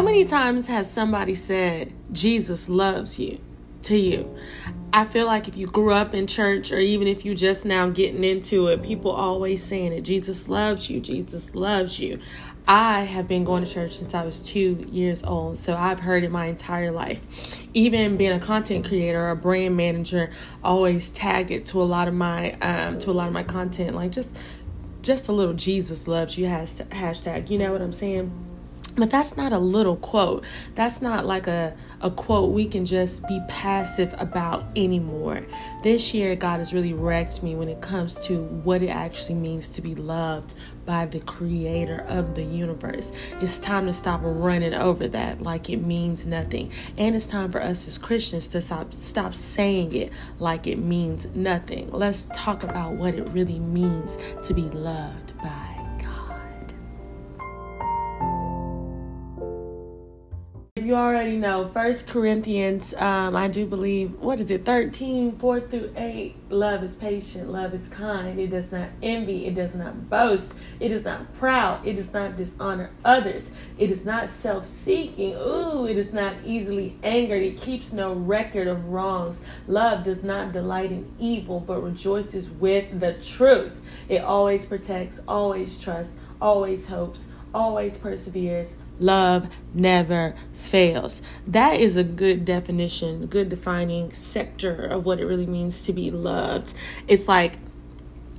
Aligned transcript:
How 0.00 0.06
many 0.06 0.24
times 0.24 0.66
has 0.68 0.90
somebody 0.90 1.34
said, 1.34 1.92
Jesus 2.10 2.70
loves 2.70 3.18
you? 3.18 3.38
to 3.82 3.98
you. 3.98 4.34
I 4.94 5.04
feel 5.04 5.26
like 5.26 5.46
if 5.46 5.58
you 5.58 5.66
grew 5.66 5.92
up 5.92 6.14
in 6.14 6.26
church 6.26 6.72
or 6.72 6.78
even 6.78 7.06
if 7.06 7.26
you 7.26 7.34
just 7.34 7.66
now 7.66 7.90
getting 7.90 8.24
into 8.24 8.68
it, 8.68 8.82
people 8.82 9.10
always 9.10 9.62
saying 9.62 9.92
it 9.92 10.00
Jesus 10.00 10.48
loves 10.48 10.88
you, 10.88 11.00
Jesus 11.00 11.54
loves 11.54 12.00
you. 12.00 12.18
I 12.66 13.00
have 13.00 13.28
been 13.28 13.44
going 13.44 13.62
to 13.62 13.70
church 13.70 13.98
since 13.98 14.14
I 14.14 14.24
was 14.24 14.42
two 14.42 14.86
years 14.90 15.22
old, 15.22 15.58
so 15.58 15.76
I've 15.76 16.00
heard 16.00 16.24
it 16.24 16.30
my 16.30 16.46
entire 16.46 16.92
life. 16.92 17.20
Even 17.74 18.16
being 18.16 18.32
a 18.32 18.40
content 18.40 18.88
creator 18.88 19.20
or 19.20 19.30
a 19.30 19.36
brand 19.36 19.76
manager, 19.76 20.30
always 20.64 21.10
tag 21.10 21.50
it 21.50 21.66
to 21.66 21.82
a 21.82 21.84
lot 21.84 22.08
of 22.08 22.14
my 22.14 22.52
um, 22.62 22.98
to 23.00 23.10
a 23.10 23.12
lot 23.12 23.28
of 23.28 23.34
my 23.34 23.42
content, 23.42 23.94
like 23.94 24.12
just 24.12 24.34
just 25.02 25.28
a 25.28 25.32
little 25.32 25.54
Jesus 25.54 26.08
loves 26.08 26.38
you 26.38 26.46
hashtag. 26.46 27.50
You 27.50 27.58
know 27.58 27.72
what 27.72 27.82
I'm 27.82 27.92
saying? 27.92 28.49
But 28.96 29.10
that's 29.10 29.36
not 29.36 29.52
a 29.52 29.58
little 29.58 29.96
quote. 29.96 30.44
That's 30.74 31.00
not 31.00 31.24
like 31.24 31.46
a, 31.46 31.76
a 32.00 32.10
quote 32.10 32.50
we 32.50 32.66
can 32.66 32.84
just 32.84 33.26
be 33.28 33.40
passive 33.48 34.14
about 34.18 34.64
anymore. 34.76 35.46
This 35.82 36.12
year, 36.12 36.34
God 36.34 36.58
has 36.58 36.74
really 36.74 36.92
wrecked 36.92 37.42
me 37.42 37.54
when 37.54 37.68
it 37.68 37.80
comes 37.80 38.18
to 38.26 38.42
what 38.42 38.82
it 38.82 38.88
actually 38.88 39.36
means 39.36 39.68
to 39.68 39.82
be 39.82 39.94
loved 39.94 40.54
by 40.86 41.06
the 41.06 41.20
creator 41.20 42.04
of 42.08 42.34
the 42.34 42.42
universe. 42.42 43.12
It's 43.40 43.60
time 43.60 43.86
to 43.86 43.92
stop 43.92 44.20
running 44.24 44.74
over 44.74 45.06
that 45.08 45.40
like 45.40 45.70
it 45.70 45.78
means 45.78 46.26
nothing. 46.26 46.72
And 46.98 47.14
it's 47.14 47.28
time 47.28 47.52
for 47.52 47.62
us 47.62 47.86
as 47.86 47.96
Christians 47.96 48.48
to 48.48 48.60
stop 48.60 48.92
stop 48.92 49.34
saying 49.34 49.94
it 49.94 50.12
like 50.38 50.66
it 50.66 50.78
means 50.78 51.26
nothing. 51.34 51.90
Let's 51.92 52.28
talk 52.34 52.64
about 52.64 52.94
what 52.94 53.14
it 53.14 53.28
really 53.30 53.60
means 53.60 54.18
to 54.44 54.52
be 54.52 54.62
loved 54.62 55.29
you 60.82 60.94
already 60.94 61.36
know 61.36 61.66
first 61.66 62.06
corinthians 62.06 62.94
um, 62.94 63.36
i 63.36 63.46
do 63.46 63.66
believe 63.66 64.12
what 64.20 64.40
is 64.40 64.50
it 64.50 64.64
13 64.64 65.36
4 65.36 65.60
through 65.60 65.92
8 65.94 66.34
love 66.48 66.82
is 66.82 66.94
patient 66.94 67.50
love 67.50 67.74
is 67.74 67.88
kind 67.88 68.40
it 68.40 68.48
does 68.48 68.72
not 68.72 68.88
envy 69.02 69.46
it 69.46 69.54
does 69.54 69.74
not 69.74 70.08
boast 70.08 70.54
it 70.78 70.90
is 70.90 71.04
not 71.04 71.32
proud 71.34 71.86
it 71.86 71.94
does 71.94 72.12
not 72.14 72.36
dishonor 72.36 72.90
others 73.04 73.50
it 73.78 73.90
is 73.90 74.04
not 74.04 74.28
self-seeking 74.28 75.34
ooh 75.34 75.86
it 75.86 75.98
is 75.98 76.12
not 76.12 76.34
easily 76.44 76.96
angered 77.02 77.42
it 77.42 77.58
keeps 77.58 77.92
no 77.92 78.14
record 78.14 78.66
of 78.66 78.88
wrongs 78.88 79.42
love 79.66 80.02
does 80.02 80.22
not 80.22 80.50
delight 80.50 80.90
in 80.90 81.12
evil 81.18 81.60
but 81.60 81.82
rejoices 81.82 82.48
with 82.48 83.00
the 83.00 83.12
truth 83.14 83.72
it 84.08 84.22
always 84.22 84.64
protects 84.64 85.20
always 85.28 85.76
trusts 85.76 86.16
always 86.40 86.88
hopes 86.88 87.28
always 87.52 87.98
perseveres 87.98 88.76
love 89.00 89.48
never 89.74 90.34
fails. 90.54 91.22
That 91.46 91.80
is 91.80 91.96
a 91.96 92.04
good 92.04 92.44
definition, 92.44 93.26
good 93.26 93.48
defining 93.48 94.10
sector 94.10 94.86
of 94.86 95.04
what 95.04 95.20
it 95.20 95.26
really 95.26 95.46
means 95.46 95.82
to 95.82 95.92
be 95.92 96.10
loved. 96.10 96.74
It's 97.08 97.28
like 97.28 97.58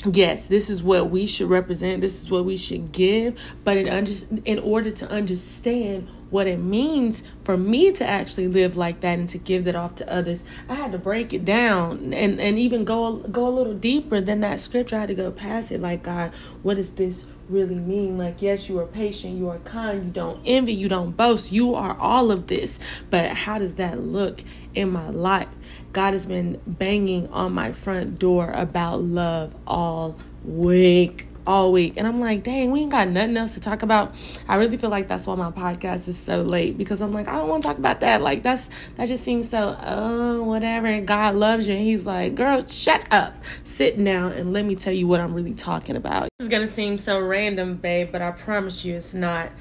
yes 0.05 0.47
this 0.47 0.69
is 0.69 0.81
what 0.81 1.09
we 1.11 1.27
should 1.27 1.47
represent 1.47 2.01
this 2.01 2.21
is 2.21 2.31
what 2.31 2.43
we 2.43 2.57
should 2.57 2.91
give 2.91 3.37
but 3.63 3.77
in 3.77 3.87
under, 3.87 4.11
in 4.45 4.57
order 4.59 4.89
to 4.89 5.07
understand 5.11 6.07
what 6.31 6.47
it 6.47 6.57
means 6.57 7.23
for 7.43 7.55
me 7.55 7.91
to 7.91 8.07
actually 8.07 8.47
live 8.47 8.75
like 8.75 9.01
that 9.01 9.19
and 9.19 9.29
to 9.29 9.37
give 9.37 9.63
that 9.63 9.75
off 9.75 9.95
to 9.95 10.11
others 10.11 10.43
i 10.67 10.73
had 10.73 10.91
to 10.91 10.97
break 10.97 11.33
it 11.33 11.45
down 11.45 12.13
and 12.13 12.39
and 12.41 12.57
even 12.57 12.83
go 12.83 13.17
go 13.17 13.47
a 13.47 13.51
little 13.51 13.75
deeper 13.75 14.19
than 14.19 14.39
that 14.39 14.59
scripture 14.59 14.95
i 14.95 14.99
had 15.01 15.07
to 15.07 15.13
go 15.13 15.29
past 15.29 15.71
it 15.71 15.79
like 15.79 16.01
god 16.01 16.31
what 16.63 16.77
does 16.77 16.93
this 16.93 17.25
really 17.49 17.75
mean. 17.75 18.17
Like 18.17 18.41
yes 18.41 18.69
you 18.69 18.79
are 18.79 18.85
patient 18.85 19.37
you 19.37 19.49
are 19.49 19.59
kind 19.59 20.05
you 20.05 20.11
don't 20.11 20.41
envy 20.45 20.73
you 20.73 20.87
don't 20.87 21.15
boast. 21.15 21.51
You 21.51 21.75
are 21.75 21.97
all 21.97 22.31
of 22.31 22.47
this. 22.47 22.79
But 23.09 23.31
how 23.31 23.57
does 23.57 23.75
that 23.75 23.99
look 23.99 24.43
in 24.73 24.89
my 24.89 25.09
life? 25.09 25.49
God 25.93 26.13
has 26.13 26.25
been 26.25 26.61
banging 26.65 27.27
on 27.29 27.53
my 27.53 27.71
front 27.71 28.19
door 28.19 28.51
about 28.51 29.01
love 29.01 29.55
all 29.67 30.17
week 30.43 31.27
all 31.45 31.71
week. 31.71 31.93
And 31.97 32.07
I'm 32.07 32.19
like, 32.19 32.43
dang, 32.43 32.71
we 32.71 32.81
ain't 32.81 32.91
got 32.91 33.07
nothing 33.07 33.37
else 33.37 33.53
to 33.55 33.59
talk 33.59 33.81
about. 33.81 34.13
I 34.47 34.55
really 34.55 34.77
feel 34.77 34.89
like 34.89 35.07
that's 35.07 35.27
why 35.27 35.35
my 35.35 35.51
podcast 35.51 36.07
is 36.07 36.17
so 36.17 36.41
late 36.41 36.77
because 36.77 37.01
I'm 37.01 37.13
like, 37.13 37.27
I 37.27 37.33
don't 37.33 37.49
want 37.49 37.63
to 37.63 37.67
talk 37.67 37.77
about 37.77 37.99
that. 38.01 38.21
Like 38.21 38.43
that's 38.43 38.69
that 38.97 39.07
just 39.07 39.23
seems 39.23 39.49
so 39.49 39.77
oh 39.81 40.43
whatever. 40.43 41.01
God 41.01 41.35
loves 41.35 41.67
you. 41.67 41.75
And 41.75 41.83
he's 41.83 42.05
like, 42.05 42.35
girl, 42.35 42.65
shut 42.67 43.05
up. 43.11 43.33
Sit 43.63 44.01
down 44.03 44.33
and 44.33 44.53
let 44.53 44.65
me 44.65 44.75
tell 44.75 44.93
you 44.93 45.07
what 45.07 45.19
I'm 45.19 45.33
really 45.33 45.53
talking 45.53 45.95
about. 45.95 46.29
This 46.37 46.45
is 46.45 46.49
gonna 46.49 46.67
seem 46.67 46.97
so 46.97 47.19
random, 47.19 47.75
babe, 47.75 48.09
but 48.11 48.21
I 48.21 48.31
promise 48.31 48.85
you 48.85 48.95
it's 48.95 49.13
not. 49.13 49.51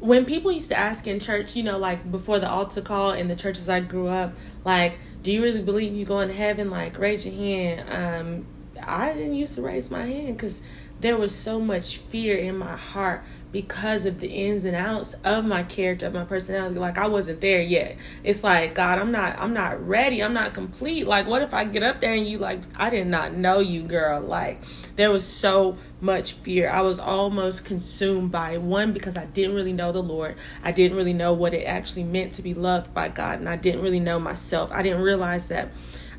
When 0.00 0.24
people 0.24 0.50
used 0.50 0.68
to 0.68 0.78
ask 0.78 1.06
in 1.06 1.20
church, 1.20 1.54
you 1.54 1.62
know, 1.62 1.76
like 1.76 2.10
before 2.10 2.38
the 2.38 2.48
altar 2.48 2.80
call 2.80 3.12
in 3.12 3.28
the 3.28 3.36
churches 3.36 3.68
I 3.68 3.80
grew 3.80 4.08
up, 4.08 4.32
like, 4.64 4.98
do 5.22 5.30
you 5.30 5.42
really 5.42 5.60
believe 5.60 5.94
you 5.94 6.06
going 6.06 6.28
to 6.28 6.34
heaven? 6.34 6.70
Like, 6.70 6.98
raise 6.98 7.26
your 7.26 7.34
hand. 7.34 7.90
Um, 7.90 8.46
I 8.82 9.12
didn't 9.12 9.34
used 9.34 9.56
to 9.56 9.62
raise 9.62 9.90
my 9.90 10.06
hand 10.06 10.36
because 10.36 10.62
there 11.00 11.16
was 11.16 11.34
so 11.34 11.58
much 11.58 11.96
fear 11.96 12.36
in 12.36 12.58
my 12.58 12.76
heart 12.76 13.22
because 13.52 14.06
of 14.06 14.20
the 14.20 14.28
ins 14.28 14.64
and 14.64 14.76
outs 14.76 15.14
of 15.24 15.44
my 15.44 15.62
character 15.62 16.06
of 16.06 16.14
my 16.14 16.24
personality. 16.24 16.78
Like 16.78 16.98
i 16.98 17.06
wasn't 17.06 17.40
there 17.40 17.60
yet. 17.60 17.96
It's 18.22 18.44
like 18.44 18.74
god 18.74 18.98
i'm 18.98 19.10
not 19.10 19.38
i'm 19.38 19.52
not 19.52 19.86
ready. 19.86 20.22
I'm 20.22 20.34
not 20.34 20.54
complete. 20.54 21.06
Like 21.06 21.26
what 21.26 21.42
if 21.42 21.52
i 21.52 21.64
get 21.64 21.82
up 21.82 22.00
there 22.00 22.12
and 22.12 22.26
you 22.26 22.38
like 22.38 22.60
i 22.76 22.90
did 22.90 23.06
not 23.06 23.34
know 23.34 23.58
you 23.58 23.82
girl. 23.82 24.20
Like 24.20 24.62
there 24.96 25.10
was 25.10 25.26
so 25.26 25.78
much 26.00 26.34
fear. 26.34 26.70
I 26.70 26.82
was 26.82 27.00
almost 27.00 27.64
consumed 27.64 28.30
by 28.30 28.58
one 28.58 28.92
because 28.92 29.16
i 29.16 29.24
didn't 29.26 29.54
really 29.54 29.72
know 29.72 29.92
the 29.92 30.02
lord. 30.02 30.36
I 30.62 30.70
didn't 30.72 30.96
really 30.96 31.14
know 31.14 31.32
what 31.32 31.54
it 31.54 31.64
actually 31.64 32.04
meant 32.04 32.32
to 32.32 32.42
be 32.42 32.54
loved 32.54 32.94
by 32.94 33.08
god 33.08 33.40
and 33.40 33.48
i 33.48 33.56
didn't 33.56 33.82
really 33.82 34.00
know 34.00 34.18
myself. 34.18 34.70
I 34.72 34.82
didn't 34.82 35.02
realize 35.02 35.46
that 35.46 35.72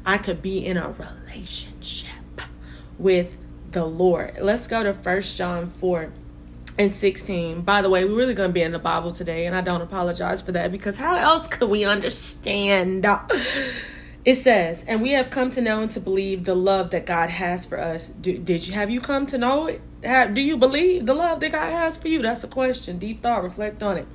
i 0.06 0.18
could 0.18 0.42
be 0.42 0.66
in 0.66 0.78
a 0.78 0.90
relationship 0.90 2.10
with 2.98 3.38
the 3.72 3.86
Lord. 3.86 4.38
Let's 4.42 4.68
go 4.68 4.84
to 4.84 4.94
First 4.94 5.38
John 5.38 5.70
4 5.70 6.12
and 6.78 6.92
16. 6.92 7.62
By 7.62 7.82
the 7.82 7.90
way, 7.90 8.06
we're 8.06 8.16
really 8.16 8.34
going 8.34 8.50
to 8.50 8.54
be 8.54 8.62
in 8.62 8.72
the 8.72 8.80
Bible 8.80 9.12
today, 9.12 9.46
and 9.46 9.56
I 9.56 9.62
don't 9.62 9.82
apologize 9.82 10.42
for 10.42 10.52
that 10.54 10.72
because 10.72 10.98
how 10.98 11.16
else 11.16 11.48
could 11.48 11.70
we 11.70 11.86
understand? 11.86 13.06
It 14.24 14.36
says, 14.36 14.86
and 14.88 15.02
we 15.02 15.12
have 15.12 15.30
come 15.32 15.50
to 15.52 15.62
know 15.62 15.82
and 15.82 15.90
to 15.92 16.00
believe 16.00 16.46
the 16.46 16.56
love 16.56 16.92
that 16.92 17.06
God 17.06 17.30
has 17.32 17.66
for 17.66 17.80
us. 17.80 18.10
Do, 18.10 18.38
did 18.38 18.68
you 18.68 18.74
have 18.76 18.92
you 18.92 19.02
come 19.02 19.26
to 19.28 19.38
know 19.38 19.68
it? 19.68 19.82
Have, 20.04 20.34
do 20.34 20.42
you 20.42 20.58
believe 20.58 21.06
the 21.06 21.14
love 21.14 21.42
that 21.42 21.52
God 21.52 21.72
has 21.72 21.96
for 21.96 22.08
you? 22.08 22.24
That's 22.24 22.44
a 22.44 22.48
question. 22.48 22.98
Deep 22.98 23.22
thought. 23.22 23.44
Reflect 23.44 23.84
on 23.84 23.98
it. 23.98 24.08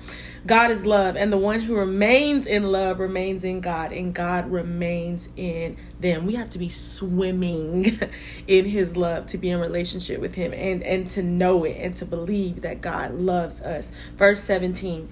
God 0.44 0.70
is 0.70 0.84
love, 0.84 1.16
and 1.16 1.32
the 1.32 1.36
one 1.36 1.60
who 1.60 1.76
remains 1.76 2.46
in 2.46 2.72
love 2.72 2.98
remains 2.98 3.44
in 3.44 3.60
God, 3.60 3.92
and 3.92 4.14
God 4.14 4.50
remains 4.50 5.28
in 5.36 5.76
them. 6.00 6.26
We 6.26 6.34
have 6.34 6.50
to 6.50 6.58
be 6.58 6.68
swimming 6.68 8.00
in 8.46 8.64
His 8.64 8.96
love 8.96 9.26
to 9.26 9.38
be 9.38 9.50
in 9.50 9.60
relationship 9.60 10.20
with 10.20 10.34
Him 10.34 10.52
and, 10.52 10.82
and 10.82 11.08
to 11.10 11.22
know 11.22 11.64
it 11.64 11.76
and 11.80 11.96
to 11.96 12.04
believe 12.04 12.62
that 12.62 12.80
God 12.80 13.14
loves 13.14 13.60
us. 13.60 13.92
Verse 14.16 14.42
17 14.42 15.08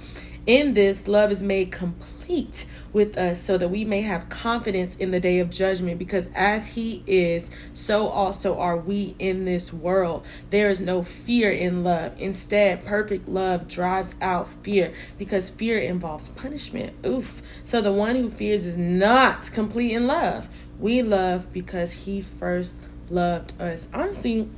In 0.47 0.75
this, 0.75 1.07
love 1.07 1.31
is 1.31 1.43
made 1.43 1.71
complete 1.71 2.67
with 2.95 3.19
us 3.19 3.43
so 3.43 3.59
that 3.59 3.69
we 3.69 3.85
may 3.85 4.01
have 4.01 4.29
confidence 4.29 4.97
in 4.97 5.11
the 5.11 5.21
day 5.21 5.41
of 5.41 5.51
judgment 5.51 5.99
because 5.99 6.31
as 6.35 6.69
he 6.69 7.03
is 7.07 7.51
so 7.75 8.07
also 8.07 8.59
are 8.59 8.77
we 8.77 9.15
in 9.19 9.45
this 9.45 9.73
world. 9.73 10.25
There 10.51 10.71
is 10.71 10.81
no 10.81 11.03
fear 11.03 11.51
in 11.51 11.85
love. 11.85 12.13
Instead 12.19 12.85
perfect 12.87 13.29
love 13.29 13.69
drives 13.69 14.15
out 14.23 14.49
fear 14.63 14.95
because 15.19 15.51
fear 15.51 15.79
involves 15.79 16.29
punishment. 16.31 16.95
Oof. 17.05 17.43
So 17.65 17.83
the 17.83 17.93
one 17.93 18.17
who 18.17 18.31
fears 18.31 18.65
is 18.65 18.77
not 18.77 19.51
complete 19.53 19.93
in 19.93 20.07
love. 20.07 20.49
We 20.79 21.03
love 21.03 21.53
because 21.53 21.93
he 21.93 22.23
first 22.23 22.77
loved 23.11 23.61
us. 23.61 23.89
Honestly 23.93 24.49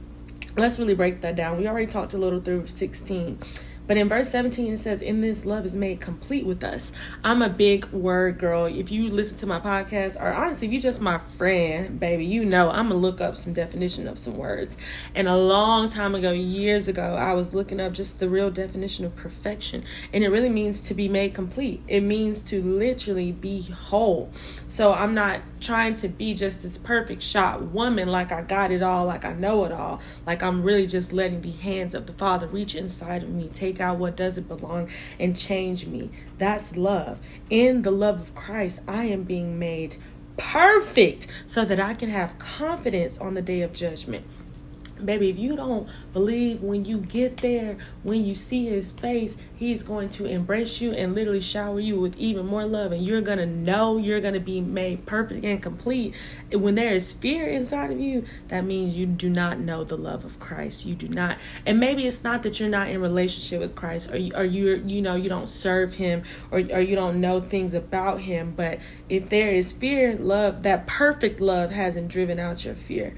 let's 0.57 0.79
really 0.79 0.95
break 0.95 1.21
that 1.21 1.37
down. 1.37 1.59
We 1.59 1.69
already 1.69 1.87
talked 1.87 2.15
a 2.15 2.19
little 2.19 2.41
through 2.41 2.67
16 2.67 3.39
but 3.87 3.97
in 3.97 4.09
verse 4.09 4.31
17, 4.31 4.73
it 4.73 4.79
says, 4.79 5.03
In 5.03 5.21
this 5.21 5.45
love 5.45 5.65
is 5.65 5.75
made 5.75 6.01
complete 6.01 6.45
with 6.45 6.65
us. 6.65 6.93
I'm 7.23 7.43
a 7.43 7.49
big 7.49 7.87
word 7.87 8.39
girl. 8.39 8.67
If 8.67 8.91
you 8.91 9.09
listen 9.09 9.39
to 9.39 9.47
my 9.47 9.61
podcast, 9.61 10.21
or 10.21 10.33
honestly, 10.33 10.67
if 10.67 10.73
you're 10.73 10.83
just 10.83 11.01
my 11.01 11.19
friend, 11.19 12.01
baby, 12.01 12.25
you 12.25 12.45
know 12.45 12.71
I'm 12.71 12.89
going 12.89 13.01
to 13.01 13.07
look 13.07 13.21
up 13.21 13.37
some 13.37 13.53
definition 13.53 14.09
of 14.09 14.19
some 14.19 14.37
words. 14.37 14.77
And 15.15 15.29
a 15.29 15.37
long 15.37 15.89
time 15.89 16.15
ago, 16.15 16.33
years 16.33 16.89
ago, 16.89 17.15
I 17.15 17.35
was 17.35 17.55
looking 17.55 17.81
up 17.81 17.93
just 17.93 18.19
the 18.19 18.29
real 18.29 18.51
definition 18.51 19.05
of 19.05 19.15
perfection. 19.15 19.85
And 20.13 20.25
it 20.25 20.29
really 20.29 20.51
means 20.51 20.83
to 20.85 20.95
be 20.95 21.09
made 21.09 21.35
complete, 21.35 21.83
it 21.87 22.01
means 22.01 22.41
to 22.43 22.63
literally 22.63 23.33
be 23.33 23.63
whole. 23.63 24.31
So 24.69 24.93
I'm 24.93 25.15
not 25.15 25.41
trying 25.67 25.95
to 25.95 26.09
be 26.09 26.33
just 26.33 26.63
this 26.63 26.79
perfect 26.79 27.23
shot 27.23 27.61
woman, 27.61 28.09
like 28.09 28.31
I 28.31 28.41
got 28.41 28.71
it 28.71 28.83
all, 28.83 29.07
like 29.07 29.25
I 29.25 29.33
know 29.33 29.65
it 29.65 29.73
all. 29.73 30.01
Like 30.25 30.43
I'm 30.43 30.63
really 30.63 30.87
just 30.87 31.13
letting 31.13 31.43
the 31.43 31.51
hands 31.51 31.93
of 31.93 32.07
the 32.07 32.13
Father 32.13 32.47
reach 32.47 32.75
inside 32.77 33.25
of 33.25 33.29
me, 33.29 33.49
take 33.53 33.81
out 33.81 33.99
what 33.99 34.17
doesn't 34.17 34.47
belong, 34.47 34.89
and 35.19 35.37
change 35.37 35.87
me. 35.87 36.11
That's 36.39 36.77
love. 36.77 37.19
In 37.51 37.83
the 37.83 37.91
love 37.91 38.21
of 38.21 38.35
Christ, 38.35 38.83
I 38.87 39.05
am 39.05 39.25
being 39.25 39.59
made 39.59 39.97
perfect 40.37 41.27
so 41.47 41.65
that 41.65 41.81
I 41.81 41.95
can 41.95 42.11
have 42.11 42.39
confidence 42.39 43.19
on 43.19 43.35
the 43.35 43.43
day 43.43 43.63
of 43.63 43.73
judgment. 43.73 44.25
Baby, 45.05 45.31
if 45.31 45.39
you 45.39 45.57
don't 45.57 45.89
believe 46.13 46.63
when 46.63 46.85
you 46.85 46.99
get 46.99 47.39
there, 47.39 47.77
when 48.03 48.25
you 48.25 48.35
see 48.35 48.67
his 48.67 48.93
face, 48.93 49.37
he's 49.55 49.83
going 49.83 50.09
to 50.11 50.25
embrace 50.25 50.81
you 50.81 50.93
and 50.93 51.15
literally 51.15 51.41
shower 51.41 51.81
you 51.81 52.01
with 52.01 52.17
even 52.17 52.47
more 52.47 52.65
love. 52.65 52.93
And 52.93 53.05
you're 53.05 53.21
going 53.21 53.39
to 53.39 53.47
know 53.47 53.99
you're 53.99 54.21
going 54.21 54.35
to 54.35 54.41
be 54.41 54.61
made 54.61 55.07
perfect 55.07 55.45
and 55.45 55.63
complete. 55.63 56.15
When 56.53 56.75
there 56.77 56.93
is 56.93 57.13
fear 57.13 57.47
inside 57.47 57.91
of 57.91 58.01
you, 58.01 58.25
that 58.49 58.65
means 58.65 58.97
you 58.97 59.07
do 59.07 59.29
not 59.29 59.59
know 59.59 59.85
the 59.85 59.97
love 59.97 60.25
of 60.25 60.41
Christ. 60.41 60.87
You 60.87 60.95
do 60.95 61.09
not. 61.09 61.39
And 61.65 61.79
maybe 61.79 62.07
it's 62.07 62.25
not 62.25 62.43
that 62.43 62.59
you're 62.59 62.69
not 62.69 62.89
in 62.89 63.01
relationship 63.01 63.61
with 63.61 63.75
Christ 63.75 64.11
or 64.11 64.19
you, 64.19 64.33
or 64.35 64.45
you 64.45 64.83
you 64.87 65.03
know, 65.03 65.15
you 65.15 65.29
don't 65.29 65.49
serve 65.49 65.95
him 65.95 66.23
or, 66.51 66.59
or 66.59 66.81
you 66.81 66.97
don't 66.97 67.21
know 67.21 67.41
things 67.41 67.75
about 67.75 68.21
him. 68.21 68.55
But 68.57 68.79
if 69.09 69.29
there 69.29 69.51
is 69.51 69.73
fear, 69.73 70.17
love, 70.17 70.63
that 70.63 70.87
perfect 70.87 71.41
love 71.41 71.71
hasn't 71.71 72.09
driven 72.09 72.39
out 72.39 72.65
your 72.65 72.75
fear. 72.75 73.15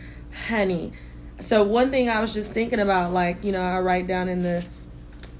Honey, 0.48 0.92
so 1.40 1.62
one 1.62 1.90
thing 1.90 2.08
I 2.08 2.20
was 2.20 2.34
just 2.34 2.52
thinking 2.52 2.80
about, 2.80 3.12
like, 3.12 3.44
you 3.44 3.52
know, 3.52 3.62
I 3.62 3.78
write 3.80 4.06
down 4.06 4.28
in 4.28 4.42
the 4.42 4.64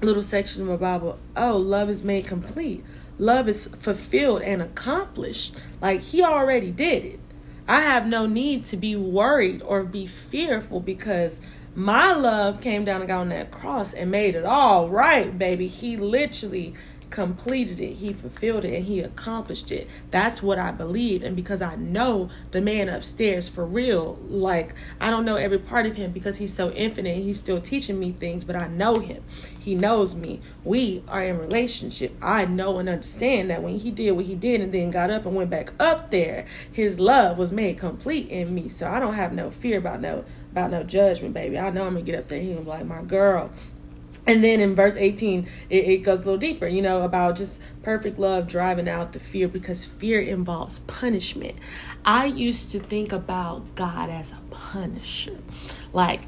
little 0.01 0.23
section 0.23 0.61
of 0.63 0.69
my 0.69 0.75
Bible, 0.75 1.19
oh, 1.35 1.57
love 1.57 1.89
is 1.89 2.03
made 2.03 2.25
complete. 2.25 2.83
Love 3.17 3.49
is 3.49 3.67
fulfilled 3.79 4.41
and 4.41 4.61
accomplished. 4.61 5.55
Like 5.81 6.01
he 6.01 6.23
already 6.23 6.71
did 6.71 7.03
it. 7.03 7.19
I 7.67 7.81
have 7.81 8.07
no 8.07 8.25
need 8.25 8.63
to 8.65 8.77
be 8.77 8.95
worried 8.95 9.61
or 9.61 9.83
be 9.83 10.07
fearful 10.07 10.79
because 10.79 11.41
my 11.75 12.13
love 12.13 12.61
came 12.61 12.85
down 12.85 13.01
and 13.01 13.07
got 13.07 13.21
on 13.21 13.29
that 13.29 13.51
cross 13.51 13.93
and 13.93 14.09
made 14.09 14.35
it 14.35 14.45
all 14.45 14.89
right, 14.89 15.37
baby. 15.37 15.67
He 15.67 15.97
literally 15.97 16.73
completed 17.09 17.79
it, 17.79 17.95
he 17.95 18.13
fulfilled 18.13 18.65
it, 18.65 18.75
and 18.75 18.85
he 18.85 18.99
accomplished 18.99 19.71
it. 19.71 19.87
That's 20.11 20.43
what 20.43 20.59
I 20.59 20.71
believe. 20.71 21.23
And 21.23 21.35
because 21.35 21.61
I 21.61 21.75
know 21.75 22.29
the 22.51 22.61
man 22.61 22.89
upstairs 22.89 23.49
for 23.49 23.65
real, 23.65 24.19
like 24.27 24.75
I 24.99 25.09
don't 25.09 25.25
know 25.25 25.35
every 25.35 25.59
part 25.59 25.85
of 25.85 25.95
him 25.95 26.11
because 26.11 26.37
he's 26.37 26.53
so 26.53 26.71
infinite, 26.71 27.17
he's 27.17 27.39
still 27.39 27.61
teaching 27.61 27.99
me 27.99 28.11
things, 28.11 28.43
but 28.43 28.55
I 28.55 28.67
know 28.67 28.95
him. 28.95 29.23
He 29.59 29.75
knows 29.75 30.15
me. 30.15 30.41
We 30.63 31.03
are 31.07 31.23
in 31.23 31.37
relationship. 31.37 32.15
I 32.21 32.45
know 32.45 32.77
and 32.79 32.89
understand 32.89 33.49
that 33.49 33.63
when 33.63 33.79
he 33.79 33.91
did 33.91 34.11
what 34.11 34.25
he 34.25 34.35
did 34.35 34.61
and 34.61 34.73
then 34.73 34.91
got 34.91 35.09
up 35.09 35.25
and 35.25 35.35
went 35.35 35.49
back 35.49 35.71
up 35.79 36.11
there, 36.11 36.45
his 36.71 36.99
love 36.99 37.37
was 37.37 37.51
made 37.51 37.77
complete 37.77 38.29
in 38.29 38.53
me. 38.53 38.69
So 38.69 38.89
I 38.89 38.99
don't 38.99 39.15
have 39.15 39.33
no 39.33 39.51
fear 39.51 39.77
about 39.77 40.01
no 40.01 40.25
about 40.51 40.71
no 40.71 40.83
judgment, 40.83 41.33
baby. 41.33 41.59
I 41.59 41.69
know 41.69 41.85
I'm 41.85 41.93
gonna 41.93 42.05
get 42.05 42.17
up 42.17 42.27
there. 42.27 42.39
He 42.39 42.49
gonna 42.49 42.61
be 42.61 42.69
like, 42.69 42.85
my 42.85 43.03
girl, 43.03 43.51
and 44.27 44.43
then 44.43 44.59
in 44.59 44.75
verse 44.75 44.95
18 44.95 45.47
it, 45.69 45.75
it, 45.75 45.97
goes 45.97 46.21
a 46.21 46.25
little 46.25 46.37
deeper 46.37 46.67
you 46.67 46.81
know 46.81 47.01
about 47.01 47.35
just 47.35 47.59
perfect 47.83 48.19
love 48.19 48.47
driving 48.47 48.87
out 48.87 49.13
the 49.13 49.19
fear 49.19 49.47
because 49.47 49.85
fear 49.85 50.19
involves 50.19 50.79
punishment 50.79 51.55
i 52.05 52.25
used 52.25 52.71
to 52.71 52.79
think 52.79 53.11
about 53.11 53.75
god 53.75 54.09
as 54.09 54.31
a 54.31 54.39
punisher 54.51 55.37
like 55.93 56.21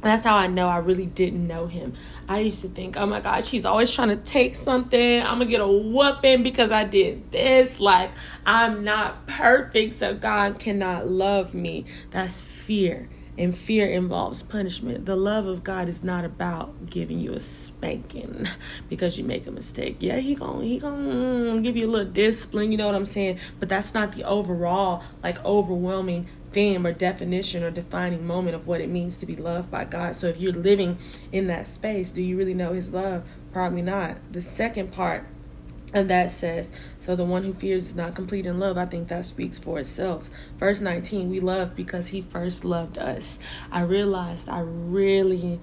that's 0.00 0.22
how 0.22 0.36
I 0.36 0.46
know 0.46 0.68
I 0.68 0.76
really 0.76 1.06
didn't 1.06 1.44
know 1.44 1.66
him. 1.66 1.94
I 2.28 2.38
used 2.40 2.62
to 2.62 2.68
think, 2.68 2.96
oh 2.96 3.06
my 3.06 3.18
God, 3.20 3.44
she's 3.44 3.66
always 3.66 3.90
trying 3.90 4.10
to 4.10 4.16
take 4.16 4.54
something. 4.54 5.22
I'm 5.22 5.38
gonna 5.38 5.46
get 5.46 5.60
a 5.60 5.66
whooping 5.66 6.44
because 6.44 6.70
I 6.70 6.84
did 6.84 7.32
this. 7.32 7.80
Like, 7.80 8.12
I'm 8.46 8.84
not 8.84 9.26
perfect, 9.26 9.94
so 9.94 10.14
God 10.14 10.60
cannot 10.60 11.08
love 11.08 11.52
me. 11.52 11.84
That's 12.10 12.40
fear 12.40 13.08
and 13.38 13.56
fear 13.56 13.86
involves 13.86 14.42
punishment. 14.42 15.06
The 15.06 15.16
love 15.16 15.46
of 15.46 15.62
God 15.62 15.88
is 15.88 16.02
not 16.02 16.24
about 16.24 16.90
giving 16.90 17.20
you 17.20 17.32
a 17.32 17.40
spanking 17.40 18.48
because 18.88 19.16
you 19.16 19.24
make 19.24 19.46
a 19.46 19.52
mistake. 19.52 19.98
Yeah, 20.00 20.16
he 20.16 20.34
going 20.34 20.66
he 20.66 20.78
going 20.78 21.62
give 21.62 21.76
you 21.76 21.86
a 21.86 21.90
little 21.90 22.12
discipline, 22.12 22.72
you 22.72 22.78
know 22.78 22.86
what 22.86 22.96
I'm 22.96 23.04
saying? 23.04 23.38
But 23.60 23.68
that's 23.68 23.94
not 23.94 24.12
the 24.12 24.24
overall 24.24 25.04
like 25.22 25.42
overwhelming 25.44 26.26
theme 26.50 26.86
or 26.86 26.92
definition 26.92 27.62
or 27.62 27.70
defining 27.70 28.26
moment 28.26 28.56
of 28.56 28.66
what 28.66 28.80
it 28.80 28.88
means 28.88 29.18
to 29.20 29.26
be 29.26 29.36
loved 29.36 29.70
by 29.70 29.84
God. 29.84 30.16
So 30.16 30.26
if 30.26 30.40
you're 30.40 30.52
living 30.52 30.98
in 31.30 31.46
that 31.46 31.66
space, 31.66 32.10
do 32.10 32.22
you 32.22 32.36
really 32.36 32.54
know 32.54 32.72
his 32.72 32.92
love? 32.92 33.24
Probably 33.52 33.82
not. 33.82 34.16
The 34.32 34.42
second 34.42 34.92
part 34.92 35.26
and 35.92 36.10
that 36.10 36.30
says, 36.30 36.70
so 36.98 37.16
the 37.16 37.24
one 37.24 37.44
who 37.44 37.52
fears 37.52 37.86
is 37.86 37.94
not 37.94 38.14
complete 38.14 38.46
in 38.46 38.58
love. 38.58 38.76
I 38.76 38.86
think 38.86 39.08
that 39.08 39.24
speaks 39.24 39.58
for 39.58 39.78
itself. 39.78 40.28
Verse 40.58 40.80
19, 40.80 41.30
we 41.30 41.40
love 41.40 41.74
because 41.74 42.08
he 42.08 42.20
first 42.20 42.64
loved 42.64 42.98
us. 42.98 43.38
I 43.70 43.80
realized 43.80 44.48
I 44.48 44.60
really 44.60 45.60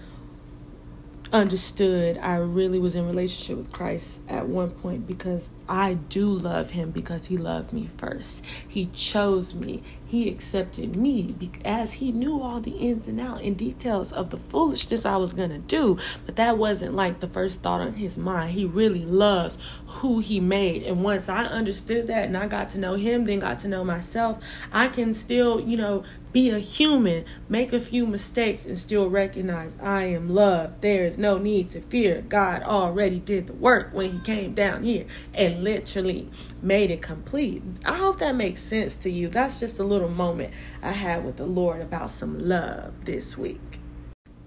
understood 1.35 2.17
I 2.17 2.37
really 2.37 2.79
was 2.79 2.95
in 2.95 3.05
relationship 3.05 3.57
with 3.57 3.71
Christ 3.71 4.21
at 4.29 4.47
one 4.47 4.71
point 4.71 5.05
because 5.05 5.49
I 5.67 5.95
do 5.95 6.29
love 6.29 6.71
him 6.71 6.91
because 6.91 7.25
he 7.25 7.37
loved 7.37 7.73
me 7.73 7.89
first. 7.97 8.43
He 8.67 8.85
chose 8.85 9.53
me. 9.53 9.83
He 10.05 10.29
accepted 10.29 10.95
me 10.95 11.35
as 11.65 11.93
he 11.93 12.11
knew 12.11 12.41
all 12.41 12.61
the 12.61 12.77
ins 12.77 13.07
and 13.07 13.19
outs 13.19 13.41
and 13.43 13.57
details 13.57 14.13
of 14.13 14.29
the 14.29 14.37
foolishness 14.37 15.05
I 15.05 15.17
was 15.17 15.33
going 15.33 15.49
to 15.49 15.57
do. 15.57 15.97
But 16.25 16.37
that 16.37 16.57
wasn't 16.57 16.95
like 16.95 17.19
the 17.19 17.27
first 17.27 17.61
thought 17.61 17.81
on 17.81 17.95
his 17.95 18.17
mind. 18.17 18.53
He 18.53 18.65
really 18.65 19.03
loves 19.03 19.57
who 19.87 20.19
he 20.19 20.39
made. 20.39 20.83
And 20.83 21.03
once 21.03 21.27
I 21.27 21.43
understood 21.43 22.07
that 22.07 22.27
and 22.27 22.37
I 22.37 22.47
got 22.47 22.69
to 22.69 22.79
know 22.79 22.93
him, 22.93 23.25
then 23.25 23.39
got 23.39 23.59
to 23.61 23.67
know 23.67 23.83
myself, 23.83 24.39
I 24.71 24.87
can 24.87 25.13
still, 25.13 25.59
you 25.59 25.75
know, 25.75 26.03
be 26.35 26.49
a 26.49 26.59
human, 26.59 27.23
make 27.47 27.71
a 27.71 27.79
few 27.79 28.05
mistakes, 28.05 28.65
and 28.65 28.77
still 28.77 29.09
recognize 29.09 29.77
I 29.81 30.07
am 30.07 30.27
loved. 30.27 30.81
There 30.81 31.05
is 31.05 31.17
no 31.17 31.37
need 31.37 31.69
to 31.69 31.79
fear. 31.79 32.25
God 32.27 32.61
already 32.61 33.21
did 33.21 33.47
the 33.47 33.53
work 33.53 33.93
when 33.93 34.11
He 34.11 34.19
came 34.19 34.53
down 34.53 34.83
here 34.83 35.05
and 35.33 35.63
literally 35.63 36.29
made 36.61 36.91
it 36.91 37.01
complete. 37.01 37.63
I 37.85 37.95
hope 37.95 38.19
that 38.19 38.35
makes 38.35 38.61
sense 38.61 38.97
to 38.97 39.09
you. 39.09 39.29
That's 39.29 39.61
just 39.61 39.79
a 39.79 39.85
little 39.85 40.09
moment 40.09 40.53
I 40.81 40.91
had 40.91 41.23
with 41.23 41.37
the 41.37 41.45
Lord 41.45 41.79
about 41.79 42.11
some 42.11 42.37
love 42.37 43.05
this 43.05 43.37
week 43.37 43.79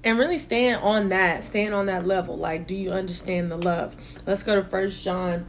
and 0.05 0.19
really 0.19 0.39
staying 0.39 0.77
on 0.77 1.09
that 1.09 1.43
staying 1.43 1.73
on 1.73 1.87
that 1.87 2.07
level 2.07 2.37
like 2.37 2.69
do 2.69 2.75
you 2.75 2.91
understand 2.91 3.51
the 3.51 3.57
love 3.57 3.97
let's 4.27 4.45
go 4.45 4.55
to 4.55 4.63
first 4.63 5.05
john 5.05 5.45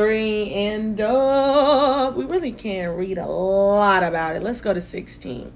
three, 0.00 0.50
and 0.54 0.98
uh, 0.98 2.10
we 2.16 2.24
really 2.24 2.52
can't 2.52 2.96
read 2.96 3.18
a 3.18 3.26
lot 3.26 4.02
about 4.02 4.34
it. 4.34 4.42
Let's 4.42 4.62
go 4.62 4.72
to 4.72 4.80
16. 4.80 5.52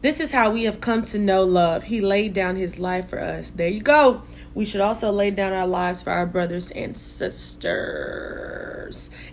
This 0.00 0.20
is 0.20 0.32
how 0.32 0.50
we 0.50 0.64
have 0.64 0.80
come 0.80 1.04
to 1.04 1.18
know 1.18 1.42
love. 1.42 1.84
He 1.84 2.00
laid 2.00 2.32
down 2.32 2.56
his 2.56 2.78
life 2.78 3.10
for 3.10 3.20
us. 3.20 3.50
There 3.50 3.68
you 3.68 3.82
go. 3.82 4.22
We 4.54 4.64
should 4.64 4.80
also 4.80 5.12
lay 5.12 5.30
down 5.30 5.52
our 5.52 5.66
lives 5.66 6.00
for 6.00 6.12
our 6.12 6.24
brothers 6.24 6.70
and 6.70 6.96
sisters. 6.96 7.50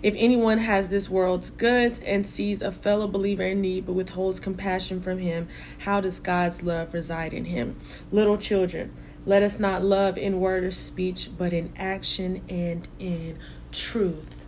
If 0.03 0.15
anyone 0.17 0.57
has 0.57 0.89
this 0.89 1.09
world's 1.09 1.49
goods 1.49 2.01
and 2.01 2.25
sees 2.25 2.61
a 2.61 2.73
fellow 2.73 3.07
believer 3.07 3.43
in 3.43 3.61
need 3.61 3.85
but 3.85 3.93
withholds 3.93 4.41
compassion 4.41 5.01
from 5.01 5.19
him, 5.19 5.47
how 5.79 6.01
does 6.01 6.19
God's 6.19 6.61
love 6.61 6.93
reside 6.93 7.33
in 7.33 7.45
him? 7.45 7.79
Little 8.11 8.37
children, 8.37 8.93
let 9.25 9.43
us 9.43 9.59
not 9.59 9.81
love 9.81 10.17
in 10.17 10.41
word 10.41 10.65
or 10.65 10.71
speech, 10.71 11.29
but 11.37 11.53
in 11.53 11.71
action 11.77 12.41
and 12.49 12.85
in 12.99 13.39
truth. 13.71 14.40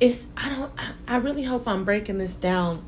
It's 0.00 0.26
I 0.36 0.48
don't 0.50 0.72
I 1.08 1.16
really 1.16 1.44
hope 1.44 1.66
I'm 1.66 1.84
breaking 1.84 2.18
this 2.18 2.36
down 2.36 2.84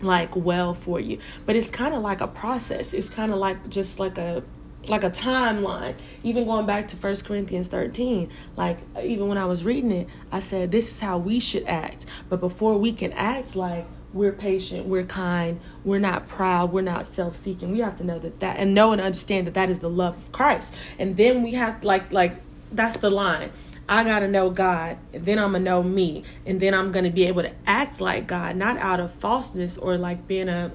like 0.00 0.34
well 0.36 0.74
for 0.74 1.00
you. 1.00 1.18
But 1.46 1.56
it's 1.56 1.70
kind 1.70 1.94
of 1.94 2.02
like 2.02 2.20
a 2.20 2.28
process. 2.28 2.92
It's 2.92 3.10
kind 3.10 3.32
of 3.32 3.38
like 3.38 3.68
just 3.68 3.98
like 3.98 4.18
a 4.18 4.42
like 4.86 5.04
a 5.04 5.10
timeline. 5.10 5.94
Even 6.22 6.44
going 6.44 6.66
back 6.66 6.88
to 6.88 6.96
First 6.96 7.24
Corinthians 7.24 7.68
13, 7.68 8.30
like 8.56 8.78
even 9.02 9.28
when 9.28 9.38
I 9.38 9.44
was 9.44 9.64
reading 9.64 9.92
it, 9.92 10.08
I 10.32 10.40
said 10.40 10.70
this 10.70 10.90
is 10.90 11.00
how 11.00 11.18
we 11.18 11.40
should 11.40 11.64
act. 11.66 12.06
But 12.28 12.40
before 12.40 12.78
we 12.78 12.92
can 12.92 13.12
act 13.12 13.54
like 13.54 13.86
we're 14.12 14.32
patient, 14.32 14.86
we're 14.86 15.04
kind, 15.04 15.60
we're 15.84 15.98
not 15.98 16.26
proud, 16.26 16.72
we're 16.72 16.80
not 16.80 17.04
self-seeking. 17.06 17.70
We 17.72 17.80
have 17.80 17.96
to 17.96 18.04
know 18.04 18.18
that 18.20 18.40
that 18.40 18.56
and 18.56 18.74
know 18.74 18.92
and 18.92 19.00
understand 19.00 19.46
that 19.46 19.54
that 19.54 19.68
is 19.68 19.80
the 19.80 19.90
love 19.90 20.16
of 20.16 20.32
Christ. 20.32 20.74
And 20.98 21.16
then 21.16 21.42
we 21.42 21.52
have 21.52 21.84
like 21.84 22.12
like 22.12 22.40
that's 22.72 22.96
the 22.98 23.10
line. 23.10 23.50
I 23.88 24.04
got 24.04 24.20
to 24.20 24.28
know 24.28 24.50
God, 24.50 24.98
and 25.12 25.24
then 25.24 25.38
I'm 25.38 25.52
going 25.52 25.64
to 25.64 25.70
know 25.70 25.82
me, 25.82 26.24
and 26.44 26.60
then 26.60 26.74
I'm 26.74 26.92
going 26.92 27.04
to 27.04 27.10
be 27.10 27.24
able 27.24 27.42
to 27.42 27.52
act 27.66 28.00
like 28.00 28.26
God, 28.26 28.56
not 28.56 28.76
out 28.78 29.00
of 29.00 29.12
falseness 29.14 29.78
or 29.78 29.96
like 29.96 30.26
being 30.26 30.48
a 30.48 30.72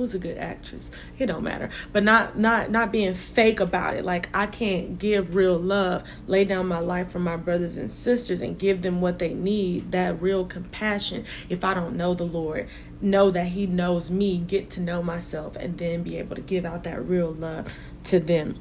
who's 0.00 0.14
a 0.14 0.18
good 0.18 0.38
actress? 0.38 0.90
It 1.18 1.26
don't 1.26 1.44
matter. 1.44 1.68
But 1.92 2.04
not 2.04 2.38
not 2.38 2.70
not 2.70 2.90
being 2.90 3.12
fake 3.12 3.60
about 3.60 3.96
it. 3.96 4.04
Like 4.04 4.30
i 4.34 4.46
can't 4.46 4.98
give 4.98 5.34
real 5.34 5.58
love 5.58 6.04
lay 6.26 6.44
down 6.44 6.66
my 6.66 6.78
life 6.78 7.10
for 7.10 7.18
my 7.18 7.36
brothers 7.36 7.76
and 7.76 7.90
sisters 7.90 8.40
and 8.40 8.58
give 8.58 8.80
them 8.80 9.02
what 9.02 9.18
they 9.18 9.34
need 9.34 9.92
that 9.92 10.20
real 10.22 10.46
compassion 10.46 11.26
if 11.50 11.64
i 11.64 11.74
don't 11.74 11.96
know 11.96 12.14
the 12.14 12.24
lord. 12.24 12.68
Know 13.02 13.30
that 13.30 13.48
he 13.48 13.66
knows 13.66 14.10
me 14.10 14.38
get 14.38 14.70
to 14.70 14.80
know 14.80 15.02
myself 15.02 15.56
and 15.56 15.76
then 15.76 16.02
be 16.02 16.16
able 16.16 16.36
to 16.36 16.42
give 16.42 16.64
out 16.64 16.84
that 16.84 17.04
real 17.06 17.32
love 17.32 17.72
to 18.04 18.18
them 18.18 18.58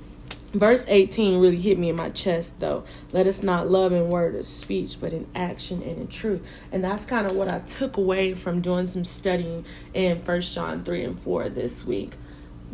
Verse 0.54 0.84
18 0.88 1.40
really 1.40 1.60
hit 1.60 1.78
me 1.78 1.90
in 1.90 1.96
my 1.96 2.10
chest, 2.10 2.60
though. 2.60 2.84
Let 3.12 3.28
us 3.28 3.44
not 3.44 3.70
love 3.70 3.92
in 3.92 4.10
word 4.10 4.34
or 4.34 4.42
speech, 4.42 4.98
but 5.00 5.14
in 5.14 5.28
action 5.36 5.84
and 5.84 5.92
in 5.92 6.08
truth. 6.08 6.44
And 6.72 6.84
that's 6.84 7.06
kind 7.06 7.28
of 7.28 7.36
what 7.36 7.48
I 7.48 7.60
took 7.60 7.98
away 7.98 8.34
from 8.34 8.60
doing 8.60 8.88
some 8.88 9.06
studying 9.06 9.64
in 9.94 10.24
First 10.24 10.56
John 10.56 10.84
3 10.84 11.04
and 11.04 11.20
4 11.20 11.50
this 11.50 11.86
week. 11.86 12.14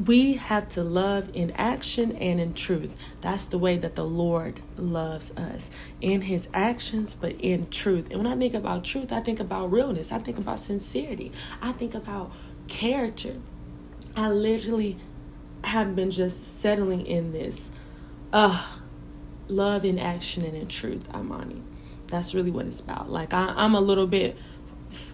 We 0.03 0.35
have 0.35 0.69
to 0.69 0.83
love 0.83 1.29
in 1.33 1.51
action 1.51 2.13
and 2.13 2.39
in 2.39 2.53
truth. 2.53 2.95
That's 3.19 3.45
the 3.45 3.57
way 3.57 3.77
that 3.77 3.95
the 3.95 4.05
Lord 4.05 4.61
loves 4.77 5.31
us 5.35 5.69
in 5.99 6.21
his 6.21 6.47
actions, 6.53 7.13
but 7.13 7.33
in 7.41 7.69
truth. 7.69 8.07
And 8.09 8.23
when 8.23 8.31
I 8.31 8.37
think 8.37 8.53
about 8.53 8.85
truth, 8.85 9.11
I 9.11 9.19
think 9.19 9.41
about 9.41 9.69
realness, 9.69 10.13
I 10.13 10.19
think 10.19 10.37
about 10.37 10.59
sincerity, 10.59 11.33
I 11.61 11.73
think 11.73 11.93
about 11.93 12.31
character. 12.67 13.35
I 14.17 14.29
literally 14.29 14.97
have 15.65 15.95
been 15.95 16.11
just 16.11 16.59
settling 16.59 17.05
in 17.05 17.31
this 17.31 17.71
uh 18.33 18.65
love 19.47 19.85
in 19.85 19.99
action 19.99 20.43
and 20.43 20.55
in 20.55 20.67
truth, 20.67 21.07
Imani. 21.13 21.61
That's 22.07 22.33
really 22.33 22.51
what 22.51 22.65
it's 22.65 22.79
about. 22.79 23.09
Like 23.09 23.33
I, 23.33 23.53
I'm 23.55 23.75
a 23.75 23.81
little 23.81 24.07
bit 24.07 24.37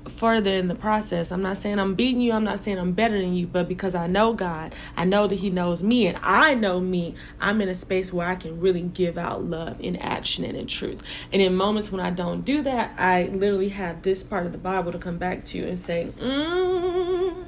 further 0.08 0.52
in 0.52 0.68
the 0.68 0.76
process. 0.76 1.32
I'm 1.32 1.42
not 1.42 1.58
saying 1.58 1.80
I'm 1.80 1.96
beating 1.96 2.22
you, 2.22 2.34
I'm 2.34 2.44
not 2.44 2.60
saying 2.60 2.78
I'm 2.78 2.92
better 2.92 3.20
than 3.20 3.34
you, 3.34 3.48
but 3.48 3.68
because 3.68 3.96
I 3.96 4.08
know 4.08 4.34
God, 4.34 4.76
I 4.96 5.06
know 5.06 5.28
that 5.28 5.36
He 5.36 5.50
knows 5.50 5.82
me, 5.82 6.08
and 6.08 6.18
I 6.22 6.54
know 6.54 6.80
me, 6.80 7.16
I'm 7.40 7.62
in 7.62 7.70
a 7.70 7.74
space 7.74 8.12
where 8.12 8.28
I 8.28 8.36
can 8.36 8.60
really 8.60 8.82
give 8.82 9.18
out 9.18 9.44
love 9.44 9.80
in 9.80 9.96
action 9.96 10.44
and 10.44 10.58
in 10.58 10.68
truth. 10.68 11.02
And 11.32 11.42
in 11.42 11.56
moments 11.56 11.92
when 11.92 12.02
I 12.02 12.10
don't 12.10 12.44
do 12.44 12.62
that, 12.64 12.94
I 12.98 13.24
literally 13.34 13.70
have 13.70 14.02
this 14.02 14.24
part 14.24 14.46
of 14.46 14.52
the 14.52 14.58
Bible 14.58 14.92
to 14.92 15.00
come 15.00 15.18
back 15.18 15.44
to 15.46 15.68
and 15.68 15.80
say, 15.80 16.12
mm, 16.20 17.46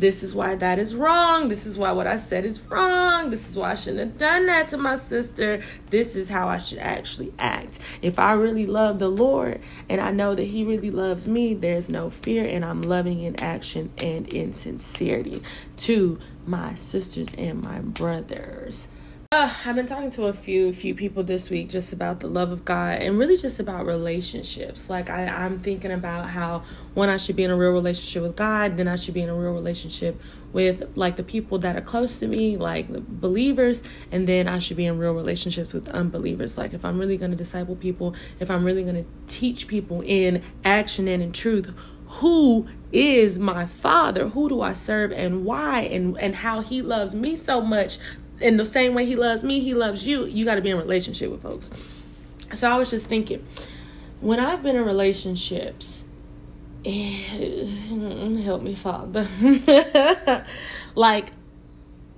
this 0.00 0.22
is 0.22 0.34
why 0.34 0.54
that 0.54 0.78
is 0.78 0.94
wrong. 0.94 1.48
This 1.48 1.66
is 1.66 1.76
why 1.76 1.92
what 1.92 2.06
I 2.06 2.16
said 2.16 2.46
is 2.46 2.60
wrong. 2.62 3.28
This 3.28 3.50
is 3.50 3.56
why 3.56 3.72
I 3.72 3.74
shouldn't 3.74 3.98
have 4.00 4.18
done 4.18 4.46
that 4.46 4.68
to 4.68 4.78
my 4.78 4.96
sister. 4.96 5.62
This 5.90 6.16
is 6.16 6.30
how 6.30 6.48
I 6.48 6.56
should 6.56 6.78
actually 6.78 7.32
act. 7.38 7.78
If 8.00 8.18
I 8.18 8.32
really 8.32 8.66
love 8.66 8.98
the 8.98 9.10
Lord 9.10 9.60
and 9.88 10.00
I 10.00 10.10
know 10.10 10.34
that 10.34 10.44
He 10.44 10.64
really 10.64 10.90
loves 10.90 11.28
me, 11.28 11.52
there's 11.52 11.90
no 11.90 12.08
fear, 12.08 12.46
and 12.46 12.64
I'm 12.64 12.80
loving 12.80 13.20
in 13.20 13.38
action 13.40 13.92
and 13.98 14.26
in 14.32 14.52
sincerity 14.52 15.42
to 15.78 16.18
my 16.46 16.74
sisters 16.74 17.34
and 17.36 17.62
my 17.62 17.80
brothers. 17.80 18.88
Uh, 19.32 19.48
I've 19.64 19.76
been 19.76 19.86
talking 19.86 20.10
to 20.10 20.24
a 20.24 20.32
few 20.32 20.72
few 20.72 20.92
people 20.92 21.22
this 21.22 21.50
week 21.50 21.68
just 21.68 21.92
about 21.92 22.18
the 22.18 22.26
love 22.26 22.50
of 22.50 22.64
God 22.64 23.00
and 23.00 23.16
really 23.16 23.36
just 23.36 23.60
about 23.60 23.86
relationships. 23.86 24.90
Like 24.90 25.08
I, 25.08 25.26
I'm 25.26 25.60
thinking 25.60 25.92
about 25.92 26.28
how 26.28 26.64
when 26.94 27.08
I 27.08 27.16
should 27.16 27.36
be 27.36 27.44
in 27.44 27.52
a 27.52 27.56
real 27.56 27.70
relationship 27.70 28.24
with 28.24 28.34
God, 28.34 28.76
then 28.76 28.88
I 28.88 28.96
should 28.96 29.14
be 29.14 29.22
in 29.22 29.28
a 29.28 29.34
real 29.36 29.52
relationship 29.52 30.20
with 30.52 30.82
like 30.96 31.14
the 31.14 31.22
people 31.22 31.58
that 31.58 31.76
are 31.76 31.80
close 31.80 32.18
to 32.18 32.26
me, 32.26 32.56
like 32.56 32.92
the 32.92 33.00
believers, 33.00 33.84
and 34.10 34.26
then 34.26 34.48
I 34.48 34.58
should 34.58 34.76
be 34.76 34.86
in 34.86 34.98
real 34.98 35.14
relationships 35.14 35.72
with 35.72 35.88
unbelievers. 35.90 36.58
Like 36.58 36.74
if 36.74 36.84
I'm 36.84 36.98
really 36.98 37.16
to 37.16 37.28
disciple 37.28 37.76
people, 37.76 38.16
if 38.40 38.50
I'm 38.50 38.64
really 38.64 38.82
to 38.82 39.04
teach 39.28 39.68
people 39.68 40.02
in 40.04 40.42
action 40.64 41.06
and 41.06 41.22
in 41.22 41.30
truth, 41.30 41.72
who 42.14 42.66
is 42.92 43.38
my 43.38 43.64
father 43.64 44.30
who 44.30 44.48
do 44.48 44.60
i 44.62 44.72
serve 44.72 45.12
and 45.12 45.44
why 45.44 45.82
and 45.82 46.18
and 46.18 46.34
how 46.34 46.60
he 46.60 46.82
loves 46.82 47.14
me 47.14 47.36
so 47.36 47.60
much 47.60 48.00
in 48.40 48.56
the 48.56 48.64
same 48.64 48.94
way 48.94 49.06
he 49.06 49.16
loves 49.16 49.44
me, 49.44 49.60
he 49.60 49.74
loves 49.74 50.06
you. 50.06 50.24
You 50.24 50.44
got 50.44 50.56
to 50.56 50.62
be 50.62 50.70
in 50.70 50.78
relationship 50.78 51.30
with 51.30 51.42
folks. 51.42 51.70
So 52.54 52.70
I 52.70 52.76
was 52.76 52.90
just 52.90 53.06
thinking, 53.06 53.46
when 54.20 54.40
I've 54.40 54.62
been 54.62 54.76
in 54.76 54.84
relationships, 54.84 56.04
eh, 56.84 57.66
help 58.42 58.62
me, 58.62 58.74
Father. 58.74 59.28
like, 60.94 61.32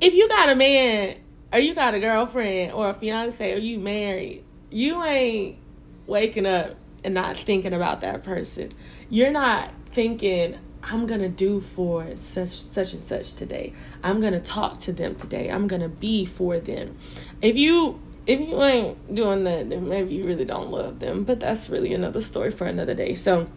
if 0.00 0.14
you 0.14 0.28
got 0.28 0.48
a 0.48 0.54
man 0.54 1.16
or 1.52 1.58
you 1.58 1.74
got 1.74 1.94
a 1.94 2.00
girlfriend 2.00 2.72
or 2.72 2.90
a 2.90 2.94
fiance 2.94 3.52
or 3.52 3.58
you 3.58 3.78
married, 3.78 4.44
you 4.70 5.02
ain't 5.04 5.58
waking 6.06 6.46
up 6.46 6.74
and 7.04 7.14
not 7.14 7.36
thinking 7.36 7.72
about 7.72 8.00
that 8.00 8.22
person. 8.22 8.70
You're 9.10 9.30
not 9.30 9.70
thinking, 9.92 10.58
I'm 10.82 11.06
gonna 11.06 11.28
do 11.28 11.60
for 11.60 12.16
such 12.16 12.48
such 12.50 12.92
and 12.92 13.02
such 13.02 13.34
today. 13.34 13.72
I'm 14.02 14.20
gonna 14.20 14.40
talk 14.40 14.78
to 14.80 14.92
them 14.92 15.14
today. 15.14 15.48
I'm 15.48 15.66
gonna 15.66 15.88
be 15.88 16.26
for 16.26 16.58
them. 16.58 16.96
If 17.40 17.56
you 17.56 18.00
if 18.26 18.40
you 18.40 18.62
ain't 18.62 19.14
doing 19.14 19.44
that, 19.44 19.68
then 19.68 19.88
maybe 19.88 20.14
you 20.14 20.26
really 20.26 20.44
don't 20.44 20.70
love 20.70 20.98
them. 20.98 21.24
But 21.24 21.40
that's 21.40 21.68
really 21.68 21.92
another 21.92 22.22
story 22.22 22.50
for 22.50 22.66
another 22.66 22.94
day. 22.94 23.14
So 23.14 23.48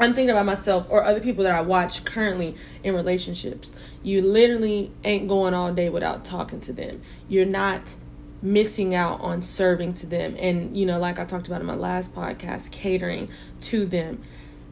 I'm 0.00 0.14
thinking 0.14 0.30
about 0.30 0.46
myself 0.46 0.86
or 0.88 1.04
other 1.04 1.20
people 1.20 1.44
that 1.44 1.54
I 1.54 1.60
watch 1.60 2.04
currently 2.04 2.54
in 2.84 2.94
relationships. 2.94 3.74
You 4.02 4.22
literally 4.22 4.92
ain't 5.04 5.28
going 5.28 5.54
all 5.54 5.72
day 5.72 5.88
without 5.88 6.24
talking 6.24 6.60
to 6.60 6.72
them. 6.72 7.02
You're 7.28 7.46
not 7.46 7.96
missing 8.40 8.94
out 8.94 9.20
on 9.20 9.42
serving 9.42 9.92
to 9.94 10.06
them. 10.06 10.36
And, 10.38 10.76
you 10.76 10.86
know, 10.86 11.00
like 11.00 11.18
I 11.18 11.24
talked 11.24 11.48
about 11.48 11.60
in 11.60 11.66
my 11.66 11.74
last 11.74 12.14
podcast, 12.14 12.70
catering 12.70 13.28
to 13.62 13.84
them 13.84 14.22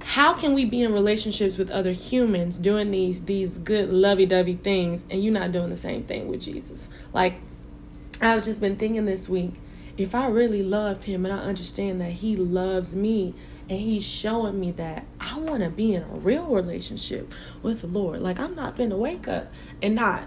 how 0.06 0.32
can 0.32 0.54
we 0.54 0.64
be 0.64 0.82
in 0.82 0.92
relationships 0.92 1.58
with 1.58 1.68
other 1.68 1.90
humans 1.90 2.58
doing 2.58 2.92
these 2.92 3.22
these 3.22 3.58
good 3.58 3.90
lovey-dovey 3.90 4.54
things 4.54 5.04
and 5.10 5.22
you're 5.22 5.32
not 5.32 5.50
doing 5.50 5.68
the 5.68 5.76
same 5.76 6.04
thing 6.04 6.28
with 6.28 6.40
jesus? 6.40 6.88
Like 7.12 7.40
i've 8.20 8.44
just 8.44 8.60
been 8.60 8.76
thinking 8.76 9.04
this 9.04 9.28
week 9.28 9.54
if 9.98 10.14
i 10.14 10.26
really 10.26 10.62
love 10.62 11.04
him 11.04 11.24
and 11.24 11.34
i 11.34 11.38
understand 11.38 12.00
that 12.00 12.12
he 12.12 12.36
loves 12.36 12.94
me 12.94 13.34
and 13.68 13.80
he's 13.80 14.04
showing 14.04 14.58
me 14.58 14.70
that 14.70 15.04
i 15.20 15.38
want 15.38 15.62
to 15.62 15.68
be 15.68 15.92
in 15.92 16.02
a 16.02 16.06
real 16.06 16.46
relationship 16.46 17.34
with 17.62 17.80
the 17.80 17.86
lord 17.86 18.20
like 18.20 18.38
i'm 18.38 18.54
not 18.54 18.76
gonna 18.76 18.96
wake 18.96 19.26
up 19.26 19.52
and 19.82 19.94
not 19.94 20.22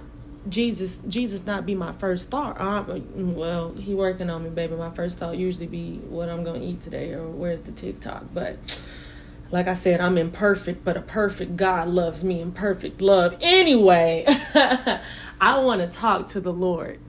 jesus 0.50 1.00
jesus 1.08 1.46
not 1.46 1.66
be 1.66 1.76
my 1.76 1.92
first 1.94 2.30
thought. 2.30 2.60
I'm, 2.60 3.36
well 3.36 3.74
he 3.74 3.94
working 3.94 4.30
on 4.30 4.44
me 4.44 4.50
baby. 4.50 4.76
My 4.76 4.90
first 4.90 5.18
thought 5.18 5.38
usually 5.38 5.68
be 5.68 5.96
what 6.10 6.30
i'm 6.30 6.44
gonna 6.44 6.64
eat 6.64 6.82
today 6.82 7.14
or 7.14 7.28
where's 7.28 7.62
the 7.62 7.72
tiktok 7.72 8.26
but 8.34 8.82
like 9.52 9.68
I 9.68 9.74
said, 9.74 10.00
I'm 10.00 10.18
imperfect, 10.18 10.86
but 10.86 10.96
a 10.96 11.02
perfect 11.02 11.56
God 11.56 11.88
loves 11.88 12.24
me 12.24 12.40
in 12.40 12.52
perfect 12.52 13.02
love. 13.02 13.36
Anyway, 13.42 14.26
I 15.42 15.60
want 15.60 15.82
to 15.82 15.88
talk 15.88 16.30
to 16.30 16.40
the 16.40 16.54
Lord 16.54 17.00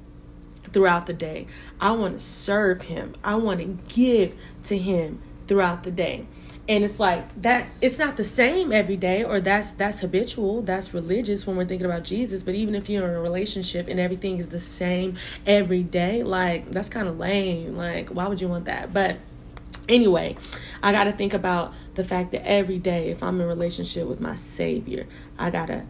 throughout 0.72 1.06
the 1.06 1.12
day. 1.12 1.46
I 1.80 1.92
want 1.92 2.18
to 2.18 2.24
serve 2.24 2.82
Him. 2.82 3.14
I 3.22 3.34
want 3.36 3.60
to 3.60 3.66
give 3.94 4.34
to 4.64 4.78
Him 4.78 5.20
throughout 5.46 5.82
the 5.82 5.90
day. 5.90 6.26
And 6.68 6.84
it's 6.84 7.00
like 7.00 7.42
that 7.42 7.68
it's 7.80 7.98
not 7.98 8.16
the 8.16 8.22
same 8.22 8.70
every 8.70 8.96
day 8.96 9.24
or 9.24 9.40
that's 9.40 9.72
that's 9.72 9.98
habitual, 9.98 10.62
that's 10.62 10.94
religious 10.94 11.44
when 11.44 11.56
we're 11.56 11.64
thinking 11.64 11.86
about 11.86 12.04
Jesus, 12.04 12.44
but 12.44 12.54
even 12.54 12.76
if 12.76 12.88
you're 12.88 13.08
in 13.08 13.14
a 13.14 13.20
relationship 13.20 13.88
and 13.88 13.98
everything 13.98 14.38
is 14.38 14.50
the 14.50 14.60
same 14.60 15.16
every 15.44 15.82
day, 15.82 16.22
like 16.22 16.70
that's 16.70 16.88
kind 16.88 17.08
of 17.08 17.18
lame. 17.18 17.76
Like 17.76 18.10
why 18.10 18.28
would 18.28 18.40
you 18.40 18.46
want 18.46 18.66
that? 18.66 18.92
But 18.92 19.16
anyway, 19.90 20.36
I 20.82 20.92
got 20.92 21.04
to 21.04 21.12
think 21.12 21.34
about 21.34 21.74
the 21.94 22.04
fact 22.04 22.32
that 22.32 22.46
every 22.46 22.78
day, 22.78 23.10
if 23.10 23.22
I'm 23.22 23.40
in 23.40 23.46
relationship 23.46 24.06
with 24.06 24.20
my 24.20 24.34
Savior, 24.34 25.06
I 25.38 25.50
got 25.50 25.66
to 25.66 25.84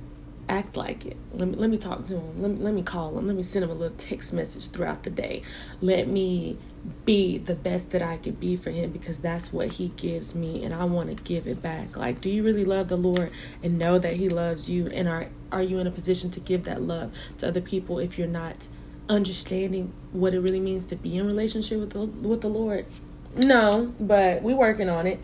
act 0.49 0.77
like 0.77 1.07
it. 1.07 1.17
Let 1.33 1.49
me, 1.49 1.55
let 1.55 1.71
me 1.71 1.79
talk 1.79 2.07
to 2.09 2.15
him. 2.15 2.43
Let 2.43 2.51
me, 2.51 2.57
let 2.59 2.75
me 2.75 2.83
call 2.83 3.17
him. 3.17 3.27
Let 3.27 3.37
me 3.37 3.43
send 3.45 3.65
him 3.65 3.71
a 3.71 3.75
little 3.75 3.97
text 3.97 4.33
message 4.33 4.69
throughout 4.69 5.05
the 5.05 5.11
day. 5.11 5.43
Let 5.81 6.09
me 6.09 6.59
be 7.05 7.39
the 7.39 7.55
best 7.55 7.91
that 7.91 8.03
I 8.03 8.17
could 8.17 8.41
be 8.41 8.57
for 8.57 8.71
him 8.71 8.91
because 8.91 9.21
that's 9.21 9.53
what 9.53 9.69
he 9.69 9.89
gives 9.97 10.35
me 10.35 10.65
and 10.65 10.75
I 10.75 10.85
want 10.85 11.09
to 11.17 11.23
give 11.23 11.47
it 11.47 11.63
back. 11.63 11.97
Like, 11.97 12.21
do 12.21 12.29
you 12.29 12.43
really 12.43 12.65
love 12.65 12.89
the 12.89 12.97
Lord 12.97 13.31
and 13.63 13.79
know 13.79 13.99
that 13.99 14.15
he 14.15 14.29
loves 14.29 14.69
you? 14.69 14.89
And 14.89 15.09
are, 15.09 15.29
are 15.53 15.63
you 15.63 15.79
in 15.79 15.87
a 15.87 15.91
position 15.91 16.31
to 16.33 16.41
give 16.41 16.65
that 16.65 16.83
love 16.83 17.13
to 17.39 17.49
other 17.49 17.61
people 17.61 18.01
if 18.01 18.19
you're 18.19 18.27
not 18.27 18.67
understanding 19.09 19.93
what 20.13 20.35
it 20.35 20.41
really 20.41 20.61
means 20.61 20.85
to 20.87 20.97
be 20.97 21.17
in 21.17 21.27
relationship 21.27 21.79
with 21.79 21.91
the, 21.91 22.07
with 22.07 22.41
the 22.41 22.49
Lord? 22.49 22.87
No, 23.35 23.95
but 24.01 24.43
we 24.43 24.55
working 24.55 24.89
on 24.89 25.07
it. 25.07 25.23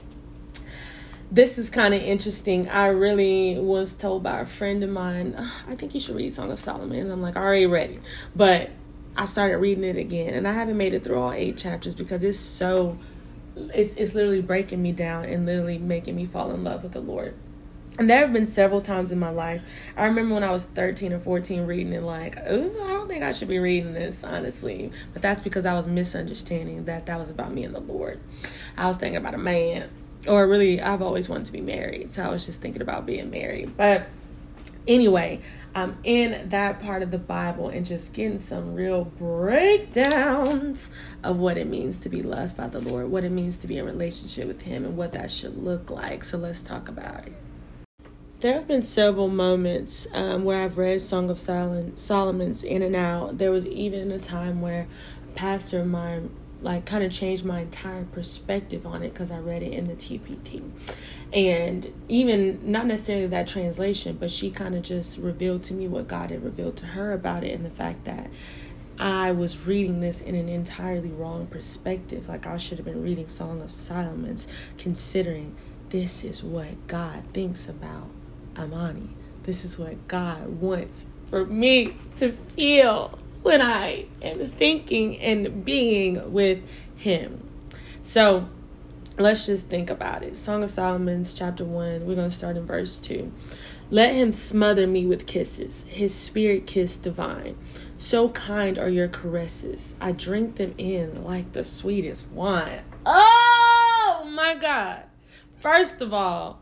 This 1.30 1.58
is 1.58 1.70
kind 1.70 1.92
of 1.92 2.02
interesting. 2.02 2.68
I 2.68 2.86
really 2.86 3.58
was 3.58 3.94
told 3.94 4.22
by 4.22 4.40
a 4.40 4.46
friend 4.46 4.84
of 4.84 4.90
mine, 4.90 5.34
I 5.66 5.75
think 5.75 5.92
you 5.92 6.00
should 6.00 6.14
read 6.14 6.32
Song 6.32 6.52
of 6.52 6.60
Solomon. 6.60 7.00
And 7.00 7.12
I'm 7.12 7.20
like, 7.20 7.36
I 7.36 7.40
already 7.40 7.66
read 7.66 7.90
it. 7.90 8.02
But 8.34 8.70
I 9.16 9.25
started 9.25 9.58
reading 9.58 9.82
it 9.82 9.96
again. 9.96 10.34
And 10.34 10.46
I 10.46 10.52
haven't 10.52 10.76
made 10.76 10.94
it 10.94 11.02
through 11.02 11.18
all 11.18 11.32
eight 11.32 11.56
chapters 11.56 11.96
because 11.96 12.22
it's 12.22 12.38
so, 12.38 12.96
it's, 13.56 13.94
it's 13.94 14.14
literally 14.14 14.40
breaking 14.40 14.80
me 14.80 14.92
down 14.92 15.25
and 15.25 15.44
literally 15.44 15.78
making 15.78 16.14
me 16.14 16.26
fall 16.26 16.52
in 16.52 16.62
love 16.62 16.84
with 16.84 16.92
the 16.92 17.00
Lord. 17.00 17.34
And 17.98 18.10
there 18.10 18.20
have 18.20 18.32
been 18.32 18.46
several 18.46 18.82
times 18.82 19.10
in 19.10 19.18
my 19.18 19.30
life. 19.30 19.62
I 19.96 20.04
remember 20.04 20.34
when 20.34 20.44
I 20.44 20.50
was 20.50 20.64
13 20.64 21.14
or 21.14 21.18
14 21.18 21.64
reading 21.66 21.94
it, 21.94 22.02
like, 22.02 22.36
oh, 22.46 22.84
I 22.84 22.92
don't 22.92 23.08
think 23.08 23.24
I 23.24 23.32
should 23.32 23.48
be 23.48 23.58
reading 23.58 23.94
this, 23.94 24.22
honestly. 24.22 24.92
But 25.14 25.22
that's 25.22 25.40
because 25.40 25.64
I 25.64 25.72
was 25.72 25.86
misunderstanding 25.86 26.84
that 26.84 27.06
that 27.06 27.18
was 27.18 27.30
about 27.30 27.52
me 27.52 27.64
and 27.64 27.74
the 27.74 27.80
Lord. 27.80 28.20
I 28.76 28.86
was 28.86 28.98
thinking 28.98 29.16
about 29.16 29.32
a 29.32 29.38
man, 29.38 29.88
or 30.28 30.46
really, 30.46 30.82
I've 30.82 31.00
always 31.00 31.30
wanted 31.30 31.46
to 31.46 31.52
be 31.52 31.62
married. 31.62 32.10
So 32.10 32.22
I 32.22 32.28
was 32.28 32.44
just 32.44 32.60
thinking 32.60 32.82
about 32.82 33.06
being 33.06 33.30
married. 33.30 33.78
But 33.78 34.08
anyway, 34.86 35.40
I'm 35.74 35.96
in 36.04 36.50
that 36.50 36.80
part 36.80 37.02
of 37.02 37.10
the 37.10 37.18
Bible 37.18 37.70
and 37.70 37.86
just 37.86 38.12
getting 38.12 38.38
some 38.38 38.74
real 38.74 39.04
breakdowns 39.04 40.90
of 41.24 41.38
what 41.38 41.56
it 41.56 41.66
means 41.66 41.98
to 42.00 42.10
be 42.10 42.22
loved 42.22 42.58
by 42.58 42.68
the 42.68 42.80
Lord, 42.80 43.10
what 43.10 43.24
it 43.24 43.32
means 43.32 43.56
to 43.58 43.66
be 43.66 43.78
in 43.78 43.86
relationship 43.86 44.48
with 44.48 44.60
Him, 44.60 44.84
and 44.84 44.98
what 44.98 45.14
that 45.14 45.30
should 45.30 45.56
look 45.56 45.88
like. 45.88 46.24
So 46.24 46.36
let's 46.36 46.60
talk 46.60 46.90
about 46.90 47.26
it. 47.26 47.32
There 48.46 48.54
have 48.54 48.68
been 48.68 48.82
several 48.82 49.26
moments 49.26 50.06
um, 50.14 50.44
where 50.44 50.62
I've 50.62 50.78
read 50.78 51.00
Song 51.00 51.30
of 51.30 51.38
Solomon, 51.40 51.96
Solomon's 51.96 52.62
in 52.62 52.80
and 52.80 52.94
out. 52.94 53.38
There 53.38 53.50
was 53.50 53.66
even 53.66 54.12
a 54.12 54.20
time 54.20 54.60
where 54.60 54.86
pastor 55.34 55.80
of 55.80 55.88
mine 55.88 56.30
like 56.60 56.86
kind 56.86 57.02
of 57.02 57.10
changed 57.12 57.44
my 57.44 57.62
entire 57.62 58.04
perspective 58.04 58.86
on 58.86 59.02
it 59.02 59.12
because 59.12 59.32
I 59.32 59.40
read 59.40 59.64
it 59.64 59.72
in 59.72 59.88
the 59.88 59.94
TPT. 59.94 60.62
And 61.32 61.92
even 62.08 62.60
not 62.70 62.86
necessarily 62.86 63.26
that 63.26 63.48
translation, 63.48 64.16
but 64.16 64.30
she 64.30 64.52
kind 64.52 64.76
of 64.76 64.82
just 64.82 65.18
revealed 65.18 65.64
to 65.64 65.74
me 65.74 65.88
what 65.88 66.06
God 66.06 66.30
had 66.30 66.44
revealed 66.44 66.76
to 66.76 66.86
her 66.86 67.12
about 67.12 67.42
it 67.42 67.50
and 67.52 67.64
the 67.64 67.70
fact 67.70 68.04
that 68.04 68.30
I 68.96 69.32
was 69.32 69.66
reading 69.66 69.98
this 69.98 70.20
in 70.20 70.36
an 70.36 70.48
entirely 70.48 71.10
wrong 71.10 71.48
perspective. 71.48 72.28
Like 72.28 72.46
I 72.46 72.58
should 72.58 72.78
have 72.78 72.86
been 72.86 73.02
reading 73.02 73.26
Song 73.26 73.60
of 73.60 73.72
Solomon's, 73.72 74.46
considering 74.78 75.56
this 75.88 76.22
is 76.22 76.44
what 76.44 76.86
God 76.86 77.24
thinks 77.32 77.68
about 77.68 78.08
Imani. 78.58 79.10
This 79.44 79.64
is 79.64 79.78
what 79.78 80.08
God 80.08 80.60
wants 80.60 81.06
for 81.30 81.44
me 81.44 81.96
to 82.16 82.32
feel 82.32 83.18
when 83.42 83.62
I 83.62 84.06
am 84.22 84.48
thinking 84.48 85.18
and 85.20 85.64
being 85.64 86.32
with 86.32 86.60
Him. 86.96 87.48
So 88.02 88.48
let's 89.18 89.46
just 89.46 89.68
think 89.68 89.90
about 89.90 90.22
it. 90.22 90.36
Song 90.36 90.62
of 90.62 90.70
Solomon's 90.70 91.32
chapter 91.32 91.64
1, 91.64 92.06
we're 92.06 92.14
going 92.14 92.30
to 92.30 92.36
start 92.36 92.56
in 92.56 92.66
verse 92.66 92.98
2. 92.98 93.32
Let 93.88 94.16
him 94.16 94.32
smother 94.32 94.86
me 94.88 95.06
with 95.06 95.26
kisses, 95.26 95.84
his 95.84 96.12
spirit 96.12 96.66
kiss 96.66 96.98
divine. 96.98 97.56
So 97.96 98.30
kind 98.30 98.78
are 98.78 98.88
your 98.88 99.06
caresses. 99.06 99.94
I 100.00 100.10
drink 100.10 100.56
them 100.56 100.75
in 100.76 101.22
like 101.22 101.52
the 101.52 101.62
sweetest 101.62 102.26
wine. 102.28 102.82
Oh 103.04 104.28
my 104.34 104.56
God. 104.56 105.04
First 105.60 106.00
of 106.00 106.12
all, 106.12 106.60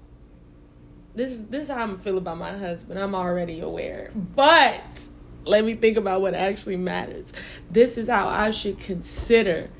this 1.14 1.32
is 1.32 1.44
this 1.46 1.62
is 1.64 1.68
how 1.68 1.82
I'm 1.82 1.96
feel 1.96 2.18
about 2.18 2.38
my 2.38 2.56
husband. 2.56 2.98
I'm 2.98 3.14
already 3.14 3.60
aware. 3.60 4.10
But 4.14 5.08
let 5.44 5.64
me 5.64 5.74
think 5.74 5.96
about 5.96 6.20
what 6.20 6.34
actually 6.34 6.76
matters. 6.76 7.32
This 7.70 7.98
is 7.98 8.08
how 8.08 8.28
I 8.28 8.50
should 8.50 8.80
consider 8.80 9.70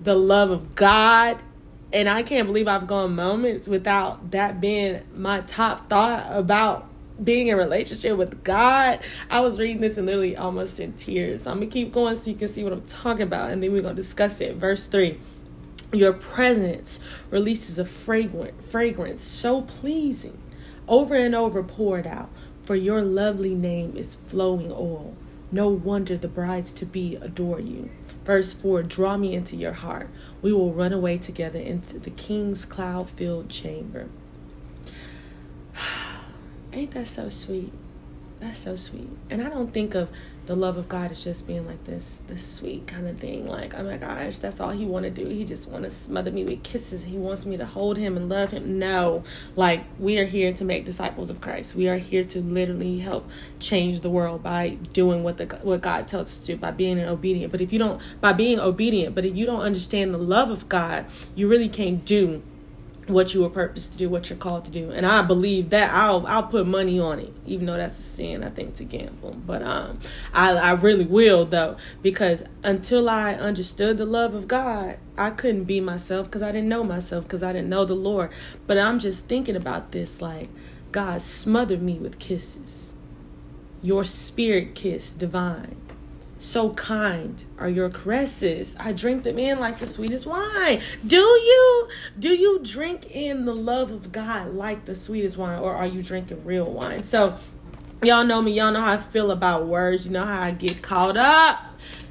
the 0.00 0.14
love 0.14 0.50
of 0.50 0.74
God. 0.74 1.42
And 1.92 2.08
I 2.08 2.22
can't 2.22 2.46
believe 2.46 2.68
I've 2.68 2.86
gone 2.86 3.14
moments 3.14 3.66
without 3.66 4.32
that 4.32 4.60
being 4.60 5.02
my 5.14 5.40
top 5.40 5.88
thought 5.88 6.30
about 6.30 6.86
being 7.22 7.48
in 7.48 7.56
relationship 7.56 8.16
with 8.16 8.44
God. 8.44 9.00
I 9.30 9.40
was 9.40 9.58
reading 9.58 9.80
this 9.80 9.96
and 9.96 10.06
literally 10.06 10.36
almost 10.36 10.78
in 10.80 10.92
tears. 10.92 11.44
So 11.44 11.50
I'm 11.50 11.58
gonna 11.58 11.70
keep 11.70 11.92
going 11.92 12.14
so 12.16 12.30
you 12.30 12.36
can 12.36 12.48
see 12.48 12.62
what 12.62 12.72
I'm 12.72 12.82
talking 12.82 13.22
about, 13.22 13.50
and 13.50 13.62
then 13.62 13.72
we're 13.72 13.82
gonna 13.82 13.94
discuss 13.94 14.40
it. 14.40 14.56
Verse 14.56 14.84
three. 14.84 15.18
Your 15.90 16.12
presence 16.12 17.00
releases 17.30 17.78
a 17.78 17.84
fragrant 17.86 18.62
fragrance 18.62 19.22
so 19.22 19.62
pleasing, 19.62 20.36
over 20.88 21.14
and 21.14 21.34
over 21.34 21.62
poured 21.62 22.06
out. 22.06 22.30
For 22.62 22.74
your 22.74 23.02
lovely 23.02 23.54
name 23.54 23.96
is 23.96 24.16
flowing 24.26 24.70
oil. 24.70 25.14
No 25.50 25.68
wonder 25.68 26.18
the 26.18 26.28
brides 26.28 26.72
to 26.74 26.84
be 26.84 27.16
adore 27.16 27.60
you. 27.60 27.90
Verse 28.24 28.52
4 28.52 28.82
Draw 28.82 29.16
me 29.16 29.34
into 29.34 29.56
your 29.56 29.72
heart. 29.72 30.10
We 30.42 30.52
will 30.52 30.74
run 30.74 30.92
away 30.92 31.16
together 31.16 31.58
into 31.58 31.98
the 31.98 32.10
king's 32.10 32.66
cloud 32.66 33.08
filled 33.08 33.48
chamber. 33.48 34.08
Ain't 36.72 36.90
that 36.90 37.06
so 37.06 37.30
sweet? 37.30 37.72
That's 38.40 38.58
so 38.58 38.76
sweet. 38.76 39.08
And 39.30 39.42
I 39.42 39.48
don't 39.48 39.72
think 39.72 39.94
of 39.94 40.10
the 40.48 40.56
love 40.56 40.78
of 40.78 40.88
God 40.88 41.12
is 41.12 41.22
just 41.22 41.46
being 41.46 41.66
like 41.66 41.84
this, 41.84 42.22
this 42.26 42.42
sweet 42.42 42.86
kind 42.86 43.06
of 43.06 43.18
thing. 43.18 43.46
Like, 43.46 43.74
oh 43.74 43.82
my 43.82 43.98
gosh, 43.98 44.38
that's 44.38 44.60
all 44.60 44.70
he 44.70 44.86
want 44.86 45.04
to 45.04 45.10
do. 45.10 45.26
He 45.26 45.44
just 45.44 45.68
want 45.68 45.84
to 45.84 45.90
smother 45.90 46.30
me 46.30 46.42
with 46.42 46.62
kisses. 46.62 47.04
He 47.04 47.18
wants 47.18 47.44
me 47.44 47.58
to 47.58 47.66
hold 47.66 47.98
him 47.98 48.16
and 48.16 48.30
love 48.30 48.52
him. 48.52 48.78
No, 48.78 49.24
like 49.56 49.84
we 49.98 50.18
are 50.18 50.24
here 50.24 50.54
to 50.54 50.64
make 50.64 50.86
disciples 50.86 51.28
of 51.28 51.42
Christ. 51.42 51.74
We 51.74 51.86
are 51.86 51.98
here 51.98 52.24
to 52.24 52.40
literally 52.40 53.00
help 53.00 53.28
change 53.60 54.00
the 54.00 54.08
world 54.08 54.42
by 54.42 54.78
doing 54.94 55.22
what 55.22 55.36
the 55.36 55.44
what 55.62 55.82
God 55.82 56.08
tells 56.08 56.28
us 56.28 56.38
to 56.38 56.46
do 56.46 56.56
by 56.56 56.70
being 56.70 56.98
obedient. 56.98 57.52
But 57.52 57.60
if 57.60 57.70
you 57.70 57.78
don't, 57.78 58.00
by 58.22 58.32
being 58.32 58.58
obedient, 58.58 59.14
but 59.14 59.26
if 59.26 59.36
you 59.36 59.44
don't 59.44 59.60
understand 59.60 60.14
the 60.14 60.18
love 60.18 60.50
of 60.50 60.66
God, 60.66 61.04
you 61.34 61.46
really 61.46 61.68
can't 61.68 62.02
do 62.06 62.42
what 63.08 63.34
you 63.34 63.42
were 63.42 63.50
purposed 63.50 63.92
to 63.92 63.98
do, 63.98 64.08
what 64.08 64.28
you're 64.28 64.38
called 64.38 64.64
to 64.66 64.70
do. 64.70 64.90
And 64.90 65.06
I 65.06 65.22
believe 65.22 65.70
that 65.70 65.92
I'll 65.92 66.26
I'll 66.26 66.44
put 66.44 66.66
money 66.66 67.00
on 67.00 67.18
it, 67.18 67.32
even 67.46 67.66
though 67.66 67.76
that's 67.76 67.98
a 67.98 68.02
sin, 68.02 68.44
I 68.44 68.50
think, 68.50 68.74
to 68.76 68.84
gamble. 68.84 69.32
But 69.46 69.62
um 69.62 69.98
I, 70.32 70.52
I 70.52 70.72
really 70.72 71.04
will 71.04 71.44
though, 71.44 71.76
because 72.02 72.44
until 72.62 73.08
I 73.08 73.34
understood 73.34 73.98
the 73.98 74.06
love 74.06 74.34
of 74.34 74.48
God, 74.48 74.98
I 75.16 75.30
couldn't 75.30 75.64
be 75.64 75.80
myself 75.80 76.26
because 76.26 76.42
I 76.42 76.52
didn't 76.52 76.68
know 76.68 76.84
myself, 76.84 77.24
because 77.24 77.42
I 77.42 77.52
didn't 77.52 77.68
know 77.68 77.84
the 77.84 77.94
Lord. 77.94 78.30
But 78.66 78.78
I'm 78.78 78.98
just 78.98 79.26
thinking 79.26 79.56
about 79.56 79.92
this 79.92 80.20
like 80.20 80.48
God 80.92 81.22
smothered 81.22 81.82
me 81.82 81.98
with 81.98 82.18
kisses. 82.18 82.94
Your 83.82 84.04
spirit 84.04 84.74
kiss 84.74 85.12
divine 85.12 85.76
so 86.38 86.70
kind 86.70 87.44
are 87.58 87.68
your 87.68 87.90
caresses. 87.90 88.76
I 88.78 88.92
drink 88.92 89.24
them 89.24 89.38
in 89.38 89.58
like 89.58 89.78
the 89.78 89.86
sweetest 89.86 90.26
wine. 90.26 90.80
Do 91.06 91.16
you? 91.16 91.88
Do 92.18 92.30
you 92.30 92.60
drink 92.62 93.10
in 93.10 93.44
the 93.44 93.54
love 93.54 93.90
of 93.90 94.12
God 94.12 94.54
like 94.54 94.84
the 94.84 94.94
sweetest 94.94 95.36
wine, 95.36 95.58
or 95.58 95.74
are 95.74 95.86
you 95.86 96.02
drinking 96.02 96.44
real 96.44 96.70
wine? 96.70 97.02
So, 97.02 97.36
y'all 98.02 98.24
know 98.24 98.40
me. 98.40 98.52
Y'all 98.52 98.72
know 98.72 98.80
how 98.80 98.92
I 98.92 98.98
feel 98.98 99.30
about 99.30 99.66
words. 99.66 100.06
You 100.06 100.12
know 100.12 100.24
how 100.24 100.42
I 100.42 100.52
get 100.52 100.80
caught 100.82 101.16
up. 101.16 101.60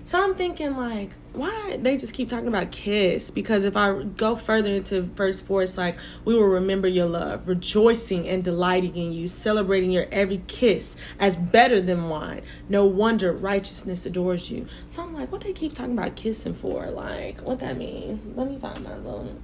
So 0.04 0.24
I'm 0.24 0.36
thinking 0.36 0.78
like, 0.78 1.12
why 1.38 1.78
they 1.80 1.98
just 1.98 2.14
keep 2.14 2.30
talking 2.30 2.48
about 2.48 2.72
kiss? 2.72 3.32
Because 3.32 3.64
if 3.64 3.78
i 3.78 4.04
go 4.04 4.36
further 4.36 4.74
into 4.74 5.02
verse 5.02 5.40
4 5.40 5.64
it's 5.64 5.78
like 5.78 5.98
we 6.26 6.34
will 6.34 6.48
remember 6.48 6.88
your 6.88 7.06
love 7.06 7.48
rejoicing 7.48 8.28
and 8.28 8.44
delighting 8.44 8.96
in 8.96 9.12
you 9.12 9.28
celebrating 9.28 9.92
your 9.92 10.08
every 10.12 10.42
kiss 10.48 10.96
as 11.20 11.36
better 11.36 11.80
than 11.80 12.10
wine. 12.10 12.42
No 12.68 12.86
wonder 12.86 13.32
righteousness 13.32 14.06
adores 14.06 14.52
you. 14.52 14.68
So 14.88 15.04
i'm 15.04 15.14
like 15.14 15.32
what 15.32 15.42
they 15.42 15.54
keep 15.54 15.74
talking 15.74 15.98
about 15.98 16.16
kissing 16.16 16.54
for? 16.54 16.88
Like 16.88 17.42
what 17.42 17.60
that 17.60 17.78
mean? 17.78 18.34
Let 18.36 18.50
me 18.50 18.58
find 18.58 18.84
my 18.84 18.96
little 18.98 19.40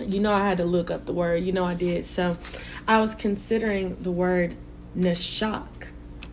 you 0.00 0.20
know 0.20 0.32
i 0.32 0.46
had 0.46 0.58
to 0.58 0.64
look 0.64 0.90
up 0.90 1.06
the 1.06 1.12
word. 1.12 1.44
You 1.44 1.52
know 1.52 1.64
i 1.64 1.74
did. 1.74 2.04
So 2.04 2.36
i 2.88 3.00
was 3.00 3.14
considering 3.14 3.96
the 4.02 4.10
word 4.10 4.56
nashaq 4.96 5.68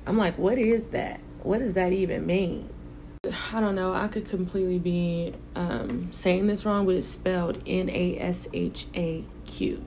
i'm 0.08 0.18
like 0.18 0.38
what 0.38 0.58
is 0.58 0.88
that? 0.88 1.20
What 1.44 1.60
does 1.60 1.74
that 1.74 1.94
even 1.94 2.26
mean 2.26 2.70
I 3.54 3.60
don't 3.60 3.76
know. 3.76 3.94
I 3.94 4.08
could 4.08 4.26
completely 4.26 4.80
be 4.80 5.34
um, 5.56 6.12
saying 6.12 6.48
this 6.48 6.66
wrong, 6.66 6.86
but 6.86 6.96
it's 6.96 7.08
spelled 7.08 7.62
N 7.66 7.90
A 7.90 8.18
S 8.20 8.48
H 8.54 8.88
A 8.96 9.24
Q, 9.46 9.86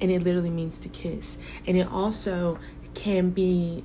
and 0.00 0.10
it 0.10 0.22
literally 0.22 0.50
means 0.50 0.78
to 0.80 0.88
kiss. 0.88 1.38
And 1.66 1.76
it 1.76 1.88
also 1.90 2.58
can 2.94 3.30
be 3.30 3.84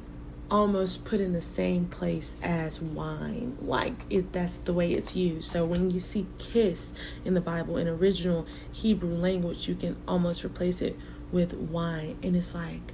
almost 0.51 1.05
put 1.05 1.21
in 1.21 1.33
the 1.33 1.41
same 1.41 1.85
place 1.85 2.35
as 2.41 2.81
wine 2.81 3.55
like 3.61 3.93
it 4.09 4.33
that's 4.33 4.57
the 4.57 4.73
way 4.73 4.93
it's 4.93 5.15
used 5.15 5.49
so 5.51 5.63
when 5.63 5.91
you 5.91 5.99
see 5.99 6.25
kiss 6.39 6.91
in 7.23 7.35
the 7.35 7.41
bible 7.41 7.77
in 7.77 7.87
original 7.87 8.47
hebrew 8.71 9.13
language 9.15 9.67
you 9.67 9.75
can 9.75 9.95
almost 10.07 10.43
replace 10.43 10.81
it 10.81 10.97
with 11.31 11.53
wine 11.53 12.17
and 12.23 12.35
it's 12.35 12.55
like 12.55 12.93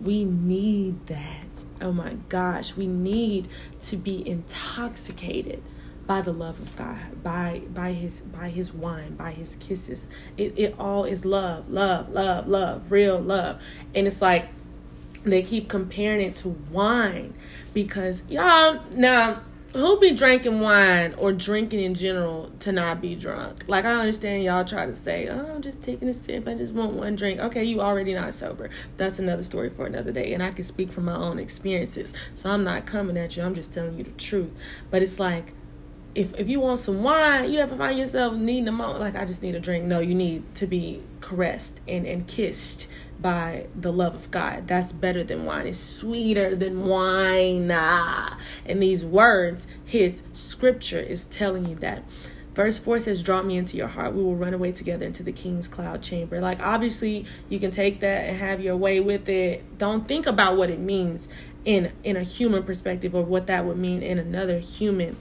we 0.00 0.24
need 0.24 1.06
that. 1.06 1.64
Oh 1.80 1.92
my 1.92 2.14
gosh, 2.28 2.76
we 2.76 2.86
need 2.86 3.48
to 3.82 3.96
be 3.96 4.26
intoxicated 4.28 5.62
by 6.06 6.20
the 6.20 6.32
love 6.32 6.60
of 6.60 6.76
God, 6.76 7.22
by 7.22 7.62
by 7.72 7.92
his 7.92 8.20
by 8.20 8.48
his 8.48 8.72
wine, 8.72 9.16
by 9.16 9.32
his 9.32 9.56
kisses. 9.56 10.08
It 10.36 10.54
it 10.56 10.74
all 10.78 11.04
is 11.04 11.24
love, 11.24 11.70
love, 11.70 12.10
love, 12.10 12.46
love, 12.46 12.92
real 12.92 13.18
love. 13.18 13.60
And 13.94 14.06
it's 14.06 14.22
like 14.22 14.48
they 15.24 15.42
keep 15.42 15.68
comparing 15.68 16.20
it 16.20 16.36
to 16.36 16.50
wine 16.70 17.34
because 17.74 18.22
y'all 18.28 18.80
now 18.92 19.40
who 19.76 20.00
be 20.00 20.12
drinking 20.12 20.60
wine 20.60 21.14
or 21.18 21.32
drinking 21.32 21.80
in 21.80 21.94
general 21.94 22.50
to 22.60 22.72
not 22.72 23.02
be 23.02 23.14
drunk? 23.14 23.64
Like 23.68 23.84
I 23.84 23.92
understand 23.92 24.42
y'all 24.42 24.64
try 24.64 24.86
to 24.86 24.94
say, 24.94 25.28
"Oh, 25.28 25.54
I'm 25.54 25.62
just 25.62 25.82
taking 25.82 26.08
a 26.08 26.14
sip. 26.14 26.48
I 26.48 26.54
just 26.54 26.72
want 26.72 26.94
one 26.94 27.14
drink." 27.14 27.40
Okay, 27.40 27.62
you 27.62 27.80
already 27.80 28.14
not 28.14 28.32
sober. 28.32 28.70
That's 28.96 29.18
another 29.18 29.42
story 29.42 29.68
for 29.68 29.86
another 29.86 30.12
day, 30.12 30.32
and 30.32 30.42
I 30.42 30.50
can 30.50 30.64
speak 30.64 30.90
from 30.90 31.04
my 31.04 31.14
own 31.14 31.38
experiences. 31.38 32.14
So 32.34 32.50
I'm 32.50 32.64
not 32.64 32.86
coming 32.86 33.18
at 33.18 33.36
you. 33.36 33.42
I'm 33.42 33.54
just 33.54 33.74
telling 33.74 33.98
you 33.98 34.04
the 34.04 34.12
truth. 34.12 34.50
But 34.90 35.02
it's 35.02 35.20
like 35.20 35.52
if 36.16 36.34
if 36.40 36.48
you 36.48 36.60
want 36.60 36.80
some 36.80 37.02
wine, 37.02 37.52
you 37.52 37.58
ever 37.58 37.76
find 37.76 37.98
yourself 37.98 38.34
needing 38.34 38.68
a 38.68 38.72
moment 38.72 39.00
like 39.00 39.14
I 39.14 39.26
just 39.26 39.42
need 39.42 39.54
a 39.54 39.60
drink. 39.60 39.84
No, 39.84 40.00
you 40.00 40.14
need 40.14 40.54
to 40.56 40.66
be 40.66 41.02
caressed 41.20 41.80
and 41.86 42.06
and 42.06 42.26
kissed 42.26 42.88
by 43.20 43.66
the 43.76 43.92
love 43.92 44.14
of 44.14 44.30
God. 44.30 44.66
That's 44.66 44.92
better 44.92 45.22
than 45.22 45.44
wine. 45.44 45.66
It's 45.66 45.78
sweeter 45.78 46.56
than 46.56 46.86
wine. 46.86 47.70
Ah. 47.70 48.38
And 48.64 48.82
these 48.82 49.04
words, 49.04 49.66
his 49.84 50.22
scripture 50.32 50.98
is 50.98 51.26
telling 51.26 51.66
you 51.66 51.76
that. 51.76 52.02
Verse 52.54 52.78
4 52.78 53.00
says, 53.00 53.22
Draw 53.22 53.42
me 53.42 53.58
into 53.58 53.76
your 53.76 53.88
heart. 53.88 54.14
We 54.14 54.22
will 54.22 54.34
run 54.36 54.54
away 54.54 54.72
together 54.72 55.04
into 55.04 55.22
the 55.22 55.32
king's 55.32 55.68
cloud 55.68 56.02
chamber. 56.02 56.40
Like, 56.40 56.58
obviously, 56.60 57.26
you 57.50 57.60
can 57.60 57.70
take 57.70 58.00
that 58.00 58.24
and 58.24 58.36
have 58.38 58.62
your 58.62 58.78
way 58.78 59.00
with 59.00 59.28
it. 59.28 59.76
Don't 59.76 60.08
think 60.08 60.26
about 60.26 60.56
what 60.56 60.70
it 60.70 60.80
means 60.80 61.28
in, 61.66 61.92
in 62.02 62.16
a 62.16 62.22
human 62.22 62.62
perspective 62.62 63.14
or 63.14 63.22
what 63.22 63.48
that 63.48 63.66
would 63.66 63.76
mean 63.76 64.02
in 64.02 64.18
another 64.18 64.58
human 64.58 65.18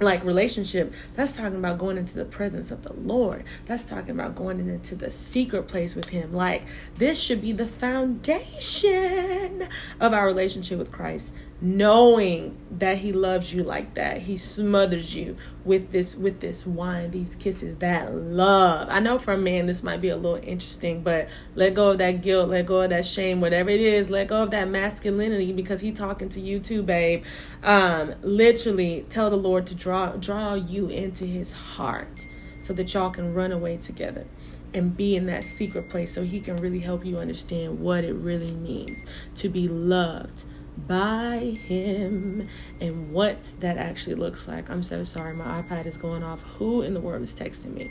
like 0.00 0.24
relationship 0.24 0.92
that's 1.14 1.36
talking 1.36 1.56
about 1.56 1.78
going 1.78 1.96
into 1.96 2.14
the 2.14 2.24
presence 2.24 2.70
of 2.70 2.82
the 2.82 2.92
lord. 2.92 3.44
That's 3.66 3.84
talking 3.84 4.10
about 4.10 4.34
going 4.34 4.60
into 4.60 4.94
the 4.94 5.10
secret 5.10 5.68
place 5.68 5.94
with 5.94 6.08
him. 6.08 6.32
Like 6.32 6.64
this 6.96 7.20
should 7.20 7.40
be 7.40 7.52
the 7.52 7.66
foundation 7.66 9.68
of 10.00 10.12
our 10.12 10.26
relationship 10.26 10.78
with 10.78 10.92
christ 10.92 11.34
knowing 11.64 12.54
that 12.70 12.98
he 12.98 13.10
loves 13.10 13.54
you 13.54 13.62
like 13.62 13.94
that. 13.94 14.20
He 14.20 14.36
smothers 14.36 15.14
you 15.14 15.34
with 15.64 15.92
this 15.92 16.14
with 16.14 16.40
this 16.40 16.66
wine 16.66 17.10
these 17.10 17.34
kisses 17.34 17.76
that 17.76 18.14
love. 18.14 18.88
I 18.90 19.00
know 19.00 19.18
for 19.18 19.32
a 19.32 19.38
man 19.38 19.64
this 19.64 19.82
might 19.82 20.02
be 20.02 20.10
a 20.10 20.16
little 20.16 20.36
interesting 20.36 21.02
but 21.02 21.26
let 21.54 21.72
go 21.72 21.92
of 21.92 21.98
that 21.98 22.20
guilt 22.20 22.50
let 22.50 22.66
go 22.66 22.82
of 22.82 22.90
that 22.90 23.06
shame 23.06 23.40
whatever 23.40 23.70
it 23.70 23.80
is 23.80 24.10
let 24.10 24.28
go 24.28 24.42
of 24.42 24.50
that 24.50 24.68
masculinity 24.68 25.54
because 25.54 25.80
he 25.80 25.90
talking 25.90 26.28
to 26.28 26.40
you 26.40 26.60
too 26.60 26.82
babe. 26.82 27.24
Um 27.62 28.14
literally 28.20 29.06
tell 29.08 29.30
the 29.30 29.36
lord 29.36 29.66
to 29.68 29.74
draw 29.74 30.12
draw 30.16 30.52
you 30.52 30.88
into 30.88 31.24
his 31.24 31.54
heart 31.54 32.28
so 32.58 32.74
that 32.74 32.92
y'all 32.92 33.10
can 33.10 33.32
run 33.32 33.52
away 33.52 33.78
together 33.78 34.26
and 34.74 34.94
be 34.94 35.16
in 35.16 35.24
that 35.26 35.44
secret 35.44 35.88
place 35.88 36.12
so 36.12 36.24
he 36.24 36.40
can 36.40 36.56
really 36.56 36.80
help 36.80 37.06
you 37.06 37.16
understand 37.16 37.80
what 37.80 38.04
it 38.04 38.12
really 38.12 38.54
means 38.56 39.06
to 39.36 39.48
be 39.48 39.66
loved 39.66 40.44
by 40.76 41.56
Him 41.66 42.48
and 42.80 43.12
what 43.12 43.52
that 43.60 43.76
actually 43.76 44.16
looks 44.16 44.48
like. 44.48 44.68
I'm 44.70 44.82
so 44.82 45.04
sorry, 45.04 45.34
my 45.34 45.62
iPad 45.62 45.86
is 45.86 45.96
going 45.96 46.22
off. 46.22 46.42
Who 46.58 46.82
in 46.82 46.94
the 46.94 47.00
world 47.00 47.22
is 47.22 47.34
texting 47.34 47.74
me? 47.74 47.90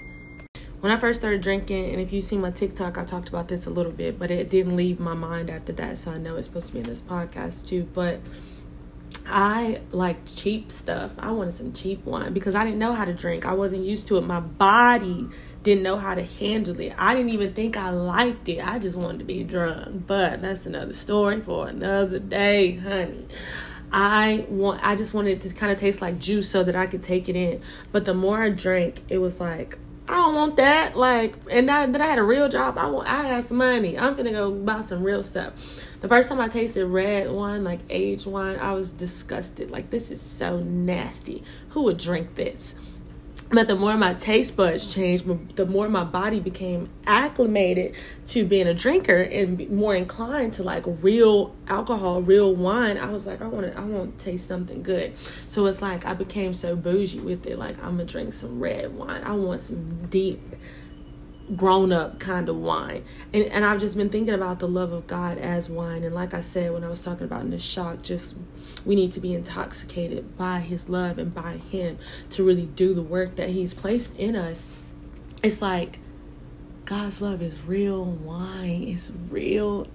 When 0.80 0.92
I 0.92 0.98
first 0.98 1.22
started 1.22 1.42
drinking, 1.42 1.92
and 1.92 2.02
if 2.02 2.12
you 2.12 2.22
see 2.22 2.38
my 2.38 2.52
TikTok, 2.52 2.98
I 2.98 3.06
talked 3.06 3.30
about 3.30 3.48
this 3.48 3.66
a 3.66 3.70
little 3.70 3.94
bit, 3.94 4.20
but 4.20 4.30
it 4.30 4.50
didn't 4.50 4.76
leave 4.76 5.00
my 5.00 5.14
mind 5.14 5.50
after 5.50 5.72
that, 5.74 5.98
so 5.98 6.12
I 6.12 6.18
know 6.18 6.36
it's 6.36 6.48
supposed 6.48 6.68
to 6.68 6.74
be 6.74 6.80
in 6.80 6.86
this 6.86 7.02
podcast 7.02 7.66
too. 7.66 7.88
But 7.94 8.20
I 9.26 9.80
like 9.92 10.18
cheap 10.26 10.72
stuff. 10.74 11.14
I 11.18 11.32
wanted 11.32 11.54
some 11.54 11.72
cheap 11.72 12.04
wine 12.04 12.34
because 12.34 12.56
I 12.56 12.66
didn't 12.66 12.80
know 12.80 12.94
how 12.94 13.06
to 13.06 13.14
drink. 13.14 13.46
I 13.46 13.54
wasn't 13.54 13.86
used 13.86 14.08
to 14.08 14.18
it. 14.18 14.22
My 14.22 14.42
body 14.42 15.30
didn't 15.64 15.84
know 15.84 15.98
how 15.98 16.14
to 16.14 16.24
handle 16.24 16.80
it. 16.80 16.94
I 16.98 17.16
didn't 17.16 17.32
even 17.32 17.54
think 17.54 17.78
I 17.78 17.90
liked 17.90 18.48
it. 18.50 18.66
I 18.66 18.80
just 18.80 18.98
wanted 18.98 19.20
to 19.20 19.26
be 19.26 19.44
drunk. 19.44 20.06
But 20.06 20.42
that's 20.42 20.66
another 20.66 20.94
story 20.94 21.42
for 21.42 21.68
another 21.68 22.20
day, 22.20 22.76
honey. 22.76 23.28
I 23.92 24.46
want 24.50 24.82
I 24.84 24.96
just 24.96 25.14
wanted 25.14 25.42
to 25.42 25.54
kind 25.54 25.72
of 25.72 25.78
taste 25.78 26.02
like 26.02 26.20
juice 26.20 26.50
so 26.50 26.64
that 26.64 26.76
I 26.76 26.88
could 26.88 27.04
take 27.04 27.30
it 27.30 27.36
in. 27.36 27.62
But 27.92 28.06
the 28.06 28.14
more 28.14 28.42
I 28.42 28.50
drank, 28.50 29.02
it 29.08 29.20
was 29.20 29.40
like 29.40 29.78
I 30.08 30.16
don't 30.16 30.36
want 30.36 30.58
that. 30.58 30.98
Like, 30.98 31.36
and 31.50 31.70
then 31.70 32.02
I 32.02 32.06
had 32.06 32.20
a 32.20 32.24
real 32.24 32.50
job. 32.50 32.78
I 32.78 32.88
want. 32.88 33.08
I 33.08 33.30
got 33.30 33.44
some 33.46 33.58
money. 33.58 33.98
I'm 33.98 34.16
gonna 34.16 34.32
go 34.32 34.52
buy 34.52 34.82
some 34.82 35.04
real 35.04 35.24
stuff. 35.24 35.54
The 36.02 36.10
first 36.10 36.28
time 36.28 36.42
I 36.42 36.50
tasted 36.50 36.86
red 36.86 37.32
wine, 37.32 37.64
like 37.64 37.80
aged 37.90 38.28
wine, 38.28 38.58
I 38.60 38.74
was 38.74 38.92
disgusted. 38.92 39.72
Like, 39.72 39.92
this 39.92 40.12
is 40.12 40.20
so 40.20 40.60
nasty. 40.60 41.44
Who 41.70 41.84
would 41.84 41.98
drink 41.98 42.36
this? 42.36 42.76
But 43.54 43.68
the 43.68 43.76
more 43.76 43.96
my 43.96 44.16
taste 44.16 44.56
buds 44.56 44.92
changed, 44.92 45.56
the 45.56 45.68
more 45.68 45.88
my 45.88 46.04
body 46.04 46.40
became 46.40 46.90
acclimated 47.06 47.94
to 48.30 48.46
being 48.46 48.66
a 48.66 48.74
drinker 48.74 49.22
and 49.22 49.70
more 49.70 49.94
inclined 49.94 50.54
to 50.54 50.64
like 50.64 50.84
real 50.88 51.54
alcohol, 51.68 52.24
real 52.24 52.56
wine. 52.56 52.98
I 52.98 53.12
was 53.12 53.28
like, 53.28 53.44
I 53.44 53.48
want 53.48 53.72
to, 53.72 53.78
I 53.78 53.84
want 53.84 54.18
to 54.18 54.26
taste 54.26 54.48
something 54.48 54.82
good. 54.82 55.14
So 55.50 55.68
it's 55.68 55.84
like 55.84 56.04
I 56.04 56.16
became 56.16 56.54
so 56.54 56.76
bougie 56.76 57.20
with 57.20 57.46
it. 57.46 57.60
Like 57.60 57.78
I'm 57.84 57.98
gonna 57.98 58.06
drink 58.06 58.34
some 58.34 58.60
red 58.60 58.96
wine. 58.96 59.22
I 59.24 59.34
want 59.34 59.62
some 59.62 60.08
deep 60.08 60.42
grown 61.56 61.92
up 61.92 62.20
kind 62.20 62.50
of 62.50 62.56
wine. 62.56 63.04
And 63.34 63.46
and 63.46 63.66
I've 63.66 63.80
just 63.80 63.96
been 63.96 64.10
thinking 64.10 64.34
about 64.34 64.60
the 64.60 64.68
love 64.68 64.92
of 64.92 65.08
God 65.08 65.38
as 65.38 65.70
wine. 65.70 66.04
And 66.04 66.16
like 66.16 66.34
I 66.34 66.42
said 66.42 66.72
when 66.72 66.84
I 66.84 66.90
was 66.90 67.02
talking 67.02 67.26
about 67.26 67.42
in 67.42 67.50
the 67.50 67.60
shock, 67.60 68.02
just 68.02 68.36
we 68.86 68.96
need 68.96 69.12
to 69.14 69.20
be 69.20 69.34
intoxicated 69.34 70.38
by 70.38 70.60
his 70.60 70.90
love 70.90 71.18
and 71.18 71.34
by 71.34 71.58
him 71.58 71.98
to 72.32 72.44
really 72.44 72.66
do 72.66 72.94
the 72.94 73.02
work 73.02 73.36
that 73.36 73.50
he's 73.50 73.74
placed 73.74 74.16
in 74.18 74.36
us. 74.36 74.68
It's 75.42 75.62
like 75.62 76.00
God's 76.86 77.22
love 77.22 77.42
is 77.42 77.62
real 77.62 78.04
wine. 78.04 78.84
It's 78.88 79.12
real 79.30 79.88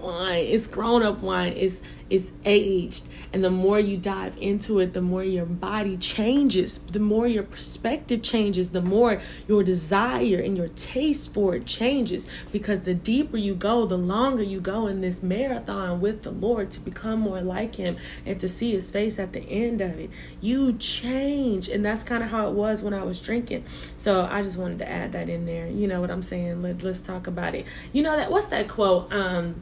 wine. 0.00 0.44
It's 0.44 0.66
grown 0.66 1.02
up 1.02 1.20
wine. 1.20 1.54
It's 1.56 1.82
it's 2.10 2.32
aged. 2.44 3.06
And 3.32 3.44
the 3.44 3.50
more 3.50 3.78
you 3.78 3.96
dive 3.96 4.36
into 4.40 4.80
it, 4.80 4.92
the 4.92 5.00
more 5.00 5.22
your 5.22 5.46
body 5.46 5.96
changes, 5.96 6.78
the 6.78 6.98
more 6.98 7.28
your 7.28 7.44
perspective 7.44 8.22
changes, 8.22 8.70
the 8.70 8.82
more 8.82 9.22
your 9.46 9.62
desire 9.62 10.40
and 10.40 10.56
your 10.56 10.68
taste 10.68 11.32
for 11.32 11.54
it 11.54 11.66
changes. 11.66 12.26
Because 12.50 12.82
the 12.82 12.94
deeper 12.94 13.36
you 13.36 13.54
go, 13.54 13.86
the 13.86 13.96
longer 13.96 14.42
you 14.42 14.60
go 14.60 14.88
in 14.88 15.00
this 15.00 15.22
marathon 15.22 16.00
with 16.00 16.24
the 16.24 16.32
Lord 16.32 16.72
to 16.72 16.80
become 16.80 17.20
more 17.20 17.40
like 17.40 17.76
Him 17.76 17.96
and 18.26 18.40
to 18.40 18.48
see 18.48 18.72
His 18.72 18.90
face 18.90 19.20
at 19.20 19.32
the 19.32 19.42
end 19.42 19.80
of 19.80 19.96
it, 19.96 20.10
you 20.40 20.72
change. 20.72 21.68
And 21.68 21.84
that's 21.84 22.02
kind 22.02 22.24
of 22.24 22.30
how 22.30 22.48
it 22.48 22.54
was 22.54 22.82
when 22.82 22.92
I 22.92 23.04
was 23.04 23.20
drinking. 23.20 23.64
So 23.96 24.26
I 24.28 24.42
just 24.42 24.58
wanted 24.58 24.80
to 24.80 24.90
add 24.90 25.12
that 25.12 25.28
in 25.28 25.46
there. 25.46 25.68
You 25.68 25.86
know 25.86 26.00
what 26.00 26.10
I'm 26.10 26.22
saying? 26.22 26.60
Let, 26.60 26.82
let's 26.82 27.00
talk 27.00 27.28
about 27.28 27.54
it. 27.54 27.66
You 27.92 28.02
know 28.02 28.16
that 28.16 28.32
what's 28.32 28.46
that 28.46 28.66
quote? 28.66 29.12
Um 29.12 29.54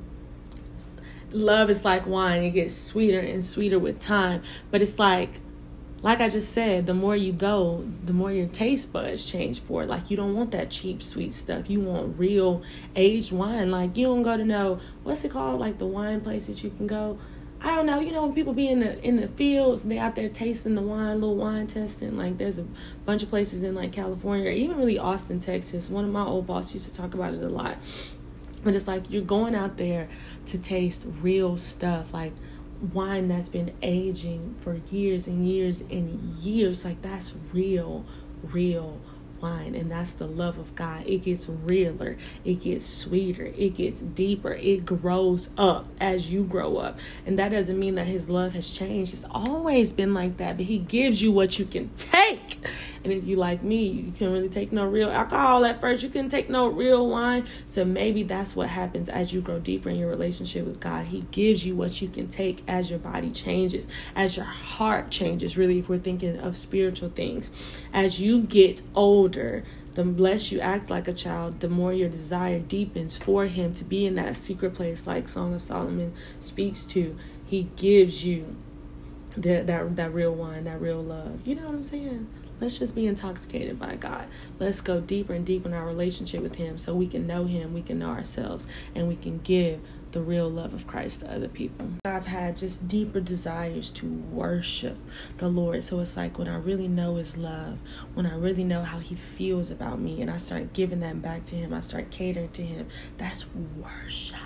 love 1.30 1.70
is 1.70 1.84
like 1.84 2.06
wine. 2.06 2.42
It 2.42 2.50
gets 2.50 2.74
sweeter 2.74 3.20
and 3.20 3.44
sweeter 3.44 3.78
with 3.78 3.98
time. 3.98 4.42
But 4.70 4.82
it's 4.82 4.98
like 4.98 5.40
like 6.00 6.20
i 6.20 6.28
just 6.28 6.52
said 6.52 6.86
the 6.86 6.94
more 6.94 7.16
you 7.16 7.32
go 7.32 7.84
the 8.04 8.12
more 8.12 8.30
your 8.30 8.46
taste 8.46 8.92
buds 8.92 9.28
change 9.28 9.60
for 9.60 9.82
it. 9.82 9.88
Like 9.88 10.10
you 10.10 10.16
don't 10.16 10.34
want 10.34 10.52
that 10.52 10.70
cheap 10.70 11.02
sweet 11.02 11.34
stuff. 11.34 11.68
You 11.68 11.80
want 11.80 12.18
real 12.18 12.62
aged 12.94 13.32
wine. 13.32 13.70
Like 13.70 13.96
you 13.96 14.06
don't 14.06 14.22
go 14.22 14.36
to 14.36 14.44
know 14.44 14.80
what's 15.02 15.24
it 15.24 15.30
called? 15.32 15.60
Like 15.60 15.78
the 15.78 15.86
wine 15.86 16.20
places 16.20 16.62
you 16.62 16.70
can 16.70 16.86
go. 16.86 17.18
I 17.60 17.74
don't 17.74 17.86
know, 17.86 17.98
you 17.98 18.12
know, 18.12 18.24
when 18.24 18.34
people 18.34 18.52
be 18.52 18.68
in 18.68 18.78
the 18.78 19.02
in 19.04 19.16
the 19.16 19.26
fields 19.26 19.82
and 19.82 19.90
they 19.90 19.98
out 19.98 20.14
there 20.14 20.28
tasting 20.28 20.76
the 20.76 20.82
wine, 20.82 21.20
little 21.20 21.34
wine 21.34 21.66
testing. 21.66 22.16
Like 22.16 22.38
there's 22.38 22.58
a 22.58 22.66
bunch 23.04 23.24
of 23.24 23.30
places 23.30 23.64
in 23.64 23.74
like 23.74 23.90
California, 23.90 24.48
or 24.48 24.52
even 24.52 24.78
really 24.78 24.98
Austin, 24.98 25.40
Texas. 25.40 25.90
One 25.90 26.04
of 26.04 26.12
my 26.12 26.24
old 26.24 26.46
bosses 26.46 26.74
used 26.74 26.88
to 26.88 26.94
talk 26.94 27.14
about 27.14 27.34
it 27.34 27.42
a 27.42 27.48
lot. 27.48 27.76
But 28.62 28.74
it's 28.74 28.88
like 28.88 29.10
you're 29.10 29.22
going 29.22 29.54
out 29.54 29.76
there 29.76 30.08
to 30.46 30.58
taste 30.58 31.06
real 31.20 31.56
stuff, 31.56 32.12
like 32.12 32.32
wine 32.92 33.28
that's 33.28 33.48
been 33.48 33.72
aging 33.82 34.56
for 34.60 34.74
years 34.90 35.28
and 35.28 35.46
years 35.46 35.80
and 35.82 36.20
years. 36.40 36.84
Like 36.84 37.02
that's 37.02 37.34
real, 37.52 38.04
real 38.42 39.00
wine 39.40 39.74
and 39.74 39.90
that's 39.90 40.12
the 40.12 40.26
love 40.26 40.58
of 40.58 40.74
God. 40.74 41.06
It 41.06 41.22
gets 41.22 41.48
realer, 41.48 42.16
it 42.44 42.60
gets 42.60 42.86
sweeter, 42.86 43.52
it 43.56 43.74
gets 43.74 44.00
deeper, 44.00 44.52
it 44.52 44.84
grows 44.84 45.50
up 45.56 45.86
as 46.00 46.30
you 46.30 46.44
grow 46.44 46.76
up. 46.76 46.98
And 47.26 47.38
that 47.38 47.50
doesn't 47.50 47.78
mean 47.78 47.94
that 47.96 48.06
his 48.06 48.28
love 48.28 48.52
has 48.52 48.70
changed. 48.70 49.12
It's 49.12 49.24
always 49.30 49.92
been 49.92 50.14
like 50.14 50.36
that, 50.38 50.56
but 50.56 50.66
he 50.66 50.78
gives 50.78 51.22
you 51.22 51.32
what 51.32 51.58
you 51.58 51.66
can 51.66 51.90
take. 51.90 52.58
And 53.04 53.12
if 53.12 53.26
you 53.26 53.36
like 53.36 53.62
me, 53.62 53.86
you 53.86 54.12
can 54.12 54.32
really 54.32 54.48
take 54.48 54.72
no 54.72 54.84
real 54.84 55.10
alcohol 55.10 55.64
at 55.64 55.80
first. 55.80 56.02
You 56.02 56.08
can 56.08 56.28
take 56.28 56.50
no 56.50 56.68
real 56.68 57.08
wine. 57.08 57.46
So 57.66 57.84
maybe 57.84 58.24
that's 58.24 58.56
what 58.56 58.68
happens 58.68 59.08
as 59.08 59.32
you 59.32 59.40
grow 59.40 59.60
deeper 59.60 59.88
in 59.88 59.96
your 59.96 60.08
relationship 60.08 60.66
with 60.66 60.80
God. 60.80 61.06
He 61.06 61.20
gives 61.30 61.64
you 61.64 61.76
what 61.76 62.02
you 62.02 62.08
can 62.08 62.28
take 62.28 62.62
as 62.68 62.90
your 62.90 62.98
body 62.98 63.30
changes, 63.30 63.88
as 64.16 64.36
your 64.36 64.46
heart 64.46 65.10
changes, 65.10 65.56
really, 65.56 65.78
if 65.78 65.88
we're 65.88 65.98
thinking 65.98 66.38
of 66.38 66.56
spiritual 66.56 67.10
things. 67.10 67.52
As 67.92 68.20
you 68.20 68.42
get 68.42 68.82
older 68.94 69.27
older, 69.28 69.62
the 69.92 70.04
less 70.04 70.50
you 70.50 70.58
act 70.58 70.88
like 70.88 71.06
a 71.06 71.12
child, 71.12 71.60
the 71.60 71.68
more 71.68 71.92
your 71.92 72.08
desire 72.08 72.58
deepens 72.58 73.18
for 73.18 73.44
him 73.44 73.74
to 73.74 73.84
be 73.84 74.06
in 74.06 74.14
that 74.14 74.36
secret 74.36 74.72
place, 74.72 75.06
like 75.06 75.28
Song 75.28 75.52
of 75.52 75.60
Solomon 75.60 76.14
speaks 76.38 76.84
to. 76.84 77.14
He 77.44 77.68
gives 77.76 78.24
you 78.24 78.56
that 79.36 79.66
that 79.66 79.96
that 79.96 80.14
real 80.14 80.34
wine, 80.34 80.64
that 80.64 80.80
real 80.80 81.02
love. 81.02 81.40
You 81.44 81.56
know 81.56 81.66
what 81.66 81.74
I'm 81.74 81.84
saying? 81.84 82.26
Let's 82.58 82.78
just 82.78 82.94
be 82.94 83.06
intoxicated 83.06 83.78
by 83.78 83.96
God. 83.96 84.26
Let's 84.58 84.80
go 84.80 85.00
deeper 85.00 85.34
and 85.34 85.44
deeper 85.44 85.68
in 85.68 85.74
our 85.74 85.86
relationship 85.86 86.42
with 86.42 86.56
Him 86.56 86.78
so 86.78 86.94
we 86.94 87.06
can 87.06 87.26
know 87.26 87.44
Him, 87.44 87.74
we 87.74 87.82
can 87.82 87.98
know 87.98 88.08
ourselves, 88.08 88.66
and 88.94 89.06
we 89.08 89.16
can 89.16 89.38
give 89.38 89.80
the 90.12 90.20
real 90.20 90.48
love 90.48 90.74
of 90.74 90.86
Christ 90.86 91.20
to 91.20 91.32
other 91.32 91.48
people. 91.48 91.86
I've 92.04 92.26
had 92.26 92.56
just 92.56 92.88
deeper 92.88 93.20
desires 93.20 93.90
to 93.90 94.06
worship 94.06 94.96
the 95.36 95.48
Lord. 95.48 95.82
So 95.82 96.00
it's 96.00 96.16
like 96.16 96.38
when 96.38 96.48
I 96.48 96.56
really 96.56 96.88
know 96.88 97.16
His 97.16 97.36
love, 97.36 97.78
when 98.14 98.26
I 98.26 98.34
really 98.34 98.64
know 98.64 98.82
how 98.82 98.98
He 98.98 99.14
feels 99.14 99.70
about 99.70 100.00
me, 100.00 100.20
and 100.20 100.30
I 100.30 100.38
start 100.38 100.72
giving 100.72 101.00
that 101.00 101.20
back 101.20 101.44
to 101.46 101.56
Him, 101.56 101.74
I 101.74 101.80
start 101.80 102.10
catering 102.10 102.50
to 102.50 102.62
Him, 102.62 102.88
that's 103.18 103.46
worship. 103.76 104.38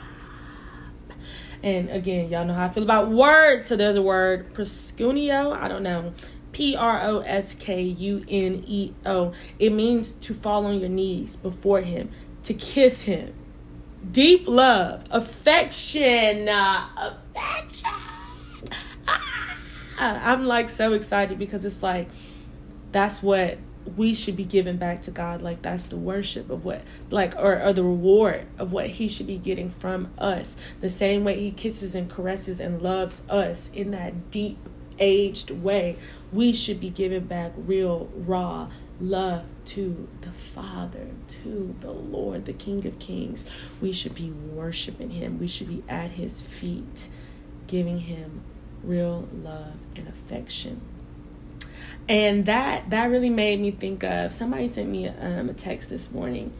And 1.62 1.88
again, 1.90 2.28
y'all 2.28 2.44
know 2.44 2.54
how 2.54 2.66
I 2.66 2.68
feel 2.70 2.82
about 2.82 3.10
words. 3.10 3.66
So 3.68 3.76
there's 3.76 3.96
a 3.96 4.02
word, 4.02 4.52
proskuneo. 4.52 5.56
I 5.56 5.68
don't 5.68 5.84
know. 5.84 6.12
P 6.50 6.76
R 6.76 7.00
O 7.02 7.20
S 7.20 7.54
K 7.54 7.80
U 7.80 8.24
N 8.28 8.64
E 8.66 8.92
O. 9.06 9.32
It 9.58 9.70
means 9.70 10.12
to 10.12 10.34
fall 10.34 10.66
on 10.66 10.80
your 10.80 10.88
knees 10.88 11.36
before 11.36 11.80
Him, 11.82 12.10
to 12.44 12.52
kiss 12.52 13.02
Him. 13.02 13.32
Deep 14.10 14.48
love, 14.48 15.04
affection, 15.10 16.48
uh, 16.48 16.88
affection. 16.96 17.90
Ah, 19.98 20.32
I'm 20.32 20.44
like 20.44 20.68
so 20.68 20.94
excited 20.94 21.38
because 21.38 21.64
it's 21.64 21.82
like 21.82 22.08
that's 22.90 23.22
what 23.22 23.58
we 23.96 24.14
should 24.14 24.36
be 24.36 24.44
giving 24.44 24.76
back 24.76 25.02
to 25.02 25.10
God. 25.10 25.42
Like 25.42 25.62
that's 25.62 25.84
the 25.84 25.96
worship 25.96 26.50
of 26.50 26.64
what, 26.64 26.82
like, 27.10 27.34
or, 27.36 27.62
or 27.62 27.72
the 27.72 27.82
reward 27.82 28.46
of 28.58 28.72
what 28.72 28.86
He 28.88 29.08
should 29.08 29.26
be 29.26 29.38
getting 29.38 29.70
from 29.70 30.12
us. 30.18 30.56
The 30.80 30.88
same 30.88 31.24
way 31.24 31.38
He 31.38 31.50
kisses 31.50 31.94
and 31.94 32.10
caresses 32.10 32.60
and 32.60 32.82
loves 32.82 33.22
us 33.28 33.70
in 33.72 33.90
that 33.92 34.30
deep 34.30 34.58
aged 34.98 35.50
way, 35.50 35.96
we 36.32 36.52
should 36.52 36.80
be 36.80 36.90
giving 36.90 37.24
back 37.24 37.52
real, 37.56 38.08
raw 38.14 38.68
love 39.00 39.44
to 39.66 40.08
the 40.20 40.30
Father, 40.30 41.08
to 41.28 41.74
the 41.80 41.90
Lord, 41.90 42.44
the 42.44 42.52
King 42.52 42.86
of 42.86 42.98
Kings. 42.98 43.46
We 43.80 43.92
should 43.92 44.14
be 44.14 44.30
worshiping 44.30 45.10
Him. 45.10 45.38
We 45.38 45.46
should 45.46 45.68
be 45.68 45.82
at 45.88 46.12
His 46.12 46.40
feet, 46.40 47.08
giving 47.66 48.00
Him 48.00 48.42
real 48.82 49.28
love 49.32 49.74
and 49.96 50.08
affection. 50.08 50.80
And 52.08 52.46
that 52.46 52.90
that 52.90 53.10
really 53.10 53.30
made 53.30 53.60
me 53.60 53.70
think 53.70 54.02
of 54.02 54.32
somebody 54.32 54.66
sent 54.68 54.88
me 54.88 55.08
um, 55.08 55.48
a 55.48 55.54
text 55.54 55.88
this 55.88 56.10
morning 56.10 56.52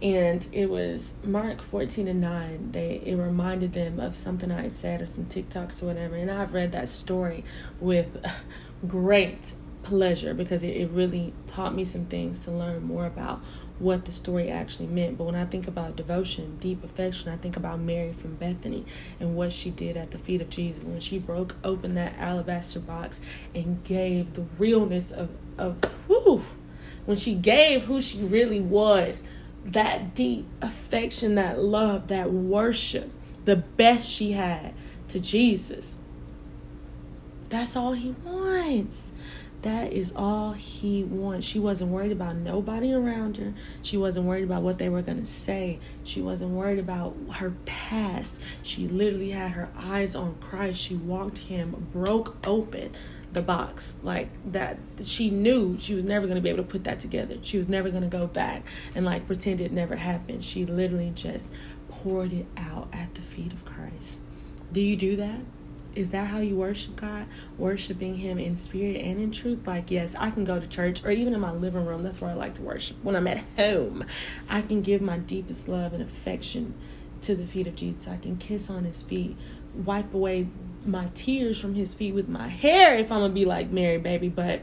and 0.00 0.46
it 0.52 0.70
was 0.70 1.14
Mark 1.24 1.60
14 1.60 2.06
and 2.06 2.20
9. 2.20 2.72
They 2.72 3.02
it 3.04 3.16
reminded 3.16 3.72
them 3.72 3.98
of 3.98 4.14
something 4.14 4.50
I 4.50 4.68
said 4.68 5.02
or 5.02 5.06
some 5.06 5.24
TikToks 5.24 5.82
or 5.82 5.86
whatever. 5.86 6.14
And 6.14 6.30
I've 6.30 6.54
read 6.54 6.72
that 6.72 6.88
story 6.88 7.44
with 7.80 8.24
great 8.88 9.54
pleasure 9.88 10.34
because 10.34 10.62
it, 10.62 10.76
it 10.76 10.90
really 10.90 11.32
taught 11.46 11.74
me 11.74 11.84
some 11.84 12.04
things 12.04 12.40
to 12.40 12.50
learn 12.50 12.82
more 12.82 13.06
about 13.06 13.40
what 13.78 14.04
the 14.04 14.12
story 14.12 14.50
actually 14.50 14.88
meant. 14.88 15.16
But 15.16 15.24
when 15.24 15.34
I 15.34 15.46
think 15.46 15.66
about 15.66 15.96
devotion, 15.96 16.58
deep 16.60 16.84
affection, 16.84 17.30
I 17.30 17.36
think 17.36 17.56
about 17.56 17.80
Mary 17.80 18.12
from 18.12 18.34
Bethany 18.34 18.84
and 19.18 19.34
what 19.34 19.52
she 19.52 19.70
did 19.70 19.96
at 19.96 20.10
the 20.10 20.18
feet 20.18 20.40
of 20.40 20.50
Jesus 20.50 20.84
when 20.84 21.00
she 21.00 21.18
broke 21.18 21.56
open 21.64 21.94
that 21.94 22.18
alabaster 22.18 22.80
box 22.80 23.20
and 23.54 23.82
gave 23.84 24.34
the 24.34 24.42
realness 24.58 25.10
of 25.10 25.30
of 25.56 25.82
whew, 26.06 26.44
when 27.06 27.16
she 27.16 27.34
gave 27.34 27.84
who 27.84 28.00
she 28.00 28.18
really 28.18 28.60
was, 28.60 29.24
that 29.64 30.14
deep 30.14 30.46
affection, 30.60 31.34
that 31.34 31.58
love, 31.58 32.08
that 32.08 32.30
worship, 32.32 33.10
the 33.44 33.56
best 33.56 34.08
she 34.08 34.32
had 34.32 34.74
to 35.08 35.18
Jesus. 35.18 35.98
That's 37.48 37.74
all 37.74 37.92
he 37.92 38.10
wants. 38.24 39.10
That 39.62 39.92
is 39.92 40.12
all 40.14 40.52
he 40.52 41.02
wants. 41.02 41.44
She 41.44 41.58
wasn't 41.58 41.90
worried 41.90 42.12
about 42.12 42.36
nobody 42.36 42.92
around 42.92 43.38
her. 43.38 43.54
She 43.82 43.96
wasn't 43.96 44.26
worried 44.26 44.44
about 44.44 44.62
what 44.62 44.78
they 44.78 44.88
were 44.88 45.02
going 45.02 45.18
to 45.18 45.26
say. 45.26 45.80
She 46.04 46.22
wasn't 46.22 46.52
worried 46.52 46.78
about 46.78 47.16
her 47.34 47.50
past. 47.66 48.40
She 48.62 48.86
literally 48.86 49.30
had 49.30 49.52
her 49.52 49.68
eyes 49.76 50.14
on 50.14 50.36
Christ. 50.36 50.80
She 50.80 50.94
walked 50.94 51.38
him, 51.38 51.88
broke 51.92 52.36
open 52.46 52.92
the 53.32 53.42
box 53.42 53.96
like 54.02 54.28
that. 54.52 54.78
She 55.02 55.28
knew 55.30 55.76
she 55.78 55.94
was 55.94 56.04
never 56.04 56.26
going 56.26 56.36
to 56.36 56.42
be 56.42 56.50
able 56.50 56.62
to 56.62 56.68
put 56.68 56.84
that 56.84 57.00
together. 57.00 57.36
She 57.42 57.58
was 57.58 57.68
never 57.68 57.90
going 57.90 58.02
to 58.04 58.08
go 58.08 58.26
back 58.28 58.64
and 58.94 59.04
like 59.04 59.26
pretend 59.26 59.60
it 59.60 59.72
never 59.72 59.96
happened. 59.96 60.44
She 60.44 60.64
literally 60.66 61.12
just 61.14 61.52
poured 61.88 62.32
it 62.32 62.46
out 62.56 62.88
at 62.92 63.14
the 63.16 63.22
feet 63.22 63.52
of 63.52 63.64
Christ. 63.64 64.22
Do 64.72 64.80
you 64.80 64.96
do 64.96 65.16
that? 65.16 65.40
Is 65.94 66.10
that 66.10 66.28
how 66.28 66.38
you 66.38 66.56
worship 66.56 66.96
God? 66.96 67.26
Worshiping 67.56 68.16
Him 68.16 68.38
in 68.38 68.56
spirit 68.56 68.96
and 68.96 69.20
in 69.20 69.30
truth? 69.30 69.66
Like, 69.66 69.90
yes, 69.90 70.14
I 70.18 70.30
can 70.30 70.44
go 70.44 70.60
to 70.60 70.66
church 70.66 71.04
or 71.04 71.10
even 71.10 71.34
in 71.34 71.40
my 71.40 71.52
living 71.52 71.84
room. 71.86 72.02
That's 72.02 72.20
where 72.20 72.30
I 72.30 72.34
like 72.34 72.54
to 72.54 72.62
worship. 72.62 72.98
When 73.02 73.16
I'm 73.16 73.26
at 73.26 73.44
home, 73.56 74.04
I 74.48 74.62
can 74.62 74.82
give 74.82 75.00
my 75.00 75.18
deepest 75.18 75.68
love 75.68 75.92
and 75.92 76.02
affection 76.02 76.74
to 77.22 77.34
the 77.34 77.46
feet 77.46 77.66
of 77.66 77.74
Jesus. 77.74 78.06
I 78.06 78.16
can 78.16 78.36
kiss 78.36 78.70
on 78.70 78.84
His 78.84 79.02
feet, 79.02 79.36
wipe 79.74 80.14
away 80.14 80.48
my 80.86 81.08
tears 81.14 81.60
from 81.60 81.74
His 81.74 81.94
feet 81.94 82.14
with 82.14 82.28
my 82.28 82.48
hair 82.48 82.96
if 82.96 83.10
I'm 83.10 83.20
going 83.20 83.32
to 83.32 83.34
be 83.34 83.44
like 83.44 83.70
Mary, 83.70 83.98
baby. 83.98 84.28
But 84.28 84.62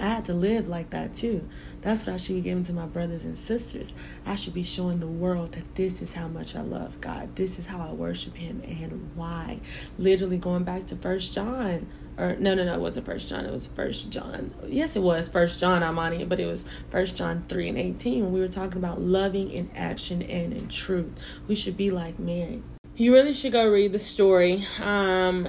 I 0.00 0.06
had 0.06 0.24
to 0.26 0.34
live 0.34 0.68
like 0.68 0.90
that 0.90 1.14
too. 1.14 1.48
That's 1.82 2.06
what 2.06 2.14
I 2.14 2.16
should 2.16 2.36
be 2.36 2.42
giving 2.42 2.62
to 2.64 2.72
my 2.72 2.86
brothers 2.86 3.24
and 3.24 3.36
sisters. 3.36 3.94
I 4.26 4.34
should 4.34 4.54
be 4.54 4.62
showing 4.62 5.00
the 5.00 5.06
world 5.06 5.52
that 5.52 5.74
this 5.74 6.02
is 6.02 6.14
how 6.14 6.28
much 6.28 6.54
I 6.56 6.62
love 6.62 7.00
God. 7.00 7.36
This 7.36 7.58
is 7.58 7.66
how 7.66 7.80
I 7.80 7.92
worship 7.92 8.36
Him 8.36 8.62
and 8.66 9.10
why. 9.14 9.60
Literally 9.98 10.38
going 10.38 10.64
back 10.64 10.86
to 10.88 10.96
First 10.96 11.32
John, 11.32 11.86
or 12.18 12.36
no, 12.36 12.54
no, 12.54 12.64
no, 12.64 12.74
it 12.74 12.80
wasn't 12.80 13.06
First 13.06 13.28
John. 13.28 13.46
It 13.46 13.52
was 13.52 13.66
First 13.66 14.10
John. 14.10 14.52
Yes, 14.66 14.94
it 14.94 15.02
was 15.02 15.28
First 15.28 15.58
John. 15.58 15.82
I'm 15.82 15.98
on 15.98 16.12
it, 16.12 16.28
but 16.28 16.38
it 16.38 16.46
was 16.46 16.66
First 16.90 17.16
John 17.16 17.44
three 17.48 17.68
and 17.68 17.78
eighteen 17.78 18.24
when 18.24 18.32
we 18.32 18.40
were 18.40 18.48
talking 18.48 18.78
about 18.78 19.00
loving 19.00 19.50
in 19.50 19.70
action 19.74 20.22
and 20.22 20.52
in 20.52 20.68
truth. 20.68 21.12
We 21.48 21.54
should 21.54 21.76
be 21.76 21.90
like 21.90 22.18
Mary. 22.18 22.62
You 22.96 23.14
really 23.14 23.32
should 23.32 23.52
go 23.52 23.66
read 23.66 23.92
the 23.92 23.98
story. 23.98 24.66
Um, 24.82 25.48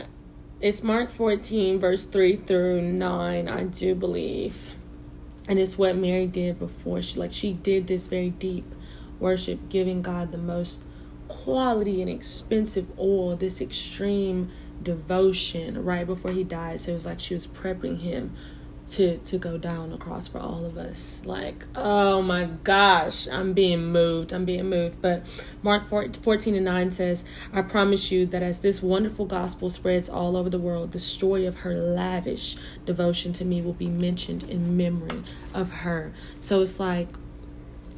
it's 0.62 0.84
Mark 0.84 1.10
14, 1.10 1.80
verse 1.80 2.04
3 2.04 2.36
through 2.36 2.82
9, 2.82 3.50
I 3.50 3.64
do 3.64 3.96
believe. 3.96 4.70
And 5.50 5.58
it's 5.58 5.76
what 5.76 5.96
Mary 5.96 6.28
did 6.28 6.60
before. 6.60 7.02
She 7.02 7.20
like 7.20 7.34
she 7.34 7.54
did 7.54 7.88
this 7.88 8.08
very 8.08 8.30
deep 8.30 8.66
worship, 9.20 9.70
giving 9.70 10.04
God 10.04 10.32
the 10.32 10.38
most 10.38 10.84
quality 11.28 12.00
and 12.02 12.10
expensive 12.10 12.88
oil, 13.00 13.36
this 13.36 13.60
extreme 13.60 14.52
devotion 14.84 15.84
right 15.84 16.06
before 16.06 16.32
he 16.32 16.44
died. 16.44 16.80
So 16.80 16.92
it 16.92 16.96
was 16.96 17.06
like 17.08 17.20
she 17.20 17.34
was 17.34 17.48
prepping 17.48 18.02
him 18.02 18.36
to 18.92 19.18
to 19.18 19.38
go 19.38 19.58
down 19.58 19.94
across 19.94 20.28
for 20.28 20.40
all 20.40 20.66
of 20.66 20.78
us. 20.78 21.24
Like 21.26 21.66
oh 21.76 22.22
my 22.22 22.46
gosh 22.64 23.28
i'm 23.28 23.54
being 23.54 23.86
moved 23.86 24.34
i'm 24.34 24.46
being 24.46 24.70
moved. 24.70 25.02
But 25.02 25.26
mark 25.64 25.88
14 25.90 26.56
and 26.56 26.66
9 26.66 26.92
says 26.92 27.26
i 27.54 27.62
promise 27.62 28.12
you 28.12 28.26
that 28.28 28.44
as 28.44 28.60
this 28.60 28.82
wonderful 28.82 29.26
gospel 29.26 29.70
spreads 29.70 30.10
all 30.10 30.36
over 30.36 30.50
the 30.50 30.60
world 30.60 30.92
the 30.92 31.00
story 31.00 31.46
of 31.46 31.58
her 31.58 31.74
lavish 31.74 32.58
devotion 32.86 33.34
to 33.34 33.46
me 33.46 33.62
will 33.62 33.74
be 33.74 33.88
mentioned 33.88 34.44
in 34.44 34.76
memory 34.78 35.24
of 35.54 35.72
her. 35.72 36.12
So 36.40 36.62
it's 36.62 36.80
like 36.80 37.08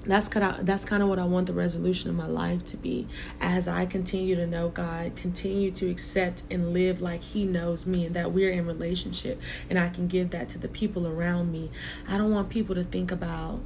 that's 0.05 0.27
kind 0.27 0.45
of 0.45 0.65
that's 0.65 0.85
kind 0.85 1.01
of 1.01 1.09
what 1.09 1.19
I 1.19 1.23
want 1.23 1.47
the 1.47 1.53
resolution 1.53 2.09
of 2.09 2.15
my 2.15 2.27
life 2.27 2.65
to 2.65 2.77
be 2.77 3.07
as 3.39 3.67
I 3.67 3.85
continue 3.85 4.35
to 4.35 4.45
know 4.45 4.69
God, 4.69 5.15
continue 5.15 5.71
to 5.71 5.89
accept 5.89 6.43
and 6.51 6.73
live 6.73 7.01
like 7.01 7.21
he 7.21 7.45
knows 7.45 7.85
me 7.85 8.05
and 8.05 8.15
that 8.15 8.31
we're 8.31 8.51
in 8.51 8.65
relationship 8.65 9.41
and 9.69 9.79
I 9.79 9.89
can 9.89 10.07
give 10.07 10.31
that 10.31 10.49
to 10.49 10.57
the 10.57 10.67
people 10.67 11.07
around 11.07 11.51
me. 11.51 11.71
I 12.07 12.17
don't 12.17 12.31
want 12.31 12.49
people 12.49 12.75
to 12.75 12.83
think 12.83 13.11
about 13.11 13.61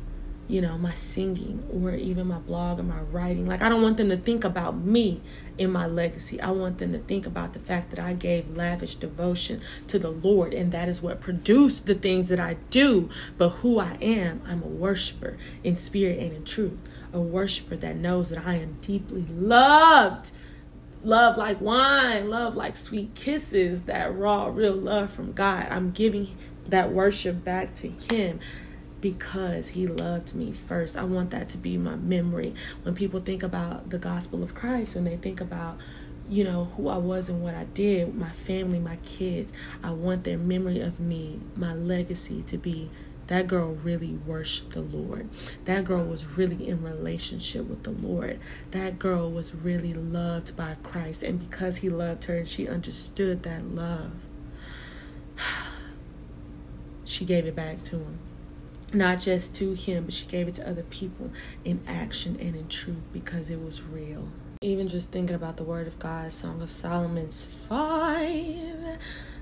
you 0.48 0.62
know, 0.62 0.78
my 0.78 0.94
singing 0.94 1.68
or 1.72 1.92
even 1.94 2.28
my 2.28 2.40
blog 2.40 2.80
or 2.80 2.84
my 2.84 3.02
writing. 3.02 3.46
Like, 3.46 3.62
I 3.62 3.68
don't 3.68 3.82
want 3.82 3.98
them 3.98 4.10
to 4.10 4.18
think 4.18 4.46
about 4.46 4.78
me 4.78 5.22
in 5.58 5.72
my 5.72 5.86
legacy. 5.86 6.40
I 6.40 6.52
want 6.52 6.78
them 6.78 6.94
to 6.94 7.00
think 7.00 7.26
about 7.26 7.54
the 7.54 7.60
fact 7.60 7.90
that 7.90 8.00
I 8.00 8.14
gave 8.14 8.56
lavish 8.56 8.96
devotion 8.96 9.62
to 9.88 10.00
the 10.00 10.10
Lord, 10.10 10.54
and 10.54 10.72
that 10.72 10.88
is 10.88 11.02
what 11.02 11.20
produced 11.20 11.86
the 11.86 11.96
things 11.96 12.30
that 12.30 12.40
I 12.40 12.56
do. 12.70 13.10
But 13.38 13.50
who 13.50 13.80
I 13.80 13.98
am, 14.02 14.42
I'm 14.46 14.64
a 14.64 14.68
worshiper 14.68 15.38
in 15.64 15.76
spirit 15.76 16.20
and 16.20 16.32
in 16.32 16.46
truth, 16.46 16.80
a 17.12 17.20
worshiper 17.20 17.76
that 17.78 17.98
knows 17.98 18.30
that 18.30 18.46
I 18.46 18.56
am 18.56 18.78
deeply 18.82 19.26
loved. 19.30 20.32
Love 21.04 21.38
like 21.38 21.60
wine, 21.62 22.30
love 22.30 22.56
like 22.56 22.76
sweet 22.76 23.14
kisses, 23.16 23.84
that 23.84 24.16
raw, 24.16 24.48
real 24.48 24.74
love 24.74 25.12
from 25.12 25.34
God. 25.34 25.68
I'm 25.70 25.92
giving 25.92 26.36
that 26.68 26.92
worship 26.92 27.44
back 27.44 27.74
to 27.76 27.90
Him 27.90 28.40
because 29.02 29.70
he 29.70 29.88
loved 29.88 30.34
me 30.34 30.52
first. 30.52 30.98
I 30.98 31.04
want 31.04 31.32
that 31.32 31.50
to 31.50 31.58
be 31.58 31.78
my 31.78 31.96
memory 31.96 32.54
when 32.84 32.96
people 32.96 33.20
think 33.20 33.44
about 33.44 33.90
the 33.90 33.98
gospel 33.98 34.44
of 34.44 34.56
Christ, 34.56 34.96
when 34.96 35.04
they 35.04 35.18
think 35.18 35.42
about 35.42 35.78
you 36.30 36.44
know 36.44 36.66
who 36.76 36.90
I 36.90 36.98
was 36.98 37.30
and 37.30 37.42
what 37.42 37.56
I 37.56 37.64
did, 37.66 38.14
my 38.16 38.30
family, 38.30 38.80
my 38.80 38.98
kids. 38.98 39.54
I 39.84 39.92
want 39.92 40.24
their 40.24 40.38
memory 40.38 40.82
of 40.82 41.00
me, 41.00 41.40
my 41.56 41.74
legacy 41.74 42.44
to 42.44 42.58
be 42.58 42.90
that 43.28 43.48
girl 43.48 43.74
really 43.74 44.14
worshiped 44.14 44.72
the 44.72 44.82
Lord. 44.82 45.30
That 45.66 45.84
girl 45.84 46.04
was 46.04 46.26
really 46.26 46.68
in 46.68 46.82
relationship 46.82 47.66
with 47.66 47.84
the 47.84 47.92
Lord. 47.92 48.40
That 48.72 49.00
girl 49.00 49.30
was 49.30 49.54
really 49.54 49.94
loved 49.94 50.56
by 50.56 50.78
Christ. 50.82 51.24
And 51.24 51.38
because 51.38 51.78
he 51.78 51.90
loved 51.90 52.26
her 52.26 52.38
and 52.38 52.48
she 52.48 52.70
understood 52.70 53.44
that 53.44 53.66
love, 53.66 54.12
she 57.04 57.26
gave 57.26 57.46
it 57.46 57.56
back 57.56 57.82
to 57.84 57.98
him 57.98 58.20
not 58.94 59.20
just 59.20 59.56
to 59.56 59.74
him, 59.74 60.06
but 60.06 60.14
she 60.14 60.26
gave 60.28 60.48
it 60.48 60.56
to 60.56 60.70
other 60.70 60.84
people 60.84 61.32
in 61.66 61.80
action 61.88 62.38
and 62.40 62.56
in 62.56 62.68
truth 62.68 63.04
because 63.12 63.50
it 63.50 63.62
was 63.62 63.82
real. 63.82 64.28
Even 64.62 64.88
just 64.88 65.12
thinking 65.12 65.36
about 65.36 65.58
the 65.58 65.64
Word 65.64 65.88
of 65.88 66.00
God, 66.00 66.34
Song 66.34 66.62
of 66.62 66.72
Solomon's 66.72 67.46
5, 67.70 68.98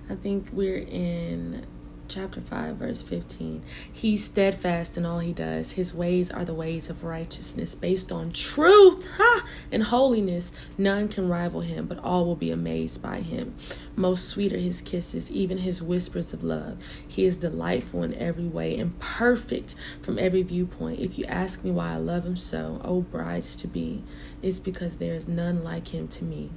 I 0.10 0.15
think 0.21 0.49
we're 0.51 0.79
in 0.79 1.65
chapter 2.08 2.41
5 2.41 2.76
verse 2.78 3.02
15 3.02 3.63
he's 3.91 4.24
steadfast 4.24 4.98
in 4.98 5.06
all 5.06 5.20
he 5.20 5.34
does. 5.34 5.74
His 5.74 5.94
ways 5.94 6.32
are 6.32 6.46
the 6.46 6.54
ways 6.54 6.89
of 6.89 7.04
righteousness. 7.04 7.76
Based 7.76 8.12
on 8.12 8.32
truth 8.32 9.06
ha! 9.18 9.48
and 9.72 9.84
holiness 9.84 10.52
none 10.78 11.08
can 11.08 11.28
rival 11.28 11.62
him 11.62 11.86
but 11.86 12.00
all 12.00 12.26
will 12.26 12.36
be 12.36 12.52
amazed 12.52 13.02
by 13.02 13.22
him. 13.22 13.56
Most 13.96 14.28
sweet 14.28 14.54
are 14.54 14.58
his 14.58 14.82
kisses 14.82 15.32
even 15.32 15.60
his 15.60 15.82
whispers 15.82 16.34
of 16.34 16.44
love. 16.44 16.78
He 17.08 17.26
is 17.26 17.38
delightful 17.38 18.04
in 18.04 18.13
every 18.15 18.48
way 18.48 18.78
and 18.78 19.00
perfect 19.00 19.76
from 20.02 20.20
every 20.20 20.44
viewpoint. 20.44 21.00
If 21.00 21.18
you 21.18 21.26
ask 21.26 21.63
me 21.63 21.72
why 21.72 21.94
i 21.94 21.98
love 21.98 22.26
him 22.26 22.36
so 22.36 22.82
oh 22.84 23.02
brides 23.02 23.56
to 23.56 23.68
be 23.68 24.04
it's 24.41 24.60
because 24.60 24.98
there 24.98 25.13
is 25.13 25.28
none 25.28 25.63
like 25.63 25.89
him 25.89 26.08
to 26.08 26.24
me 26.24 26.50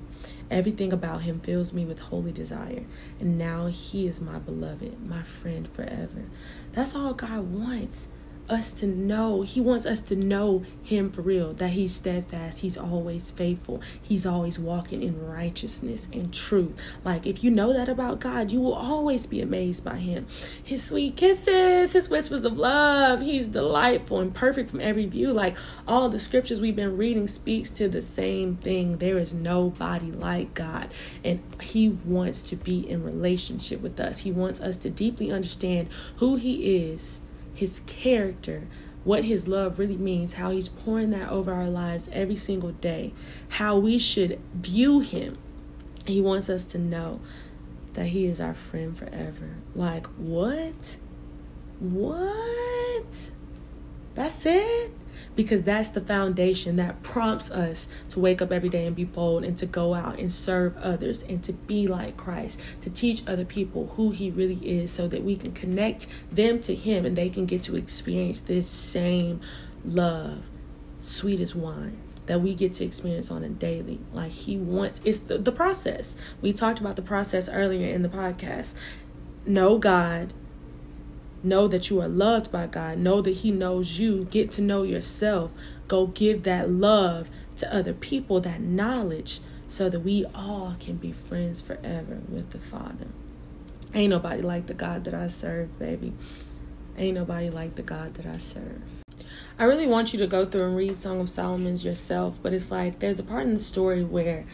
Everything 0.50 0.92
about 0.92 1.22
him 1.22 1.40
fills 1.40 1.72
me 1.72 1.84
with 1.84 1.98
holy 1.98 2.32
desire. 2.32 2.84
And 3.20 3.36
now 3.36 3.66
he 3.66 4.06
is 4.06 4.20
my 4.20 4.38
beloved, 4.38 5.06
my 5.06 5.22
friend 5.22 5.68
forever. 5.68 6.24
That's 6.72 6.94
all 6.94 7.14
God 7.14 7.52
wants 7.52 8.08
us 8.48 8.70
to 8.72 8.86
know. 8.86 9.42
He 9.42 9.60
wants 9.60 9.86
us 9.86 10.00
to 10.02 10.16
know 10.16 10.64
Him 10.82 11.10
for 11.10 11.22
real, 11.22 11.52
that 11.54 11.70
He's 11.70 11.94
steadfast, 11.94 12.60
He's 12.60 12.76
always 12.76 13.30
faithful, 13.30 13.80
He's 14.00 14.26
always 14.26 14.58
walking 14.58 15.02
in 15.02 15.26
righteousness 15.26 16.08
and 16.12 16.32
truth. 16.32 16.72
Like, 17.04 17.26
if 17.26 17.44
you 17.44 17.50
know 17.50 17.72
that 17.72 17.88
about 17.88 18.20
God, 18.20 18.50
you 18.50 18.60
will 18.60 18.74
always 18.74 19.26
be 19.26 19.40
amazed 19.40 19.84
by 19.84 19.96
Him. 19.96 20.26
His 20.62 20.82
sweet 20.82 21.16
kisses, 21.16 21.92
His 21.92 22.08
whispers 22.08 22.44
of 22.44 22.56
love, 22.56 23.20
He's 23.20 23.48
delightful 23.48 24.20
and 24.20 24.34
perfect 24.34 24.70
from 24.70 24.80
every 24.80 25.06
view. 25.06 25.32
Like, 25.32 25.56
all 25.86 26.08
the 26.08 26.18
scriptures 26.18 26.60
we've 26.60 26.76
been 26.76 26.96
reading 26.96 27.28
speaks 27.28 27.70
to 27.70 27.88
the 27.88 28.02
same 28.02 28.56
thing. 28.56 28.98
There 28.98 29.18
is 29.18 29.34
nobody 29.34 30.10
like 30.10 30.54
God, 30.54 30.88
and 31.24 31.42
He 31.60 31.90
wants 32.04 32.42
to 32.42 32.56
be 32.56 32.88
in 32.88 33.02
relationship 33.02 33.80
with 33.80 34.00
us. 34.00 34.18
He 34.20 34.32
wants 34.32 34.60
us 34.60 34.76
to 34.78 34.90
deeply 34.90 35.30
understand 35.30 35.88
who 36.16 36.36
He 36.36 36.76
is 36.90 37.20
his 37.58 37.80
character, 37.88 38.68
what 39.02 39.24
his 39.24 39.48
love 39.48 39.80
really 39.80 39.96
means, 39.96 40.34
how 40.34 40.52
he's 40.52 40.68
pouring 40.68 41.10
that 41.10 41.28
over 41.28 41.52
our 41.52 41.66
lives 41.66 42.08
every 42.12 42.36
single 42.36 42.70
day, 42.70 43.12
how 43.48 43.76
we 43.76 43.98
should 43.98 44.38
view 44.54 45.00
him. 45.00 45.36
He 46.06 46.20
wants 46.20 46.48
us 46.48 46.64
to 46.66 46.78
know 46.78 47.20
that 47.94 48.06
he 48.06 48.26
is 48.26 48.40
our 48.40 48.54
friend 48.54 48.96
forever. 48.96 49.56
Like, 49.74 50.06
what? 50.18 50.98
What? 51.80 53.30
That's 54.14 54.46
it? 54.46 54.92
Because 55.36 55.62
that's 55.62 55.90
the 55.90 56.00
foundation 56.00 56.76
that 56.76 57.02
prompts 57.02 57.50
us 57.50 57.88
to 58.10 58.20
wake 58.20 58.42
up 58.42 58.52
every 58.52 58.68
day 58.68 58.86
and 58.86 58.94
be 58.94 59.04
bold 59.04 59.44
and 59.44 59.56
to 59.58 59.66
go 59.66 59.94
out 59.94 60.18
and 60.18 60.32
serve 60.32 60.76
others 60.78 61.22
and 61.22 61.42
to 61.44 61.52
be 61.52 61.86
like 61.86 62.16
Christ, 62.16 62.60
to 62.82 62.90
teach 62.90 63.22
other 63.26 63.44
people 63.44 63.92
who 63.96 64.10
He 64.10 64.30
really 64.30 64.56
is 64.56 64.90
so 64.90 65.08
that 65.08 65.22
we 65.22 65.36
can 65.36 65.52
connect 65.52 66.06
them 66.30 66.60
to 66.60 66.74
Him 66.74 67.04
and 67.04 67.16
they 67.16 67.28
can 67.28 67.46
get 67.46 67.62
to 67.64 67.76
experience 67.76 68.40
this 68.40 68.68
same 68.68 69.40
love, 69.84 70.48
sweet 70.98 71.40
as 71.40 71.54
wine 71.54 71.98
that 72.28 72.42
we 72.42 72.54
get 72.54 72.74
to 72.74 72.84
experience 72.84 73.30
on 73.30 73.42
a 73.42 73.48
daily. 73.48 73.98
Like 74.12 74.30
he 74.30 74.56
wants 74.56 75.00
it's 75.04 75.18
the, 75.18 75.38
the 75.38 75.50
process. 75.50 76.16
We 76.40 76.52
talked 76.52 76.78
about 76.78 76.96
the 76.96 77.02
process 77.02 77.48
earlier 77.48 77.88
in 77.92 78.02
the 78.02 78.08
podcast. 78.08 78.74
Know 79.46 79.78
God, 79.78 80.34
know 81.42 81.68
that 81.68 81.90
you 81.90 82.00
are 82.00 82.08
loved 82.08 82.50
by 82.50 82.66
God, 82.66 82.98
know 82.98 83.20
that 83.22 83.30
he 83.30 83.50
knows 83.50 83.98
you, 83.98 84.24
get 84.24 84.50
to 84.52 84.62
know 84.62 84.82
yourself, 84.82 85.52
go 85.86 86.06
give 86.06 86.42
that 86.44 86.70
love 86.70 87.30
to 87.56 87.74
other 87.74 87.94
people, 87.94 88.40
that 88.40 88.60
knowledge 88.60 89.40
so 89.66 89.88
that 89.88 90.00
we 90.00 90.24
all 90.34 90.76
can 90.80 90.96
be 90.96 91.12
friends 91.12 91.60
forever 91.60 92.20
with 92.28 92.50
the 92.50 92.58
Father. 92.58 93.06
Ain't 93.94 94.10
nobody 94.10 94.42
like 94.42 94.66
the 94.66 94.74
God 94.74 95.04
that 95.04 95.14
I 95.14 95.28
serve, 95.28 95.78
baby. 95.78 96.12
Ain't 96.96 97.14
nobody 97.14 97.50
like 97.50 97.76
the 97.76 97.82
God 97.82 98.14
that 98.14 98.26
I 98.26 98.38
serve. 98.38 98.82
I 99.58 99.64
really 99.64 99.86
want 99.86 100.12
you 100.12 100.18
to 100.20 100.26
go 100.26 100.46
through 100.46 100.66
and 100.66 100.76
read 100.76 100.96
Song 100.96 101.20
of 101.20 101.28
Solomon's 101.28 101.84
yourself, 101.84 102.40
but 102.42 102.52
it's 102.52 102.70
like 102.70 102.98
there's 103.00 103.18
a 103.18 103.22
part 103.22 103.44
in 103.44 103.54
the 103.54 103.60
story 103.60 104.04
where 104.04 104.46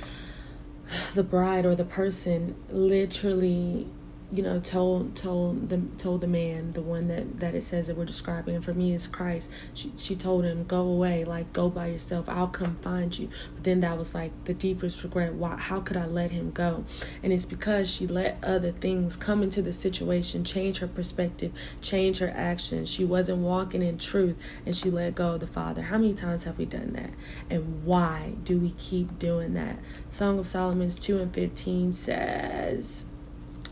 the 1.14 1.22
bride 1.22 1.66
or 1.66 1.74
the 1.74 1.84
person 1.84 2.54
literally 2.70 3.88
you 4.32 4.42
know 4.42 4.58
told 4.58 5.14
told 5.14 5.68
the 5.68 5.78
told 5.98 6.20
the 6.20 6.26
man 6.26 6.72
the 6.72 6.80
one 6.80 7.08
that 7.08 7.40
that 7.40 7.54
it 7.54 7.62
says 7.62 7.86
that 7.86 7.96
we're 7.96 8.04
describing 8.04 8.54
and 8.54 8.64
for 8.64 8.72
me 8.72 8.92
is 8.92 9.06
christ. 9.06 9.50
She, 9.74 9.92
she 9.96 10.16
told 10.16 10.44
him 10.44 10.64
go 10.64 10.80
away 10.80 11.24
like 11.24 11.52
go 11.52 11.68
by 11.68 11.88
yourself. 11.88 12.28
I'll 12.28 12.48
come 12.48 12.76
find 12.76 13.16
you. 13.16 13.28
But 13.54 13.64
then 13.64 13.80
that 13.80 13.98
was 13.98 14.14
like 14.14 14.32
the 14.44 14.54
deepest 14.54 15.02
regret. 15.02 15.34
Why 15.34 15.56
how 15.56 15.80
could 15.80 15.96
i 15.96 16.06
let 16.06 16.30
him 16.30 16.50
go? 16.50 16.84
And 17.22 17.32
it's 17.32 17.44
because 17.44 17.90
she 17.90 18.06
let 18.06 18.38
other 18.42 18.72
things 18.72 19.16
come 19.16 19.42
into 19.42 19.62
the 19.62 19.72
situation 19.72 20.44
change 20.44 20.78
her 20.78 20.88
perspective 20.88 21.52
change 21.80 22.18
her 22.18 22.32
actions. 22.34 22.88
She 22.88 23.04
wasn't 23.04 23.38
walking 23.38 23.82
in 23.82 23.98
truth 23.98 24.36
and 24.64 24.74
she 24.74 24.90
let 24.90 25.14
go 25.14 25.32
of 25.32 25.40
the 25.40 25.46
father. 25.46 25.82
How 25.82 25.98
many 25.98 26.14
times 26.14 26.44
have 26.44 26.58
we 26.58 26.64
done 26.64 26.92
that? 26.94 27.10
And 27.50 27.84
why 27.84 28.32
do 28.42 28.58
we 28.58 28.70
keep 28.72 29.18
doing 29.18 29.54
that? 29.54 29.78
Song 30.10 30.38
of 30.38 30.48
solomon's 30.48 30.98
2 30.98 31.18
and 31.18 31.32
15 31.32 31.92
says 31.92 33.06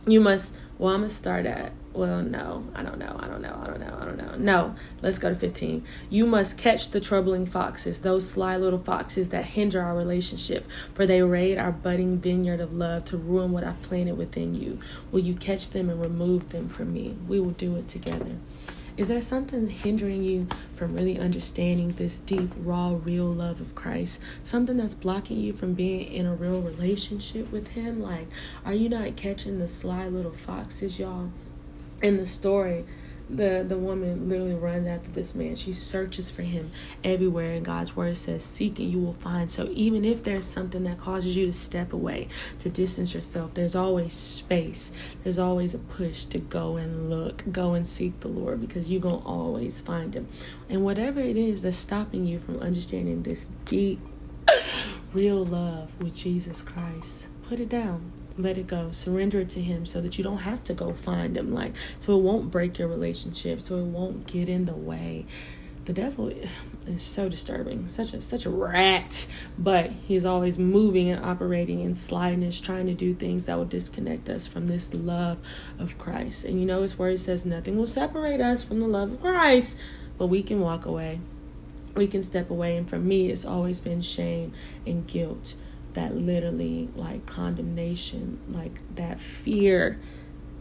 you 0.07 0.21
must 0.21 0.55
well 0.79 0.95
i'm 0.95 1.01
gonna 1.01 1.11
start 1.11 1.47
at 1.47 1.73
well 1.93 2.23
no 2.23 2.65
i 2.75 2.83
don't 2.83 2.99
know 2.99 3.17
i 3.21 3.29
don't 3.29 3.43
know 3.43 3.61
i 3.63 3.67
don't 3.67 3.81
know 3.81 3.99
i 4.01 4.05
don't 4.05 4.17
know. 4.17 4.35
No 4.37 4.75
let's 5.03 5.19
go 5.19 5.29
to 5.29 5.35
15 5.37 5.85
you 6.11 6.27
must 6.27 6.59
catch 6.59 6.91
the 6.91 7.01
troubling 7.01 7.47
foxes 7.47 8.01
those 8.01 8.29
sly 8.29 8.57
little 8.57 8.79
foxes 8.79 9.29
that 9.29 9.45
hinder 9.45 9.81
our 9.83 9.95
relationship 9.95 10.67
for 10.95 11.07
they 11.07 11.23
raid 11.23 11.59
our 11.59 11.71
budding 11.71 12.19
vineyard 12.19 12.61
of 12.61 12.73
love 12.73 13.05
to 13.05 13.17
ruin 13.17 13.53
what 13.53 13.63
i've 13.63 13.81
planted 13.83 14.17
within 14.17 14.55
you. 14.55 14.81
Will 15.11 15.21
you 15.21 15.35
catch 15.35 15.71
them 15.71 15.91
and 15.91 16.01
remove 16.01 16.49
them 16.49 16.69
from 16.69 16.93
me? 16.93 17.17
We 17.29 17.39
will 17.39 17.51
do 17.51 17.77
it 17.77 17.89
together 17.89 18.37
is 18.97 19.09
there 19.09 19.23
something 19.23 19.69
hindering 19.69 20.23
you 20.23 20.47
from 20.77 20.95
really 20.95 21.19
understanding 21.19 21.93
this 21.93 22.19
deep, 22.19 22.51
raw, 22.59 22.99
real 23.03 23.27
love 23.27 23.61
of 23.61 23.75
Christ? 23.75 24.21
Something 24.43 24.77
that's 24.77 24.95
blocking 24.95 25.39
you 25.39 25.55
from 25.55 25.73
being 25.73 26.13
in 26.13 26.27
a 26.27 26.35
real 26.35 26.61
relationship 26.61 27.51
with 27.51 27.69
Him? 27.69 28.03
Like, 28.03 28.29
are 28.67 28.75
you 28.75 28.89
not 28.89 29.17
catching 29.17 29.59
the 29.59 29.69
sly 29.69 30.09
little 30.09 30.33
foxes, 30.33 30.99
y'all? 30.99 31.31
In 32.03 32.19
the 32.19 32.27
story, 32.27 32.85
the 33.29 33.65
the 33.67 33.77
woman 33.77 34.29
literally 34.29 34.55
runs 34.55 34.87
after 34.87 35.11
this 35.11 35.35
man. 35.35 35.57
She 35.57 35.73
searches 35.73 36.31
for 36.31 36.43
him 36.43 36.71
everywhere 37.03 37.53
and 37.53 37.65
god's 37.65 37.97
word 37.97 38.17
says 38.17 38.45
seek 38.45 38.79
and 38.79 38.91
you 38.91 38.99
will 38.99 39.15
find. 39.15 39.51
So 39.51 39.69
even 39.73 40.05
if 40.05 40.23
there's 40.23 40.47
something 40.47 40.85
that 40.85 41.01
causes 41.01 41.37
you 41.37 41.47
to 41.47 41.53
step 41.53 41.93
away 41.93 42.29
to 42.59 42.69
distance 42.69 43.15
yourself 43.15 43.55
there's 43.55 43.77
always 43.77 44.13
space. 44.13 44.93
There's 45.23 45.39
always 45.39 45.75
a 45.75 45.79
push 45.79 46.25
to 46.27 46.39
go 46.39 46.77
and 46.77 47.11
look 47.11 47.45
go 47.51 47.75
and 47.75 47.87
seek 47.87 48.21
the 48.21 48.29
lord 48.29 48.61
because 48.61 48.91
you're 48.91 49.03
to 49.03 49.09
always 49.09 49.81
find 49.81 50.15
him. 50.15 50.29
And 50.69 50.85
whatever 50.85 51.21
it 51.21 51.37
is 51.37 51.63
that's 51.63 51.77
stopping 51.77 52.25
you 52.25 52.39
from 52.39 52.61
understanding 52.61 53.23
this 53.23 53.49
deep 53.65 54.01
real 55.13 55.45
love 55.45 55.93
with 56.01 56.15
jesus 56.15 56.63
christ 56.63 57.29
put 57.43 57.61
it 57.61 57.69
down 57.69 58.13
let 58.39 58.59
it 58.59 58.67
go. 58.67 58.91
Surrender 58.91 59.41
it 59.41 59.51
to 59.51 59.61
him 59.61 59.87
so 59.87 60.01
that 60.01 60.19
you 60.19 60.25
don't 60.25 60.39
have 60.39 60.65
to 60.65 60.75
go 60.75 60.93
find 60.93 61.37
him 61.37 61.55
like 61.55 61.75
so 61.99 62.17
it 62.17 62.23
won't 62.23 62.51
break 62.51 62.79
your 62.79 62.89
relationship 62.89 63.63
so 63.63 63.79
it 63.79 63.85
won't 63.85 64.27
get 64.27 64.49
in 64.49 64.65
the 64.65 64.75
way. 64.75 65.27
The 65.85 65.93
devil 65.93 66.29
is 66.29 66.51
so 67.03 67.29
disturbing 67.29 67.89
such 67.89 68.15
a 68.15 68.21
such 68.21 68.47
a 68.47 68.51
rat 68.51 69.27
but 69.59 69.91
he's 70.07 70.25
always 70.25 70.59
moving 70.59 71.11
and 71.11 71.25
operating 71.25 71.81
in 71.81 71.95
slyness 71.95 72.61
trying 72.61 72.87
to 72.87 72.95
do 72.95 73.15
things 73.15 73.47
that 73.47 73.57
will 73.57 73.65
disconnect 73.65 74.29
us 74.29 74.47
from 74.47 74.69
this 74.69 74.95
love 74.95 75.39
of 75.79 75.99
christ. 75.99 76.45
And 76.45 76.61
you 76.61 76.67
know 76.67 76.83
his 76.83 76.99
word 76.99 77.19
says 77.19 77.45
nothing 77.45 77.77
will 77.77 77.87
separate 77.87 78.41
us 78.41 78.63
from 78.63 78.81
the 78.81 78.87
love 78.87 79.13
of 79.13 79.21
christ 79.21 79.77
but 80.19 80.27
we 80.27 80.43
can 80.43 80.61
walk 80.61 80.87
away. 80.87 81.21
We 81.95 82.07
can 82.07 82.23
step 82.23 82.51
away 82.51 82.77
and 82.77 82.89
for 82.89 82.99
me 82.99 83.31
it's 83.31 83.45
always 83.45 83.81
been 83.81 84.03
shame 84.03 84.53
and 84.87 85.07
guilt 85.07 85.55
that 85.95 86.17
literally 86.17 86.89
like 86.95 87.27
condemnation, 87.27 88.39
like 88.49 88.81
that 88.97 89.21
fear, 89.21 90.01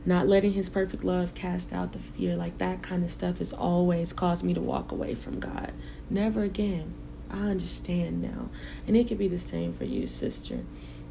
not 0.06 0.28
letting 0.28 0.54
his 0.54 0.70
perfect 0.70 1.04
love 1.04 1.34
cast 1.34 1.72
out 1.72 1.94
the 1.94 2.00
fear, 2.00 2.36
like 2.36 2.58
that 2.58 2.82
kind 2.82 3.04
of 3.04 3.12
stuff 3.12 3.38
has 3.38 3.54
always 3.54 4.13
caused 4.13 4.44
me 4.44 4.54
to 4.54 4.62
walk 4.62 4.91
away 4.91 5.13
from 5.15 5.39
God. 5.39 5.74
Never 6.10 6.44
again. 6.44 6.94
I 7.30 7.50
understand 7.50 8.22
now. 8.22 8.50
And 8.88 8.98
it 8.98 9.08
could 9.08 9.17
be 9.17 9.28
the 9.28 9.38
same 9.38 9.74
for 9.74 9.86
you, 9.86 10.08
sister. 10.08 10.60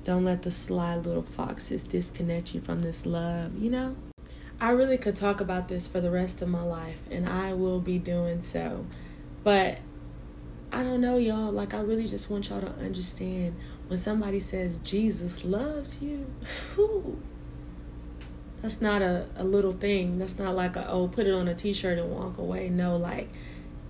Don't 0.04 0.24
let 0.24 0.42
the 0.42 0.50
sly 0.50 0.96
little 0.96 1.22
foxes 1.22 1.84
disconnect 1.84 2.54
you 2.54 2.60
from 2.60 2.82
this 2.82 3.06
love, 3.06 3.56
you 3.58 3.70
know? 3.70 3.96
I 4.60 4.70
really 4.70 4.98
could 4.98 5.16
talk 5.16 5.40
about 5.40 5.68
this 5.68 5.86
for 5.86 6.00
the 6.00 6.10
rest 6.10 6.42
of 6.42 6.48
my 6.48 6.62
life, 6.62 6.98
and 7.10 7.26
I 7.26 7.54
will 7.54 7.80
be 7.80 7.98
doing 7.98 8.42
so. 8.42 8.84
But 9.42 9.78
I 10.70 10.82
don't 10.82 11.00
know, 11.00 11.16
y'all. 11.16 11.50
Like, 11.50 11.72
I 11.72 11.80
really 11.80 12.06
just 12.06 12.28
want 12.28 12.50
y'all 12.50 12.60
to 12.60 12.72
understand 12.72 13.56
when 13.90 13.98
somebody 13.98 14.38
says 14.38 14.78
Jesus 14.84 15.44
loves 15.44 16.00
you, 16.00 16.32
whew, 16.76 17.20
that's 18.62 18.80
not 18.80 19.02
a, 19.02 19.26
a 19.34 19.42
little 19.42 19.72
thing. 19.72 20.16
That's 20.20 20.38
not 20.38 20.54
like 20.54 20.76
a, 20.76 20.88
oh, 20.88 21.08
put 21.08 21.26
it 21.26 21.34
on 21.34 21.48
a 21.48 21.56
t 21.56 21.72
shirt 21.72 21.98
and 21.98 22.08
walk 22.08 22.38
away. 22.38 22.68
No, 22.68 22.96
like, 22.96 23.30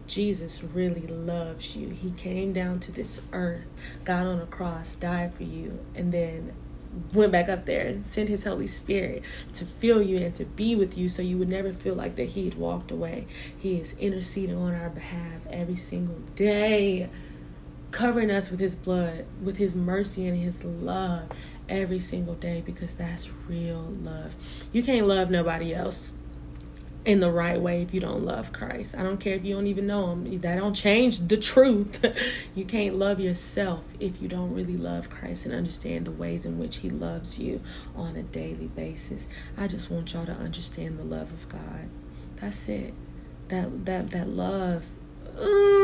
Jesus 0.06 0.64
really 0.64 1.06
loves 1.06 1.76
you. 1.76 1.90
He 1.90 2.12
came 2.12 2.54
down 2.54 2.80
to 2.80 2.92
this 2.92 3.20
earth, 3.34 3.66
got 4.06 4.24
on 4.24 4.40
a 4.40 4.46
cross, 4.46 4.94
died 4.94 5.34
for 5.34 5.42
you, 5.42 5.78
and 5.94 6.12
then 6.12 6.54
went 7.12 7.30
back 7.30 7.50
up 7.50 7.66
there 7.66 7.86
and 7.86 8.02
sent 8.02 8.30
his 8.30 8.44
Holy 8.44 8.66
Spirit 8.66 9.22
to 9.52 9.66
fill 9.66 10.00
you 10.00 10.16
and 10.16 10.34
to 10.34 10.46
be 10.46 10.74
with 10.74 10.96
you 10.96 11.10
so 11.10 11.20
you 11.20 11.36
would 11.36 11.50
never 11.50 11.74
feel 11.74 11.94
like 11.94 12.16
that 12.16 12.30
he 12.30 12.46
had 12.46 12.54
walked 12.54 12.90
away. 12.90 13.26
He 13.58 13.78
is 13.78 13.94
interceding 13.98 14.56
on 14.56 14.74
our 14.74 14.88
behalf 14.88 15.46
every 15.50 15.76
single 15.76 16.20
day, 16.36 17.10
covering 17.90 18.30
us 18.30 18.50
with 18.50 18.60
his 18.60 18.74
blood, 18.74 19.24
with 19.42 19.56
his 19.56 19.74
mercy 19.74 20.26
and 20.26 20.38
his 20.38 20.64
love 20.64 21.28
every 21.68 22.00
single 22.00 22.34
day 22.34 22.62
because 22.64 22.94
that's 22.94 23.30
real 23.48 23.94
love. 24.02 24.34
You 24.72 24.82
can't 24.82 25.06
love 25.06 25.30
nobody 25.30 25.74
else 25.74 26.14
in 27.04 27.20
the 27.20 27.30
right 27.30 27.58
way 27.58 27.80
if 27.80 27.94
you 27.94 28.00
don't 28.00 28.24
love 28.24 28.52
Christ. 28.52 28.94
I 28.96 29.02
don't 29.02 29.18
care 29.18 29.34
if 29.34 29.44
you 29.44 29.54
don't 29.54 29.66
even 29.66 29.86
know 29.86 30.12
him. 30.12 30.40
That 30.40 30.56
don't 30.56 30.74
change 30.74 31.20
the 31.28 31.36
truth. 31.36 32.04
you 32.54 32.64
can't 32.64 32.96
love 32.96 33.20
yourself 33.20 33.94
if 33.98 34.20
you 34.20 34.28
don't 34.28 34.54
really 34.54 34.76
love 34.76 35.08
Christ 35.08 35.46
and 35.46 35.54
understand 35.54 36.06
the 36.06 36.10
ways 36.10 36.44
in 36.44 36.58
which 36.58 36.78
he 36.78 36.90
loves 36.90 37.38
you 37.38 37.62
on 37.96 38.16
a 38.16 38.22
daily 38.22 38.66
basis. 38.66 39.28
I 39.56 39.66
just 39.66 39.90
want 39.90 40.12
y'all 40.12 40.26
to 40.26 40.32
understand 40.32 40.98
the 40.98 41.04
love 41.04 41.32
of 41.32 41.48
God. 41.48 41.88
That's 42.36 42.68
it. 42.68 42.92
That 43.48 43.86
that 43.86 44.10
that 44.10 44.28
love 44.28 44.84
Ooh, 45.42 45.79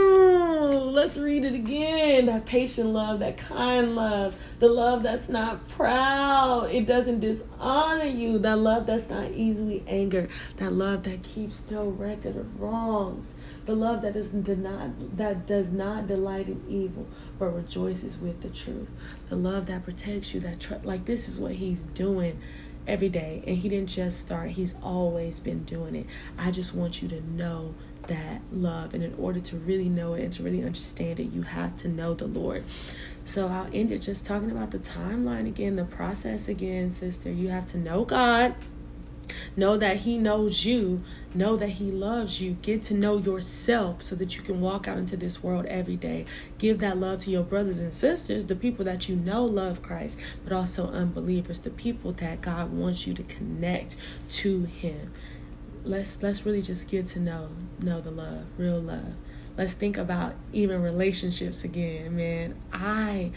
Oh, 0.68 0.90
let's 0.90 1.16
read 1.16 1.44
it 1.44 1.54
again. 1.54 2.26
That 2.26 2.44
patient 2.44 2.88
love, 2.88 3.20
that 3.20 3.36
kind 3.36 3.94
love, 3.94 4.34
the 4.58 4.68
love 4.68 5.04
that's 5.04 5.28
not 5.28 5.68
proud, 5.68 6.70
it 6.72 6.86
doesn't 6.86 7.20
dishonor 7.20 8.06
you, 8.06 8.40
that 8.40 8.58
love 8.58 8.86
that's 8.86 9.08
not 9.08 9.30
easily 9.30 9.84
angered, 9.86 10.28
that 10.56 10.72
love 10.72 11.04
that 11.04 11.22
keeps 11.22 11.70
no 11.70 11.84
record 11.84 12.36
of 12.36 12.60
wrongs, 12.60 13.34
the 13.66 13.76
love 13.76 14.02
that 14.02 14.14
does 14.14 14.34
not 14.34 15.16
that 15.16 15.46
does 15.46 15.70
not 15.70 16.08
delight 16.08 16.48
in 16.48 16.60
evil, 16.68 17.06
but 17.38 17.54
rejoices 17.54 18.18
with 18.18 18.42
the 18.42 18.48
truth, 18.48 18.90
the 19.28 19.36
love 19.36 19.66
that 19.66 19.84
protects 19.84 20.34
you, 20.34 20.40
that 20.40 20.58
tr- 20.58 20.74
like 20.82 21.04
this 21.04 21.28
is 21.28 21.38
what 21.38 21.52
he's 21.52 21.82
doing 21.82 22.40
every 22.88 23.08
day, 23.08 23.44
and 23.46 23.56
he 23.56 23.68
didn't 23.68 23.88
just 23.88 24.18
start; 24.18 24.50
he's 24.50 24.74
always 24.82 25.38
been 25.38 25.62
doing 25.62 25.94
it. 25.94 26.06
I 26.36 26.50
just 26.50 26.74
want 26.74 27.02
you 27.02 27.08
to 27.10 27.20
know 27.30 27.72
that 28.08 28.42
love. 28.52 28.94
And 28.94 29.02
in 29.02 29.14
order 29.14 29.40
to 29.40 29.56
really 29.56 29.88
know 29.88 30.14
it 30.14 30.22
and 30.22 30.32
to 30.34 30.42
really 30.42 30.64
understand 30.64 31.20
it, 31.20 31.32
you 31.32 31.42
have 31.42 31.76
to 31.78 31.88
know 31.88 32.14
the 32.14 32.26
Lord. 32.26 32.64
So 33.24 33.48
I'll 33.48 33.68
end 33.72 33.90
it 33.90 34.00
just 34.00 34.24
talking 34.24 34.50
about 34.50 34.70
the 34.70 34.78
timeline 34.78 35.46
again, 35.46 35.76
the 35.76 35.84
process 35.84 36.48
again, 36.48 36.90
sister. 36.90 37.30
You 37.30 37.48
have 37.48 37.66
to 37.68 37.78
know 37.78 38.04
God. 38.04 38.54
Know 39.56 39.76
that 39.76 39.98
He 39.98 40.18
knows 40.18 40.64
you. 40.64 41.02
Know 41.34 41.56
that 41.56 41.70
He 41.70 41.90
loves 41.90 42.40
you. 42.40 42.56
Get 42.62 42.82
to 42.84 42.94
know 42.94 43.18
yourself 43.18 44.02
so 44.02 44.14
that 44.16 44.36
you 44.36 44.42
can 44.42 44.60
walk 44.60 44.86
out 44.86 44.98
into 44.98 45.16
this 45.16 45.42
world 45.42 45.66
every 45.66 45.96
day. 45.96 46.24
Give 46.58 46.78
that 46.78 46.98
love 46.98 47.20
to 47.20 47.30
your 47.30 47.42
brothers 47.42 47.78
and 47.78 47.92
sisters, 47.92 48.46
the 48.46 48.54
people 48.54 48.84
that 48.84 49.08
you 49.08 49.16
know 49.16 49.44
love 49.44 49.82
Christ, 49.82 50.18
but 50.44 50.52
also 50.52 50.88
unbelievers, 50.88 51.60
the 51.60 51.70
people 51.70 52.12
that 52.12 52.40
God 52.40 52.72
wants 52.72 53.06
you 53.06 53.14
to 53.14 53.22
connect 53.24 53.96
to 54.28 54.64
Him. 54.64 55.12
Let's 55.86 56.20
let's 56.20 56.44
really 56.44 56.62
just 56.62 56.88
get 56.88 57.06
to 57.08 57.20
know 57.20 57.48
know 57.80 58.00
the 58.00 58.10
love, 58.10 58.44
real 58.58 58.80
love. 58.80 59.14
Let's 59.56 59.72
think 59.72 59.96
about 59.96 60.34
even 60.52 60.82
relationships 60.82 61.62
again, 61.62 62.16
man. 62.16 62.56
I 62.72 63.30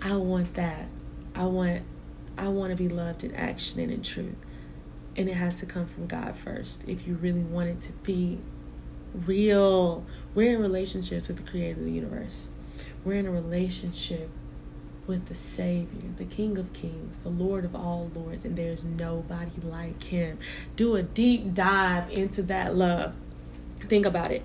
I 0.00 0.14
want 0.16 0.54
that. 0.54 0.86
I 1.34 1.46
want 1.46 1.82
I 2.38 2.46
want 2.46 2.70
to 2.70 2.76
be 2.76 2.88
loved 2.88 3.24
in 3.24 3.34
action 3.34 3.80
and 3.80 3.90
in 3.90 4.02
truth. 4.02 4.36
And 5.16 5.28
it 5.28 5.34
has 5.34 5.58
to 5.58 5.66
come 5.66 5.86
from 5.86 6.06
God 6.06 6.36
first 6.36 6.84
if 6.86 7.08
you 7.08 7.16
really 7.16 7.40
want 7.40 7.70
it 7.70 7.80
to 7.82 7.92
be 8.04 8.38
real. 9.12 10.06
We're 10.32 10.54
in 10.54 10.60
relationships 10.60 11.26
with 11.26 11.38
the 11.38 11.50
creator 11.50 11.80
of 11.80 11.86
the 11.86 11.90
universe. 11.90 12.50
We're 13.04 13.14
in 13.14 13.26
a 13.26 13.32
relationship 13.32 14.30
with 15.06 15.26
the 15.26 15.34
Savior, 15.34 16.10
the 16.16 16.24
King 16.24 16.58
of 16.58 16.72
Kings, 16.72 17.18
the 17.18 17.28
Lord 17.28 17.64
of 17.64 17.74
all 17.74 18.10
lords, 18.14 18.44
and 18.44 18.56
there's 18.56 18.84
nobody 18.84 19.60
like 19.62 20.02
him. 20.04 20.38
Do 20.76 20.96
a 20.96 21.02
deep 21.02 21.54
dive 21.54 22.10
into 22.10 22.42
that 22.44 22.76
love. 22.76 23.14
Think 23.88 24.06
about 24.06 24.30
it. 24.30 24.42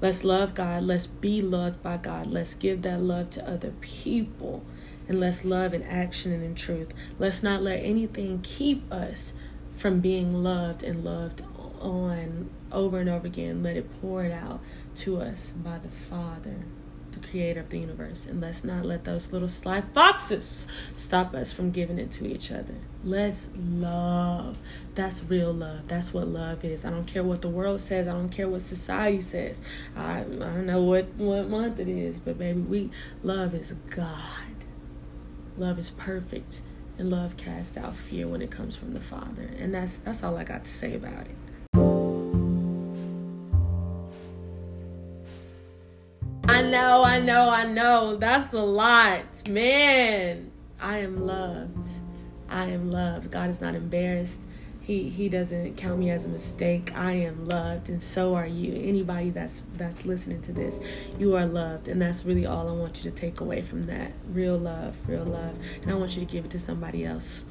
Let's 0.00 0.24
love 0.24 0.54
God. 0.54 0.82
Let's 0.82 1.06
be 1.06 1.40
loved 1.40 1.82
by 1.82 1.96
God. 1.96 2.26
Let's 2.26 2.54
give 2.54 2.82
that 2.82 3.00
love 3.00 3.30
to 3.30 3.48
other 3.48 3.70
people. 3.80 4.64
And 5.08 5.20
let's 5.20 5.44
love 5.44 5.74
in 5.74 5.82
action 5.82 6.32
and 6.32 6.42
in 6.42 6.54
truth. 6.54 6.92
Let's 7.18 7.42
not 7.42 7.62
let 7.62 7.82
anything 7.82 8.40
keep 8.42 8.90
us 8.92 9.32
from 9.72 10.00
being 10.00 10.42
loved 10.42 10.82
and 10.82 11.04
loved 11.04 11.42
on 11.80 12.50
over 12.72 12.98
and 12.98 13.08
over 13.08 13.26
again. 13.26 13.62
Let 13.62 13.76
it 13.76 14.00
pour 14.00 14.24
it 14.24 14.32
out 14.32 14.60
to 14.96 15.20
us 15.20 15.50
by 15.50 15.78
the 15.78 15.88
Father, 15.88 16.56
the 16.56 16.73
creator 17.30 17.60
of 17.60 17.70
the 17.70 17.78
universe. 17.78 18.26
And 18.26 18.40
let's 18.40 18.64
not 18.64 18.84
let 18.84 19.04
those 19.04 19.32
little 19.32 19.48
sly 19.48 19.80
foxes 19.80 20.66
stop 20.94 21.34
us 21.34 21.52
from 21.52 21.70
giving 21.70 21.98
it 21.98 22.10
to 22.12 22.26
each 22.26 22.50
other. 22.50 22.74
Let's 23.02 23.48
love. 23.56 24.58
That's 24.94 25.22
real 25.24 25.52
love. 25.52 25.88
That's 25.88 26.14
what 26.14 26.28
love 26.28 26.64
is. 26.64 26.84
I 26.84 26.90
don't 26.90 27.06
care 27.06 27.22
what 27.22 27.42
the 27.42 27.48
world 27.48 27.80
says. 27.80 28.06
I 28.06 28.12
don't 28.12 28.30
care 28.30 28.48
what 28.48 28.62
society 28.62 29.20
says. 29.20 29.60
I, 29.96 30.20
I 30.20 30.22
don't 30.24 30.66
know 30.66 30.82
what, 30.82 31.06
what 31.16 31.48
month 31.48 31.78
it 31.78 31.88
is, 31.88 32.18
but 32.18 32.38
baby, 32.38 32.60
we 32.60 32.90
love 33.22 33.54
is 33.54 33.72
God. 33.90 34.54
Love 35.56 35.78
is 35.78 35.90
perfect 35.90 36.62
and 36.98 37.10
love 37.10 37.36
casts 37.36 37.76
out 37.76 37.96
fear 37.96 38.26
when 38.28 38.42
it 38.42 38.50
comes 38.50 38.76
from 38.76 38.94
the 38.94 39.00
Father. 39.00 39.50
And 39.58 39.74
that's 39.74 39.96
that's 39.98 40.22
all 40.22 40.36
I 40.36 40.44
got 40.44 40.64
to 40.64 40.70
say 40.70 40.94
about 40.94 41.26
it. 41.26 41.36
I 46.46 46.60
know, 46.60 47.02
I 47.02 47.20
know, 47.20 47.48
I 47.48 47.64
know. 47.64 48.16
That's 48.16 48.52
a 48.52 48.60
lot. 48.60 49.48
Man, 49.48 50.50
I 50.78 50.98
am 50.98 51.26
loved. 51.26 51.88
I 52.50 52.66
am 52.66 52.90
loved. 52.90 53.30
God 53.30 53.48
is 53.48 53.62
not 53.62 53.74
embarrassed. 53.74 54.42
He 54.82 55.08
he 55.08 55.30
doesn't 55.30 55.76
count 55.78 55.98
me 55.98 56.10
as 56.10 56.26
a 56.26 56.28
mistake. 56.28 56.94
I 56.94 57.12
am 57.12 57.48
loved 57.48 57.88
and 57.88 58.02
so 58.02 58.34
are 58.34 58.46
you. 58.46 58.74
Anybody 58.74 59.30
that's 59.30 59.62
that's 59.78 60.04
listening 60.04 60.42
to 60.42 60.52
this, 60.52 60.80
you 61.18 61.34
are 61.34 61.46
loved 61.46 61.88
and 61.88 62.02
that's 62.02 62.26
really 62.26 62.44
all 62.44 62.68
I 62.68 62.72
want 62.72 63.02
you 63.02 63.10
to 63.10 63.16
take 63.16 63.40
away 63.40 63.62
from 63.62 63.82
that. 63.82 64.12
Real 64.30 64.58
love, 64.58 64.96
real 65.08 65.24
love. 65.24 65.56
And 65.80 65.90
I 65.90 65.94
want 65.94 66.14
you 66.14 66.20
to 66.20 66.30
give 66.30 66.44
it 66.44 66.50
to 66.50 66.58
somebody 66.58 67.06
else 67.06 67.44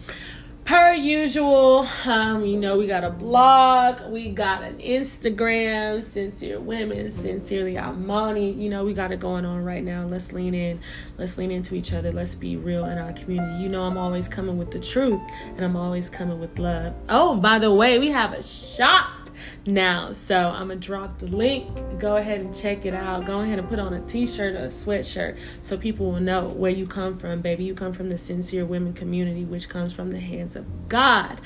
per 0.65 0.93
usual, 0.93 1.87
um, 2.05 2.45
you 2.45 2.55
know, 2.57 2.77
we 2.77 2.87
got 2.87 3.03
a 3.03 3.09
blog, 3.09 4.11
we 4.11 4.29
got 4.29 4.63
an 4.63 4.77
Instagram, 4.77 6.01
Sincere 6.03 6.59
Women, 6.59 7.11
Sincerely 7.11 7.77
Amani. 7.77 8.51
You 8.51 8.69
know, 8.69 8.85
we 8.85 8.93
got 8.93 9.11
it 9.11 9.19
going 9.19 9.45
on 9.45 9.63
right 9.63 9.83
now. 9.83 10.05
Let's 10.05 10.31
lean 10.31 10.53
in. 10.53 10.79
Let's 11.17 11.37
lean 11.37 11.51
into 11.51 11.75
each 11.75 11.91
other. 11.91 12.11
Let's 12.11 12.35
be 12.35 12.55
real 12.55 12.85
in 12.85 12.97
our 12.97 13.13
community. 13.13 13.63
You 13.63 13.69
know, 13.69 13.83
I'm 13.83 13.97
always 13.97 14.27
coming 14.27 14.57
with 14.57 14.71
the 14.71 14.79
truth 14.79 15.21
and 15.55 15.65
I'm 15.65 15.75
always 15.75 16.09
coming 16.09 16.39
with 16.39 16.57
love. 16.57 16.93
Oh, 17.09 17.35
by 17.35 17.59
the 17.59 17.73
way, 17.73 17.99
we 17.99 18.09
have 18.09 18.33
a 18.33 18.43
shop 18.43 19.22
now. 19.65 20.11
So 20.11 20.37
I'm 20.37 20.67
gonna 20.67 20.75
drop 20.75 21.19
the 21.19 21.27
link. 21.27 21.99
Go 21.99 22.17
ahead 22.17 22.41
and 22.41 22.55
check 22.55 22.85
it 22.85 22.93
out. 22.93 23.25
Go 23.25 23.41
ahead 23.41 23.59
and 23.59 23.67
put 23.67 23.79
on 23.79 23.93
a 23.93 24.01
t-shirt 24.01 24.55
or 24.55 24.65
a 24.65 24.67
sweatshirt 24.67 25.37
so 25.61 25.77
people 25.77 26.11
will 26.11 26.19
know 26.19 26.47
where 26.47 26.71
you 26.71 26.85
come 26.85 27.17
from, 27.17 27.41
baby. 27.41 27.63
You 27.63 27.73
come 27.73 27.93
from 27.93 28.09
the 28.09 28.17
sincere 28.17 28.65
women 28.65 28.93
community, 28.93 29.45
which 29.45 29.69
comes 29.69 29.93
from 29.93 30.11
the 30.11 30.19
hands 30.19 30.55
of 30.55 30.65
God. 30.89 31.39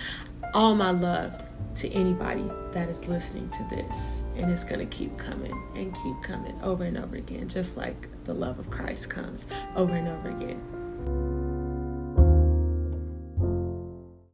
All 0.54 0.76
my 0.76 0.92
love 0.92 1.44
to 1.76 1.90
anybody 1.92 2.50
that 2.72 2.90
is 2.90 3.08
listening 3.08 3.50
to 3.50 3.64
this. 3.70 4.24
And 4.36 4.52
it's 4.52 4.64
gonna 4.64 4.86
keep 4.88 5.18
coming 5.18 5.54
and 5.76 5.96
keep 6.04 6.22
coming 6.24 6.60
over 6.64 6.84
and 6.84 6.98
over 6.98 7.16
again, 7.16 7.48
just 7.48 7.78
like 7.78 8.08
the 8.24 8.34
love 8.34 8.58
of 8.60 8.70
Christ 8.70 9.10
comes 9.10 9.48
over 9.76 9.94
and 9.94 10.08
over 10.08 10.30
again. 10.30 11.47